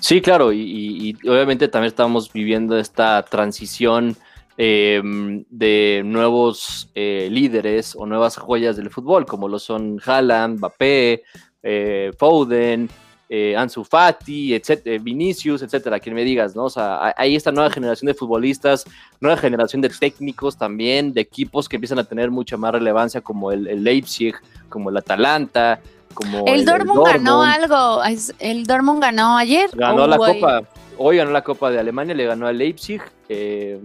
Sí, 0.00 0.20
claro, 0.20 0.52
y, 0.52 1.16
obviamente 1.26 1.66
también 1.68 1.88
estamos 1.88 2.30
viviendo 2.30 2.78
esta 2.78 3.22
transición 3.22 4.16
em, 4.58 5.44
de 5.48 6.02
nuevos 6.04 6.90
eh, 6.94 7.28
líderes 7.30 7.96
o 7.96 8.04
nuevas 8.04 8.36
joyas 8.36 8.76
del 8.76 8.90
fútbol, 8.90 9.24
como 9.24 9.48
lo 9.48 9.58
son 9.58 9.98
Haaland, 10.04 10.58
Mbappé, 10.58 11.22
eh, 11.62 12.12
Foden, 12.18 12.90
eh, 13.28 13.56
Ansu 13.56 13.84
Fati, 13.84 14.54
etcétera, 14.54 15.02
Vinicius, 15.02 15.62
etcétera, 15.62 15.98
quien 15.98 16.14
me 16.14 16.24
digas, 16.24 16.54
¿no? 16.54 16.64
O 16.64 16.70
sea, 16.70 17.14
hay 17.16 17.34
esta 17.34 17.50
nueva 17.50 17.70
generación 17.70 18.06
de 18.06 18.14
futbolistas, 18.14 18.84
nueva 19.20 19.36
generación 19.38 19.80
de 19.80 19.88
técnicos 19.88 20.56
también, 20.56 21.12
de 21.12 21.22
equipos 21.22 21.68
que 21.68 21.76
empiezan 21.76 21.98
a 21.98 22.04
tener 22.04 22.30
mucha 22.30 22.56
más 22.56 22.72
relevancia, 22.72 23.20
como 23.20 23.50
el, 23.50 23.82
Leipzig, 23.82 24.34
como 24.68 24.90
el 24.90 24.96
Atalanta, 24.96 25.80
como 26.12 26.46
el, 26.46 26.64
Dortmund 26.64 27.06
ganó 27.06 27.42
algo, 27.42 28.02
el 28.38 28.66
Dortmund 28.66 29.02
ganó 29.02 29.36
ayer. 29.36 29.70
Ganó 29.72 30.06
la 30.06 30.16
Copa, 30.16 30.62
hoy 30.98 31.16
ganó 31.16 31.30
la 31.30 31.42
Copa 31.42 31.70
de 31.70 31.78
Alemania, 31.78 32.14
le 32.14 32.26
ganó 32.26 32.46
al 32.46 32.58
Leipzig, 32.58 33.00
eh, 33.28 33.80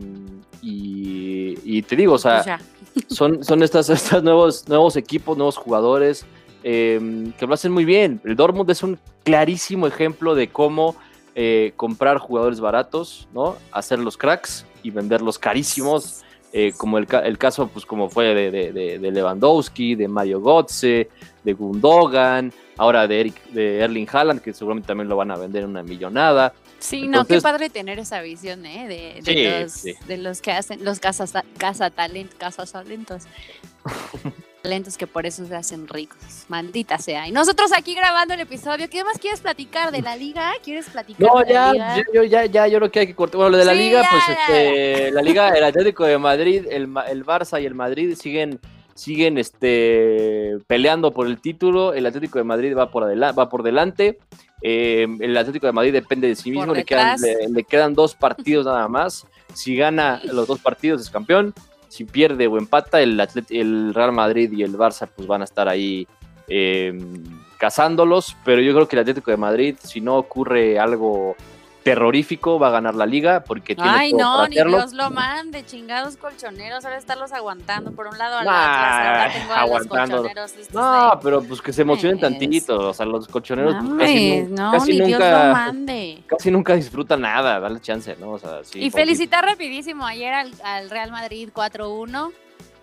y, 0.61 1.81
te 1.83 1.95
digo, 1.95 2.13
o 2.13 2.17
sea, 2.17 2.59
pues 2.93 3.05
son, 3.07 3.43
son 3.43 3.63
estas, 3.63 3.89
estos 3.89 4.21
nuevos, 4.21 4.67
nuevos 4.67 4.95
equipos, 4.95 5.37
nuevos 5.37 5.57
jugadores, 5.57 6.25
Em, 6.63 7.31
que 7.33 7.47
lo 7.47 7.53
hacen 7.53 7.71
muy 7.71 7.85
bien. 7.85 8.19
El 8.25 8.35
Dortmund 8.35 8.69
es 8.69 8.83
un 8.83 8.99
clarísimo 9.23 9.87
ejemplo 9.87 10.35
de 10.35 10.49
cómo 10.49 10.95
eh, 11.35 11.71
comprar 11.77 12.17
jugadores 12.17 12.59
baratos, 12.59 13.27
¿no? 13.33 13.55
Hacer 13.71 13.99
los 13.99 14.17
cracks 14.17 14.65
y 14.83 14.91
venderlos 14.91 15.39
carísimos, 15.39 16.23
eh, 16.51 16.73
como 16.75 16.97
el, 16.97 17.37
caso, 17.37 17.67
pues 17.67 17.85
como 17.85 18.09
fue 18.09 18.33
de, 18.33 18.99
Lewandowski, 18.99 19.95
de 19.95 20.07
Mario 20.07 20.41
Götze, 20.41 21.09
de 21.43 21.53
Gundogan, 21.53 22.51
ahora 22.75 23.07
de, 23.07 23.21
Eric, 23.21 23.43
de 23.51 23.79
Erling 23.79 24.07
Haaland, 24.11 24.41
que 24.41 24.51
seguramente 24.51 24.87
también 24.87 25.07
lo 25.07 25.15
van 25.15 25.31
a 25.31 25.37
vender 25.37 25.63
en 25.63 25.69
una 25.69 25.83
millonada. 25.83 26.53
Sí, 26.79 27.07
no, 27.07 27.25
qué 27.25 27.39
padre 27.39 27.69
tener 27.69 27.99
esa 27.99 28.21
visión, 28.21 28.65
¿eh? 28.65 29.21
De, 29.23 29.61
los, 29.61 29.83
de 29.83 30.17
los 30.17 30.41
que 30.41 30.51
hacen, 30.51 30.83
los 30.83 30.99
casas, 30.99 31.33
casa 31.57 31.89
talent, 31.89 32.33
casas 32.37 32.71
talentos. 32.71 33.23
talentos 34.61 34.97
que 34.97 35.07
por 35.07 35.25
eso 35.25 35.45
se 35.45 35.55
hacen 35.55 35.87
ricos. 35.87 36.45
Maldita 36.47 36.97
sea. 36.97 37.27
Y 37.27 37.31
nosotros 37.31 37.71
aquí 37.75 37.95
grabando 37.95 38.33
el 38.33 38.39
episodio, 38.41 38.89
¿qué 38.89 39.03
más 39.03 39.17
quieres 39.17 39.41
platicar 39.41 39.91
de 39.91 40.01
la 40.01 40.15
liga? 40.15 40.51
¿Quieres 40.63 40.89
platicar 40.89 41.27
no, 41.27 41.45
ya, 41.45 42.03
Yo, 42.13 42.23
ya, 42.23 42.45
ya, 42.45 42.67
yo 42.67 42.77
creo 42.79 42.91
que 42.91 42.99
hay 42.99 43.07
que 43.07 43.15
cortar. 43.15 43.37
Bueno, 43.37 43.51
lo 43.51 43.57
de 43.57 43.65
la 43.65 43.73
liga, 43.73 44.03
pues 44.09 44.37
este, 44.37 45.11
la 45.11 45.21
liga, 45.21 45.49
el 45.49 45.63
Atlético 45.63 46.05
de 46.05 46.17
Madrid, 46.17 46.65
el, 46.69 46.89
el 47.07 47.25
Barça 47.25 47.61
y 47.61 47.65
el 47.65 47.75
Madrid 47.75 48.15
siguen 48.15 48.59
siguen 48.99 49.37
este, 49.37 50.57
peleando 50.67 51.11
por 51.11 51.27
el 51.27 51.39
título. 51.39 51.93
El 51.93 52.05
Atlético 52.05 52.37
de 52.37 52.43
Madrid 52.43 52.75
va 52.75 52.91
por, 52.91 53.05
va 53.05 53.49
por 53.49 53.63
delante. 53.63 54.19
Eh, 54.61 55.07
el 55.21 55.37
Atlético 55.37 55.67
de 55.67 55.71
Madrid 55.71 55.93
depende 55.93 56.27
de 56.27 56.35
sí 56.35 56.51
mismo. 56.51 56.73
Le 56.73 56.83
quedan, 56.83 57.17
le 57.49 57.63
quedan, 57.63 57.93
dos 57.93 58.13
partidos 58.13 58.65
nada 58.65 58.89
más. 58.89 59.25
Si 59.53 59.77
gana 59.77 60.19
los 60.25 60.47
dos 60.47 60.59
partidos 60.59 61.01
es 61.01 61.09
campeón 61.09 61.53
si 61.89 62.05
pierde 62.05 62.47
o 62.47 62.57
empata, 62.57 63.01
el, 63.01 63.21
el 63.49 63.93
Real 63.93 64.13
Madrid 64.13 64.51
y 64.53 64.63
el 64.63 64.77
Barça 64.77 65.09
pues 65.13 65.27
van 65.27 65.41
a 65.41 65.45
estar 65.45 65.67
ahí 65.67 66.07
eh, 66.47 66.97
cazándolos, 67.57 68.37
pero 68.45 68.61
yo 68.61 68.73
creo 68.73 68.87
que 68.87 68.95
el 68.95 69.01
Atlético 69.01 69.31
de 69.31 69.37
Madrid, 69.37 69.75
si 69.83 69.99
no 69.99 70.17
ocurre 70.17 70.79
algo 70.79 71.35
terrorífico, 71.89 72.59
va 72.59 72.67
a 72.67 72.71
ganar 72.71 72.93
la 72.93 73.07
liga 73.07 73.43
porque 73.43 73.75
tiene 73.75 73.89
Ay, 73.89 74.13
no, 74.13 74.47
ni 74.47 74.55
Dios 74.55 74.93
lo 74.93 75.09
mande, 75.09 75.65
chingados 75.65 76.17
colchoneros, 76.17 76.85
ahora 76.85 76.97
estarlos 76.97 77.31
aguantando 77.31 77.91
por 77.93 78.05
un 78.05 78.15
lado 78.15 78.43
nah, 78.43 79.27
tengo 79.33 79.53
a 79.53 79.61
aguantando. 79.61 80.23
Los 80.35 80.73
no, 80.73 81.19
pero 81.23 81.41
pues 81.41 81.61
que 81.61 81.73
se 81.73 81.81
emocionen 81.81 82.19
tantito, 82.19 82.89
o 82.89 82.93
sea, 82.93 83.07
los 83.07 83.27
colchoneros 83.27 83.73
casi, 83.97 84.43
no, 84.43 84.71
casi 84.71 84.91
ni 84.91 84.99
nunca 84.99 85.17
Dios 85.17 85.19
lo 85.47 85.53
mande. 85.53 86.23
casi 86.27 86.51
nunca 86.51 86.73
disfrutan 86.75 87.21
nada, 87.21 87.59
dale 87.59 87.79
chance, 87.79 88.15
¿no? 88.19 88.33
O 88.33 88.37
sea, 88.37 88.63
sí, 88.63 88.79
y 88.79 88.91
felicitar 88.91 89.43
rapidísimo 89.43 90.05
ayer 90.05 90.31
al, 90.31 90.53
al 90.63 90.91
Real 90.91 91.09
Madrid 91.09 91.49
4-1 91.51 92.31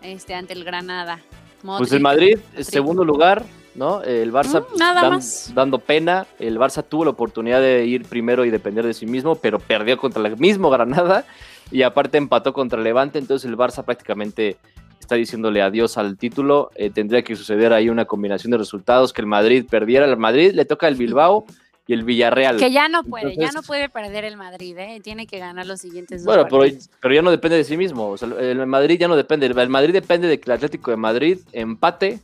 este 0.02 0.34
ante 0.34 0.52
el 0.52 0.64
Granada. 0.64 1.20
pues 1.62 1.92
el 1.92 2.00
Madrid, 2.00 2.38
segundo 2.60 3.04
lugar, 3.04 3.44
¿no? 3.76 4.02
El 4.02 4.32
Barça 4.32 4.62
mm, 4.62 5.54
dando 5.54 5.78
pena, 5.78 6.26
el 6.38 6.58
Barça 6.58 6.84
tuvo 6.86 7.04
la 7.04 7.10
oportunidad 7.10 7.60
de 7.60 7.86
ir 7.86 8.04
primero 8.06 8.44
y 8.44 8.50
depender 8.50 8.84
de 8.86 8.94
sí 8.94 9.06
mismo, 9.06 9.36
pero 9.36 9.58
perdió 9.58 9.96
contra 9.98 10.26
el 10.26 10.36
mismo 10.36 10.70
Granada 10.70 11.24
y 11.70 11.82
aparte 11.82 12.18
empató 12.18 12.52
contra 12.52 12.80
Levante, 12.80 13.18
entonces 13.18 13.48
el 13.48 13.56
Barça 13.56 13.84
prácticamente 13.84 14.56
está 15.00 15.14
diciéndole 15.14 15.62
adiós 15.62 15.98
al 15.98 16.16
título, 16.16 16.70
eh, 16.74 16.90
tendría 16.90 17.22
que 17.22 17.36
suceder 17.36 17.72
ahí 17.72 17.88
una 17.88 18.06
combinación 18.06 18.50
de 18.50 18.58
resultados, 18.58 19.12
que 19.12 19.20
el 19.20 19.26
Madrid 19.26 19.64
perdiera, 19.68 20.06
el 20.06 20.16
Madrid 20.16 20.52
le 20.52 20.64
toca 20.64 20.88
el 20.88 20.96
Bilbao 20.96 21.44
y 21.86 21.92
el 21.92 22.02
Villarreal. 22.02 22.56
Que 22.56 22.72
ya 22.72 22.88
no 22.88 23.04
puede, 23.04 23.36
ya 23.36 23.52
no 23.52 23.62
puede 23.62 23.88
perder 23.88 24.24
el 24.24 24.36
Madrid, 24.36 24.76
¿eh? 24.78 25.00
tiene 25.02 25.26
que 25.26 25.38
ganar 25.38 25.66
los 25.66 25.80
siguientes 25.80 26.24
dos 26.24 26.34
Bueno, 26.34 26.48
pero, 26.50 26.76
pero, 27.00 27.14
ya 27.14 27.22
no 27.22 27.30
depende 27.30 27.56
de 27.56 27.64
sí 27.64 27.76
mismo, 27.76 28.16
el 28.40 28.66
Madrid 28.66 28.98
ya 28.98 29.06
no 29.06 29.14
depende, 29.14 29.46
el 29.46 29.68
Madrid 29.68 29.92
depende 29.92 30.26
de 30.26 30.40
que 30.40 30.50
el 30.50 30.56
Atlético 30.56 30.90
de 30.90 30.96
Madrid 30.96 31.38
empate 31.52 32.20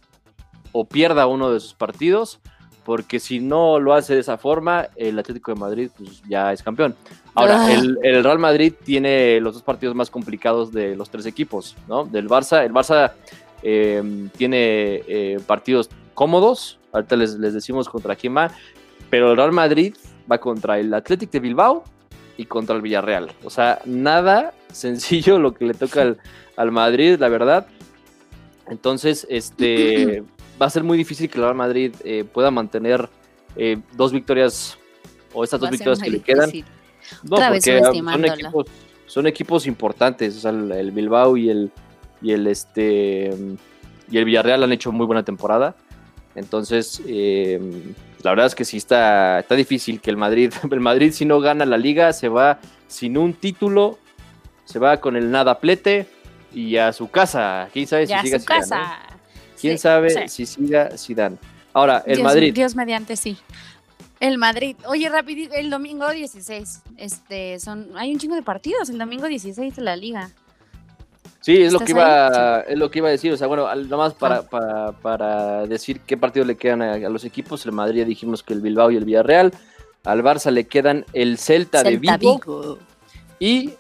o 0.72 0.84
pierda 0.86 1.26
uno 1.26 1.52
de 1.52 1.60
sus 1.60 1.74
partidos, 1.74 2.40
porque 2.84 3.20
si 3.20 3.40
no 3.40 3.78
lo 3.78 3.94
hace 3.94 4.14
de 4.14 4.20
esa 4.20 4.38
forma, 4.38 4.88
el 4.96 5.18
Atlético 5.18 5.52
de 5.52 5.60
Madrid 5.60 5.90
pues, 5.96 6.22
ya 6.28 6.52
es 6.52 6.62
campeón. 6.62 6.96
Ahora, 7.34 7.66
ah. 7.66 7.72
el, 7.72 7.96
Real 8.02 8.38
Madrid 8.38 8.74
tiene 8.84 9.40
los 9.40 9.54
dos 9.54 9.62
partidos 9.62 9.94
más 9.94 10.10
complicados 10.10 10.72
de 10.72 10.96
los 10.96 11.08
tres 11.08 11.26
equipos, 11.26 11.76
¿no? 11.88 12.04
Del 12.04 12.28
Barça, 12.28 12.64
el 12.64 12.72
Barça 12.72 13.12
em, 13.62 14.28
tiene 14.30 15.02
eh, 15.06 15.40
partidos 15.46 15.88
cómodos, 16.14 16.78
ahorita 16.92 17.16
les, 17.16 17.34
les 17.38 17.54
decimos 17.54 17.88
contra 17.88 18.16
quién 18.16 18.36
va, 18.36 18.50
pero 19.08 19.30
el 19.30 19.36
Real 19.36 19.52
Madrid 19.52 19.94
va 20.30 20.38
contra 20.38 20.78
el 20.78 20.92
Atlético 20.92 21.32
de 21.32 21.40
Bilbao 21.40 21.84
y 22.36 22.46
contra 22.46 22.76
el 22.76 22.82
Villarreal. 22.82 23.32
O 23.44 23.50
sea, 23.50 23.80
nada 23.84 24.52
sencillo 24.72 25.38
lo 25.38 25.54
que 25.54 25.66
le 25.66 25.74
toca 25.74 26.02
al, 26.02 26.18
al 26.56 26.72
Madrid, 26.72 27.16
la 27.18 27.28
verdad. 27.28 27.66
Entonces, 28.68 29.26
este, 29.30 30.22
va 30.60 30.66
a 30.66 30.70
ser 30.70 30.82
muy 30.82 30.98
difícil 30.98 31.28
que 31.28 31.38
el 31.38 31.44
Real 31.44 31.54
Madrid 31.54 31.94
eh, 32.04 32.24
pueda 32.24 32.50
mantener 32.50 33.08
eh, 33.56 33.78
dos 33.92 34.12
victorias 34.12 34.78
o 35.32 35.44
estas 35.44 35.60
dos 35.60 35.70
victorias 35.70 36.00
que 36.00 36.10
le 36.10 36.20
quedan. 36.20 36.50
No, 37.22 37.36
porque 37.36 37.82
son 37.82 38.24
equipos, 38.24 38.66
son 39.06 39.26
equipos 39.26 39.66
importantes, 39.66 40.36
o 40.36 40.40
sea, 40.40 40.50
el, 40.50 40.90
Bilbao 40.92 41.36
y 41.36 41.50
el 41.50 41.70
y 42.20 42.32
el 42.32 42.46
este 42.46 43.30
y 44.10 44.18
el 44.18 44.24
Villarreal 44.24 44.62
han 44.62 44.72
hecho 44.72 44.92
muy 44.92 45.06
buena 45.06 45.24
temporada. 45.24 45.74
Entonces, 46.34 47.02
eh, 47.06 47.60
la 48.22 48.30
verdad 48.30 48.46
es 48.46 48.54
que 48.54 48.64
sí 48.64 48.78
está, 48.78 49.40
está 49.40 49.54
difícil 49.54 50.00
que 50.00 50.10
el 50.10 50.16
Madrid, 50.16 50.52
el 50.70 50.80
Madrid 50.80 51.12
si 51.12 51.24
no 51.24 51.40
gana 51.40 51.66
la 51.66 51.76
liga, 51.76 52.12
se 52.12 52.28
va 52.28 52.58
sin 52.86 53.18
un 53.18 53.34
título, 53.34 53.98
se 54.64 54.78
va 54.78 54.98
con 54.98 55.16
el 55.16 55.30
nada 55.30 55.58
plete 55.58 56.06
y 56.54 56.76
a 56.76 56.92
su 56.92 57.10
casa. 57.10 57.68
¿Quién 57.72 57.86
sabe 57.86 58.06
si 58.06 58.14
sigue 58.22 58.36
a 58.36 58.40
su 58.40 58.46
casa. 58.46 59.11
Quién 59.62 59.78
sabe 59.78 60.28
si 60.28 60.44
siga 60.44 60.90
dan 61.16 61.38
Ahora, 61.72 62.02
el 62.06 62.22
Madrid. 62.22 62.52
Dios 62.52 62.74
mediante, 62.74 63.16
sí. 63.16 63.38
El 64.20 64.36
Madrid. 64.36 64.76
Oye, 64.86 65.08
rapidito, 65.08 65.54
el 65.54 65.70
domingo 65.70 66.10
16. 66.10 66.82
Este, 66.96 67.58
son, 67.58 67.88
hay 67.96 68.12
un 68.12 68.18
chingo 68.18 68.34
de 68.34 68.42
partidos. 68.42 68.90
El 68.90 68.98
domingo 68.98 69.26
16 69.26 69.74
de 69.74 69.82
la 69.82 69.96
liga. 69.96 70.30
Sí, 71.40 71.60
es 71.60 71.72
lo 71.72 71.80
que 71.80 71.92
iba, 71.92 72.60
es 72.60 72.78
lo 72.78 72.90
que 72.90 72.98
iba 72.98 73.08
a 73.08 73.10
decir. 73.10 73.32
O 73.32 73.36
sea, 73.36 73.46
bueno, 73.46 73.74
nomás 73.86 74.14
para, 74.14 74.36
ah. 74.36 74.42
para, 74.48 74.92
para 74.92 75.66
decir 75.66 76.00
qué 76.00 76.16
partidos 76.16 76.46
le 76.46 76.56
quedan 76.56 76.82
a, 76.82 76.98
los 77.08 77.24
equipos. 77.24 77.64
El 77.64 77.72
Madrid 77.72 78.04
dijimos 78.04 78.42
que 78.42 78.52
el 78.52 78.60
Bilbao 78.60 78.90
y 78.90 78.96
el 78.96 79.04
Villarreal. 79.04 79.52
Al 80.04 80.22
Barça 80.22 80.50
le 80.50 80.66
quedan 80.66 81.04
el 81.12 81.38
Celta, 81.38 81.82
de 81.84 81.96
Vigo, 81.96 82.78
y 83.38 83.74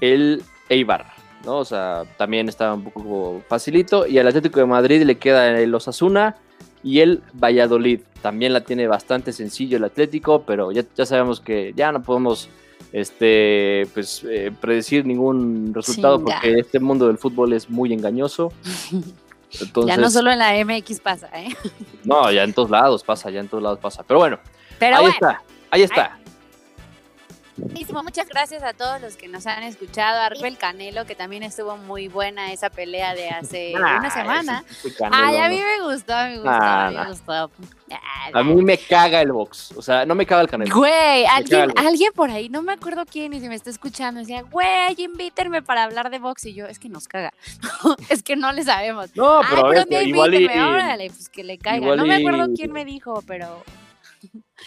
el 0.00 0.42
Eibar, 0.68 1.11
¿no? 1.44 1.58
O 1.58 1.64
sea, 1.64 2.04
también 2.16 2.48
está 2.48 2.74
un 2.74 2.84
poco 2.84 3.42
facilito. 3.48 4.06
Y 4.06 4.18
al 4.18 4.28
Atlético 4.28 4.60
de 4.60 4.66
Madrid 4.66 5.02
le 5.02 5.18
queda 5.18 5.58
el 5.58 5.74
Osasuna 5.74 6.36
y 6.82 7.00
el 7.00 7.22
Valladolid. 7.32 8.00
También 8.20 8.52
la 8.52 8.62
tiene 8.62 8.86
bastante 8.86 9.32
sencillo 9.32 9.76
el 9.76 9.84
Atlético, 9.84 10.42
pero 10.42 10.72
ya, 10.72 10.84
ya 10.94 11.06
sabemos 11.06 11.40
que 11.40 11.72
ya 11.74 11.92
no 11.92 12.02
podemos 12.02 12.48
este, 12.92 13.88
pues, 13.94 14.24
eh, 14.28 14.52
predecir 14.60 15.06
ningún 15.06 15.72
resultado 15.74 16.18
Chinga. 16.18 16.34
porque 16.34 16.58
este 16.58 16.78
mundo 16.78 17.06
del 17.06 17.18
fútbol 17.18 17.52
es 17.52 17.68
muy 17.70 17.92
engañoso. 17.92 18.52
Entonces, 19.60 19.86
ya 19.96 20.00
no 20.00 20.10
solo 20.10 20.30
en 20.30 20.38
la 20.38 20.52
MX 20.64 21.00
pasa, 21.00 21.28
¿eh? 21.34 21.48
no, 22.04 22.30
ya 22.30 22.44
en 22.44 22.52
todos 22.52 22.70
lados 22.70 23.02
pasa, 23.02 23.30
ya 23.30 23.40
en 23.40 23.48
todos 23.48 23.62
lados 23.62 23.78
pasa. 23.78 24.02
Pero 24.06 24.20
bueno, 24.20 24.38
Pero 24.78 24.96
ahí 24.96 25.02
bueno. 25.02 25.14
está, 25.14 25.42
ahí 25.70 25.82
está. 25.82 26.18
Buenísimo, 27.62 28.02
muchas 28.02 28.28
gracias 28.28 28.62
a 28.64 28.72
todos 28.72 29.00
los 29.00 29.16
que 29.16 29.28
nos 29.28 29.46
han 29.46 29.62
escuchado. 29.62 30.20
Arriba 30.20 30.48
el 30.48 30.58
Canelo, 30.58 31.06
que 31.06 31.14
también 31.14 31.44
estuvo 31.44 31.76
muy 31.76 32.08
buena 32.08 32.52
esa 32.52 32.70
pelea 32.70 33.14
de 33.14 33.28
hace 33.30 33.72
Ah, 33.76 33.98
una 34.00 34.10
semana. 34.10 34.64
pinche 34.82 34.96
Canelo, 34.96 35.24
Ay, 35.24 35.36
a 35.36 35.48
mí 35.48 35.60
me 35.60 35.84
gustó, 35.92 36.12
me 36.16 36.34
gustó, 36.36 36.50
Ah, 36.50 36.90
me 36.92 37.08
gustó. 37.08 37.32
Ah, 37.92 38.30
A 38.34 38.42
mí 38.42 38.62
me 38.62 38.76
caga 38.78 39.20
el 39.20 39.30
box. 39.32 39.72
O 39.76 39.82
sea, 39.82 40.04
no 40.04 40.14
me 40.14 40.26
caga 40.26 40.42
el 40.42 40.48
canelo. 40.48 40.74
Güey, 40.74 41.24
alguien, 41.26 41.72
alguien 41.76 42.12
por 42.14 42.30
ahí, 42.30 42.48
no 42.48 42.62
me 42.62 42.72
acuerdo 42.72 43.04
quién, 43.06 43.32
y 43.32 43.40
si 43.40 43.48
me 43.48 43.54
está 43.54 43.70
escuchando, 43.70 44.20
decía, 44.20 44.42
güey, 44.42 44.94
invítenme 44.98 45.62
para 45.62 45.84
hablar 45.84 46.10
de 46.10 46.18
box. 46.18 46.46
Y 46.46 46.54
yo, 46.54 46.66
es 46.66 46.78
que 46.78 46.88
nos 46.88 47.06
caga. 47.06 47.32
es 48.08 48.22
que 48.22 48.34
no 48.34 48.50
le 48.52 48.64
sabemos. 48.64 49.14
No, 49.14 49.38
Ay, 49.40 49.46
pero 49.50 49.66
a 49.68 49.84
pero 49.84 50.02
igual 50.02 50.34
y 50.34 50.46
órale, 50.46 51.08
pues 51.10 51.28
que 51.28 51.44
le 51.44 51.58
caiga. 51.58 51.94
No 51.94 52.04
me 52.06 52.16
acuerdo 52.16 52.48
quién 52.56 52.72
me 52.72 52.84
dijo, 52.84 53.22
pero 53.26 53.62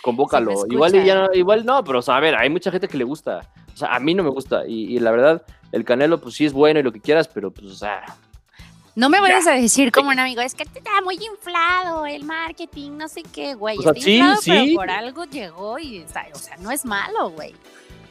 convócalo. 0.02 0.66
Igual 0.70 0.96
y 0.96 1.06
ya 1.06 1.28
igual 1.34 1.66
no, 1.66 1.84
pero 1.84 2.00
o 2.00 2.02
sea, 2.02 2.18
a 2.18 2.20
ver, 2.20 2.36
hay 2.36 2.50
mucha 2.50 2.72
gente 2.72 2.88
que 2.88 2.98
le 2.98 3.04
gusta. 3.04 3.42
O 3.74 3.78
sea, 3.78 3.96
a 3.96 4.00
mí 4.00 4.14
no 4.14 4.24
me 4.24 4.30
gusta. 4.30 4.66
Y, 4.68 4.96
y 4.96 5.00
la 5.00 5.12
verdad, 5.12 5.44
el 5.72 5.84
canelo, 5.84 6.22
pues 6.22 6.36
sí 6.36 6.46
es 6.46 6.54
bueno 6.54 6.80
y 6.80 6.84
lo 6.84 6.92
que 6.92 7.02
quieras, 7.02 7.28
pero 7.28 7.52
pues, 7.52 7.68
o 7.68 7.76
sea, 7.76 8.06
no 8.96 9.10
me 9.10 9.20
vayas 9.20 9.46
a 9.46 9.52
decir 9.52 9.92
como 9.92 10.10
un 10.10 10.20
amigo, 10.20 10.42
es 10.42 10.56
que 10.56 10.64
te 10.64 10.80
está 10.80 11.02
muy 11.04 11.16
inflado 11.16 12.06
el 12.06 12.24
marketing, 12.24 12.92
no 12.92 13.10
sé 13.10 13.24
qué, 13.24 13.54
güey. 13.54 13.78
O 13.78 13.82
sea, 13.82 13.92
está 13.92 14.04
sí, 14.06 14.16
inflado, 14.16 14.42
sí. 14.42 14.52
pero 14.52 14.76
por 14.76 14.90
algo 14.90 15.26
llegó 15.26 15.80
y 15.80 15.98
está, 15.98 16.26
o 16.34 16.38
sea, 16.38 16.56
no 16.58 16.72
es 16.72 16.86
malo, 16.86 17.30
güey. 17.32 17.54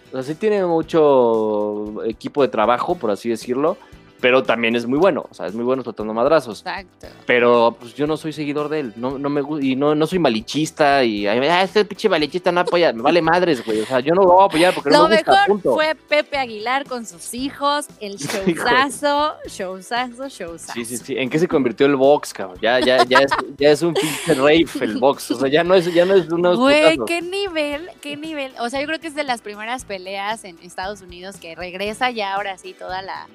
o 0.08 0.12
sea, 0.12 0.22
sí 0.22 0.34
tiene 0.34 0.64
mucho 0.66 2.04
equipo 2.04 2.42
de 2.42 2.48
trabajo, 2.48 2.96
por 2.96 3.10
así 3.10 3.30
decirlo, 3.30 3.78
pero 4.24 4.42
también 4.42 4.74
es 4.74 4.86
muy 4.86 4.98
bueno. 4.98 5.26
O 5.30 5.34
sea, 5.34 5.44
es 5.44 5.54
muy 5.54 5.66
bueno 5.66 5.82
tratando 5.82 6.14
madrazos. 6.14 6.60
Exacto. 6.60 7.08
Pero 7.26 7.76
pues 7.78 7.92
yo 7.92 8.06
no 8.06 8.16
soy 8.16 8.32
seguidor 8.32 8.70
de 8.70 8.80
él, 8.80 8.94
no, 8.96 9.18
no 9.18 9.28
me 9.28 9.42
y 9.60 9.76
no, 9.76 9.94
no 9.94 10.06
soy 10.06 10.18
malichista 10.18 11.04
y 11.04 11.26
ay, 11.26 11.46
ah, 11.46 11.62
este 11.62 11.84
pinche 11.84 12.08
malichista 12.08 12.50
no 12.50 12.60
apoya, 12.60 12.90
me 12.94 13.02
vale 13.02 13.20
madres, 13.20 13.62
güey. 13.62 13.82
O 13.82 13.84
sea, 13.84 14.00
yo 14.00 14.14
no 14.14 14.22
lo 14.22 14.28
voy 14.28 14.42
a 14.44 14.46
apoyar 14.46 14.74
porque 14.74 14.88
Lo 14.88 14.96
no 14.96 15.08
me 15.10 15.16
gusta, 15.16 15.30
mejor 15.30 15.46
punto. 15.46 15.74
fue 15.74 15.94
Pepe 15.94 16.38
Aguilar 16.38 16.86
con 16.86 17.04
sus 17.04 17.34
hijos, 17.34 17.86
el 18.00 18.16
showzazo, 18.16 19.34
showzazo, 19.46 20.28
showzazo. 20.28 20.72
Sí, 20.72 20.86
sí, 20.86 20.96
sí. 20.96 21.18
¿En 21.18 21.28
qué 21.28 21.38
se 21.38 21.46
convirtió 21.46 21.84
el 21.84 21.96
box, 21.96 22.32
cabrón? 22.32 22.56
Ya, 22.62 22.80
ya, 22.80 23.04
ya 23.04 23.18
es, 23.18 23.32
ya 23.58 23.68
es 23.72 23.82
un 23.82 23.92
pinche 23.92 24.32
rave 24.32 24.64
el 24.80 24.96
box. 24.96 25.32
O 25.32 25.38
sea, 25.38 25.50
ya 25.50 25.62
no 25.62 25.74
es, 25.74 25.92
ya 25.92 26.06
no 26.06 26.14
es 26.14 26.30
unos 26.30 26.56
Güey, 26.56 26.96
qué 27.06 27.20
nivel, 27.20 27.90
qué 28.00 28.16
nivel. 28.16 28.54
O 28.58 28.70
sea, 28.70 28.80
yo 28.80 28.86
creo 28.86 29.00
que 29.00 29.08
es 29.08 29.14
de 29.14 29.24
las 29.24 29.42
primeras 29.42 29.84
peleas 29.84 30.44
en 30.44 30.58
Estados 30.62 31.02
Unidos 31.02 31.36
que 31.36 31.54
regresa 31.54 32.10
ya 32.10 32.32
ahora 32.32 32.56
sí 32.56 32.72
toda 32.72 33.02
la, 33.02 33.26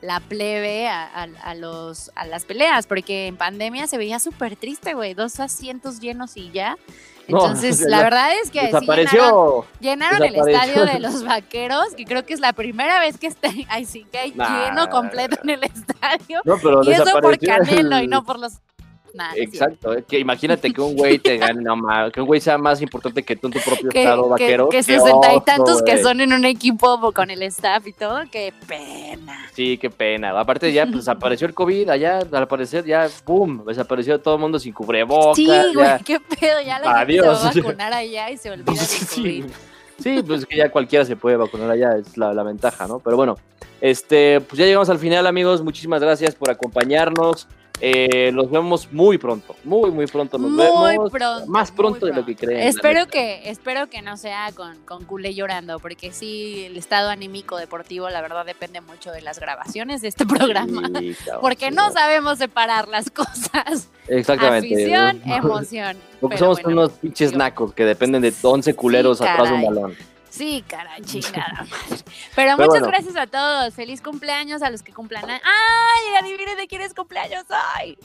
la 0.00 0.20
plebe 0.20 0.88
a, 0.88 1.04
a- 1.04 1.28
a 1.42 1.54
los, 1.54 2.10
a 2.14 2.26
las 2.26 2.44
peleas, 2.44 2.86
porque 2.86 3.26
en 3.26 3.36
pandemia 3.36 3.86
se 3.86 3.98
veía 3.98 4.18
súper 4.18 4.56
triste, 4.56 4.94
güey, 4.94 5.14
dos 5.14 5.40
asientos 5.40 6.00
llenos 6.00 6.36
y 6.36 6.50
ya. 6.52 6.76
No, 7.26 7.38
Entonces, 7.44 7.76
o 7.76 7.78
sea, 7.80 7.88
la 7.90 8.02
verdad 8.04 8.30
es 8.42 8.50
que 8.50 8.60
sí 8.60 8.66
llenaron, 8.66 8.80
Desapareció. 8.86 9.66
llenaron 9.80 10.22
el 10.24 10.36
estadio 10.36 10.84
de 10.86 10.98
los 11.00 11.24
vaqueros, 11.24 11.94
que 11.96 12.04
creo 12.04 12.24
que 12.24 12.32
es 12.34 12.40
la 12.40 12.52
primera 12.52 13.00
vez 13.00 13.18
que 13.18 13.26
está, 13.26 13.48
ay, 13.68 13.84
sí, 13.84 14.06
que 14.10 14.18
hay 14.18 14.32
Nah. 14.32 14.66
lleno 14.70 14.88
completo 14.88 15.36
en 15.42 15.50
el 15.50 15.64
estadio. 15.64 16.40
No, 16.44 16.56
pero 16.62 16.82
Y 16.84 16.92
eso 16.92 17.04
por 17.20 17.38
Canelo 17.38 17.98
y 18.00 18.06
no 18.06 18.24
por 18.24 18.38
los... 18.38 18.54
Nah. 19.18 19.32
Exacto, 19.34 19.92
es 19.94 20.04
que 20.04 20.18
imagínate 20.20 20.72
que 20.72 20.80
un 20.80 20.94
güey 20.96 21.18
te 21.18 21.36
gane, 21.38 21.60
no 21.60 21.74
mames, 21.74 22.12
que 22.12 22.20
un 22.20 22.26
güey 22.28 22.40
sea 22.40 22.56
más 22.56 22.80
importante 22.80 23.24
que 23.24 23.34
tú 23.34 23.48
en 23.48 23.52
tu 23.54 23.58
propio 23.58 23.90
que, 23.90 24.02
estado 24.04 24.22
que- 24.22 24.28
vaquero. 24.30 24.68
que 24.68 24.76
qué 24.76 24.82
sesenta 24.84 25.34
y 25.34 25.40
tantos 25.40 25.82
que 25.82 26.00
son 26.00 26.20
en 26.20 26.32
un 26.32 26.44
equipo 26.44 27.12
con 27.12 27.28
el 27.30 27.42
staff 27.42 27.84
y 27.88 27.92
todo, 27.92 28.20
qué 28.30 28.52
pena. 28.68 29.36
Sí, 29.54 29.76
qué 29.76 29.90
pena. 29.90 30.38
Aparte 30.38 30.72
ya 30.72 30.84
pues, 30.84 30.98
desapareció 30.98 31.48
el 31.48 31.54
COVID 31.54 31.88
allá, 31.90 32.20
al 32.30 32.46
parecer 32.46 32.84
ya, 32.84 33.08
¡pum! 33.24 33.64
Desapareció 33.66 34.20
todo 34.20 34.36
el 34.36 34.40
mundo 34.40 34.58
sin 34.60 34.72
cubrebocas. 34.72 35.34
Sí, 35.36 35.46
güey, 35.74 35.98
qué 36.04 36.20
pedo, 36.20 36.60
ya 36.64 36.78
la 36.78 37.00
Adiós. 37.00 37.26
gente 37.42 37.52
se 37.54 37.60
va 37.60 37.66
a 37.66 37.70
vacunar 37.72 37.92
allá 37.94 38.30
y 38.30 38.36
se 38.36 38.50
olvida 38.52 38.70
del 38.70 38.76
Sí, 38.78 39.06
COVID. 39.22 39.44
sí, 39.98 40.22
pues 40.24 40.46
que 40.46 40.56
ya 40.58 40.70
cualquiera 40.70 41.04
se 41.04 41.16
puede 41.16 41.36
vacunar 41.36 41.70
allá, 41.72 41.96
es 41.96 42.16
la, 42.16 42.32
la 42.32 42.44
ventaja, 42.44 42.86
¿no? 42.86 43.00
Pero 43.00 43.16
bueno, 43.16 43.36
este, 43.80 44.40
pues 44.40 44.58
ya 44.58 44.64
llegamos 44.64 44.88
al 44.90 44.98
final, 44.98 45.26
amigos. 45.26 45.62
Muchísimas 45.62 46.00
gracias 46.02 46.34
por 46.34 46.50
acompañarnos. 46.50 47.48
Eh, 47.80 48.32
los 48.32 48.50
vemos 48.50 48.92
muy 48.92 49.18
pronto, 49.18 49.54
muy, 49.62 49.90
muy 49.90 50.06
pronto. 50.06 50.36
Nos 50.38 50.50
Muy 50.50 50.90
vemos. 50.92 51.10
pronto. 51.10 51.46
Más 51.46 51.70
pronto 51.70 52.06
de 52.06 52.12
lo 52.12 52.24
que 52.24 52.34
creen. 52.34 52.66
Espero 52.66 53.06
que, 53.06 53.48
espero 53.48 53.88
que 53.88 54.02
no 54.02 54.16
sea 54.16 54.50
con, 54.52 54.76
con 54.84 55.04
culé 55.04 55.34
llorando, 55.34 55.78
porque 55.78 56.12
sí, 56.12 56.64
el 56.66 56.76
estado 56.76 57.08
anímico 57.10 57.56
deportivo, 57.56 58.10
la 58.10 58.20
verdad, 58.20 58.44
depende 58.44 58.80
mucho 58.80 59.12
de 59.12 59.22
las 59.22 59.38
grabaciones 59.38 60.02
de 60.02 60.08
este 60.08 60.26
programa. 60.26 60.90
Sí, 60.98 61.16
Porque 61.40 61.68
sí, 61.68 61.74
no 61.74 61.92
sabemos 61.92 62.38
separar 62.38 62.88
las 62.88 63.10
cosas. 63.10 63.88
Exactamente. 64.08 64.74
Afición, 64.74 65.22
¿no? 65.24 65.36
emoción. 65.36 65.96
Porque 66.20 66.38
somos 66.38 66.62
bueno. 66.62 66.80
unos 66.82 66.92
pinches 66.98 67.32
nacos 67.34 67.72
que 67.74 67.84
dependen 67.84 68.22
de 68.22 68.32
11 68.42 68.74
culeros 68.74 69.18
Sí, 69.18 69.24
atrás 69.24 69.50
de 69.50 69.54
un 69.54 69.62
balón. 69.64 69.96
Sí, 70.38 70.64
caray, 70.68 71.02
chingada 71.02 71.66
madre. 71.70 71.74
Pero, 71.90 72.02
Pero 72.36 72.56
muchas 72.56 72.68
bueno. 72.70 72.86
gracias 72.88 73.16
a 73.16 73.26
todos. 73.26 73.74
Feliz 73.74 74.00
cumpleaños 74.00 74.62
a 74.62 74.70
los 74.70 74.82
que 74.82 74.92
cumplan. 74.92 75.28
¡Ay! 75.28 75.40
Adivinen 76.22 76.56
de 76.56 76.66
quién 76.68 76.80
es 76.82 76.94
cumpleaños 76.94 77.44
hoy. 77.80 77.98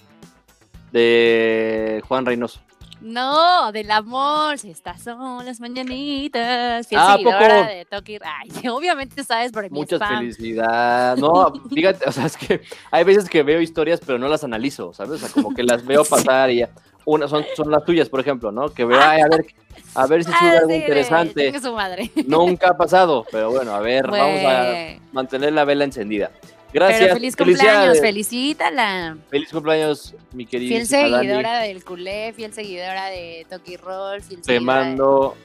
De 0.91 2.01
Juan 2.07 2.25
Reynoso. 2.25 2.59
No, 3.01 3.71
del 3.73 3.91
amor. 3.91 4.57
Si 4.57 4.69
estas 4.71 5.01
son 5.01 5.45
las 5.45 5.59
mañanitas. 5.59 6.88
Fiel 6.88 7.01
Ah, 7.01 7.13
¿a 7.13 7.17
seguidora 7.17 7.57
poco? 7.59 7.67
de 7.69 7.86
Toki. 7.86 8.17
Ay, 8.23 8.67
obviamente 8.69 9.23
sabes 9.23 9.51
por 9.51 9.63
mi 9.63 9.69
Muchas 9.71 9.99
felicidades. 10.07 11.19
No, 11.19 11.51
fíjate, 11.73 12.07
o 12.07 12.11
sea, 12.13 12.25
es 12.27 12.38
que 12.38 12.61
hay 12.91 13.03
veces 13.03 13.29
que 13.29 13.43
veo 13.43 13.59
historias, 13.59 13.99
pero 14.05 14.17
no 14.19 14.27
las 14.29 14.43
analizo, 14.45 14.93
¿sabes? 14.93 15.21
O 15.21 15.27
sea, 15.27 15.29
como 15.34 15.53
que 15.53 15.63
las 15.63 15.86
veo 15.86 16.03
pasar 16.09 16.49
y 16.51 16.59
ya. 16.59 16.69
Una, 17.05 17.27
son, 17.27 17.45
son 17.55 17.69
las 17.69 17.83
tuyas, 17.85 18.07
por 18.09 18.19
ejemplo, 18.19 18.51
¿no? 18.51 18.69
Que 18.73 18.85
veo, 18.85 18.99
ay, 19.01 19.21
a 19.21 19.27
ver, 19.27 19.45
a 19.95 20.07
ver 20.07 20.23
si 20.23 20.31
sube 20.31 20.39
Ah, 20.41 20.57
algo 20.59 20.69
sí, 20.69 20.75
interesante. 20.75 21.45
chingue 21.45 21.59
su 21.59 21.73
madre. 21.73 22.11
Nunca 22.27 22.69
ha 22.69 22.77
pasado, 22.77 23.25
pero 23.31 23.51
bueno, 23.51 23.73
a 23.73 23.79
ver, 23.81 24.07
vamos 24.07 24.41
a 24.45 24.95
mantener 25.11 25.51
la 25.53 25.65
vela 25.65 25.83
encendida. 25.83 26.31
Gracias. 26.71 27.01
Pero 27.01 27.13
feliz 27.15 27.35
cumpleaños, 27.35 27.99
felicítala. 27.99 29.17
Feliz 29.29 29.49
cumpleaños, 29.51 30.15
mi 30.31 30.45
querida. 30.45 30.69
Fiel 30.69 30.87
seguidora 30.87 31.59
del 31.59 31.83
culé, 31.83 32.33
fiel 32.33 32.51
seguidora 32.53 33.05
de 33.07 33.45
Toki 33.49 33.77
Roll, 33.77 34.21
fiel 34.23 34.41
Te 34.41 34.53
seguidora 34.53 34.79
de- 34.79 34.85
mando 34.89 35.35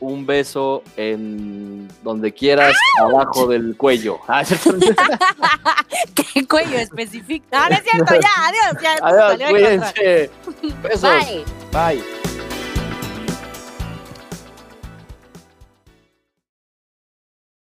un 0.00 0.26
beso 0.26 0.82
en 0.96 1.88
donde 2.02 2.32
quieras, 2.32 2.74
abajo 3.00 3.46
del 3.46 3.76
cuello. 3.76 4.18
Ah. 4.28 4.44
¿Qué 6.14 6.46
cuello 6.46 6.78
específico? 6.78 7.46
No, 7.52 7.68
no 7.68 7.74
es 7.74 7.82
cierto, 7.82 8.14
ya, 8.14 8.48
adiós. 8.48 8.82
Ya, 8.82 8.96
Adiós, 9.02 9.50
cuídense. 9.50 10.30
Besos. 10.82 11.02
Bye. 11.02 11.44
Bye. 11.72 12.41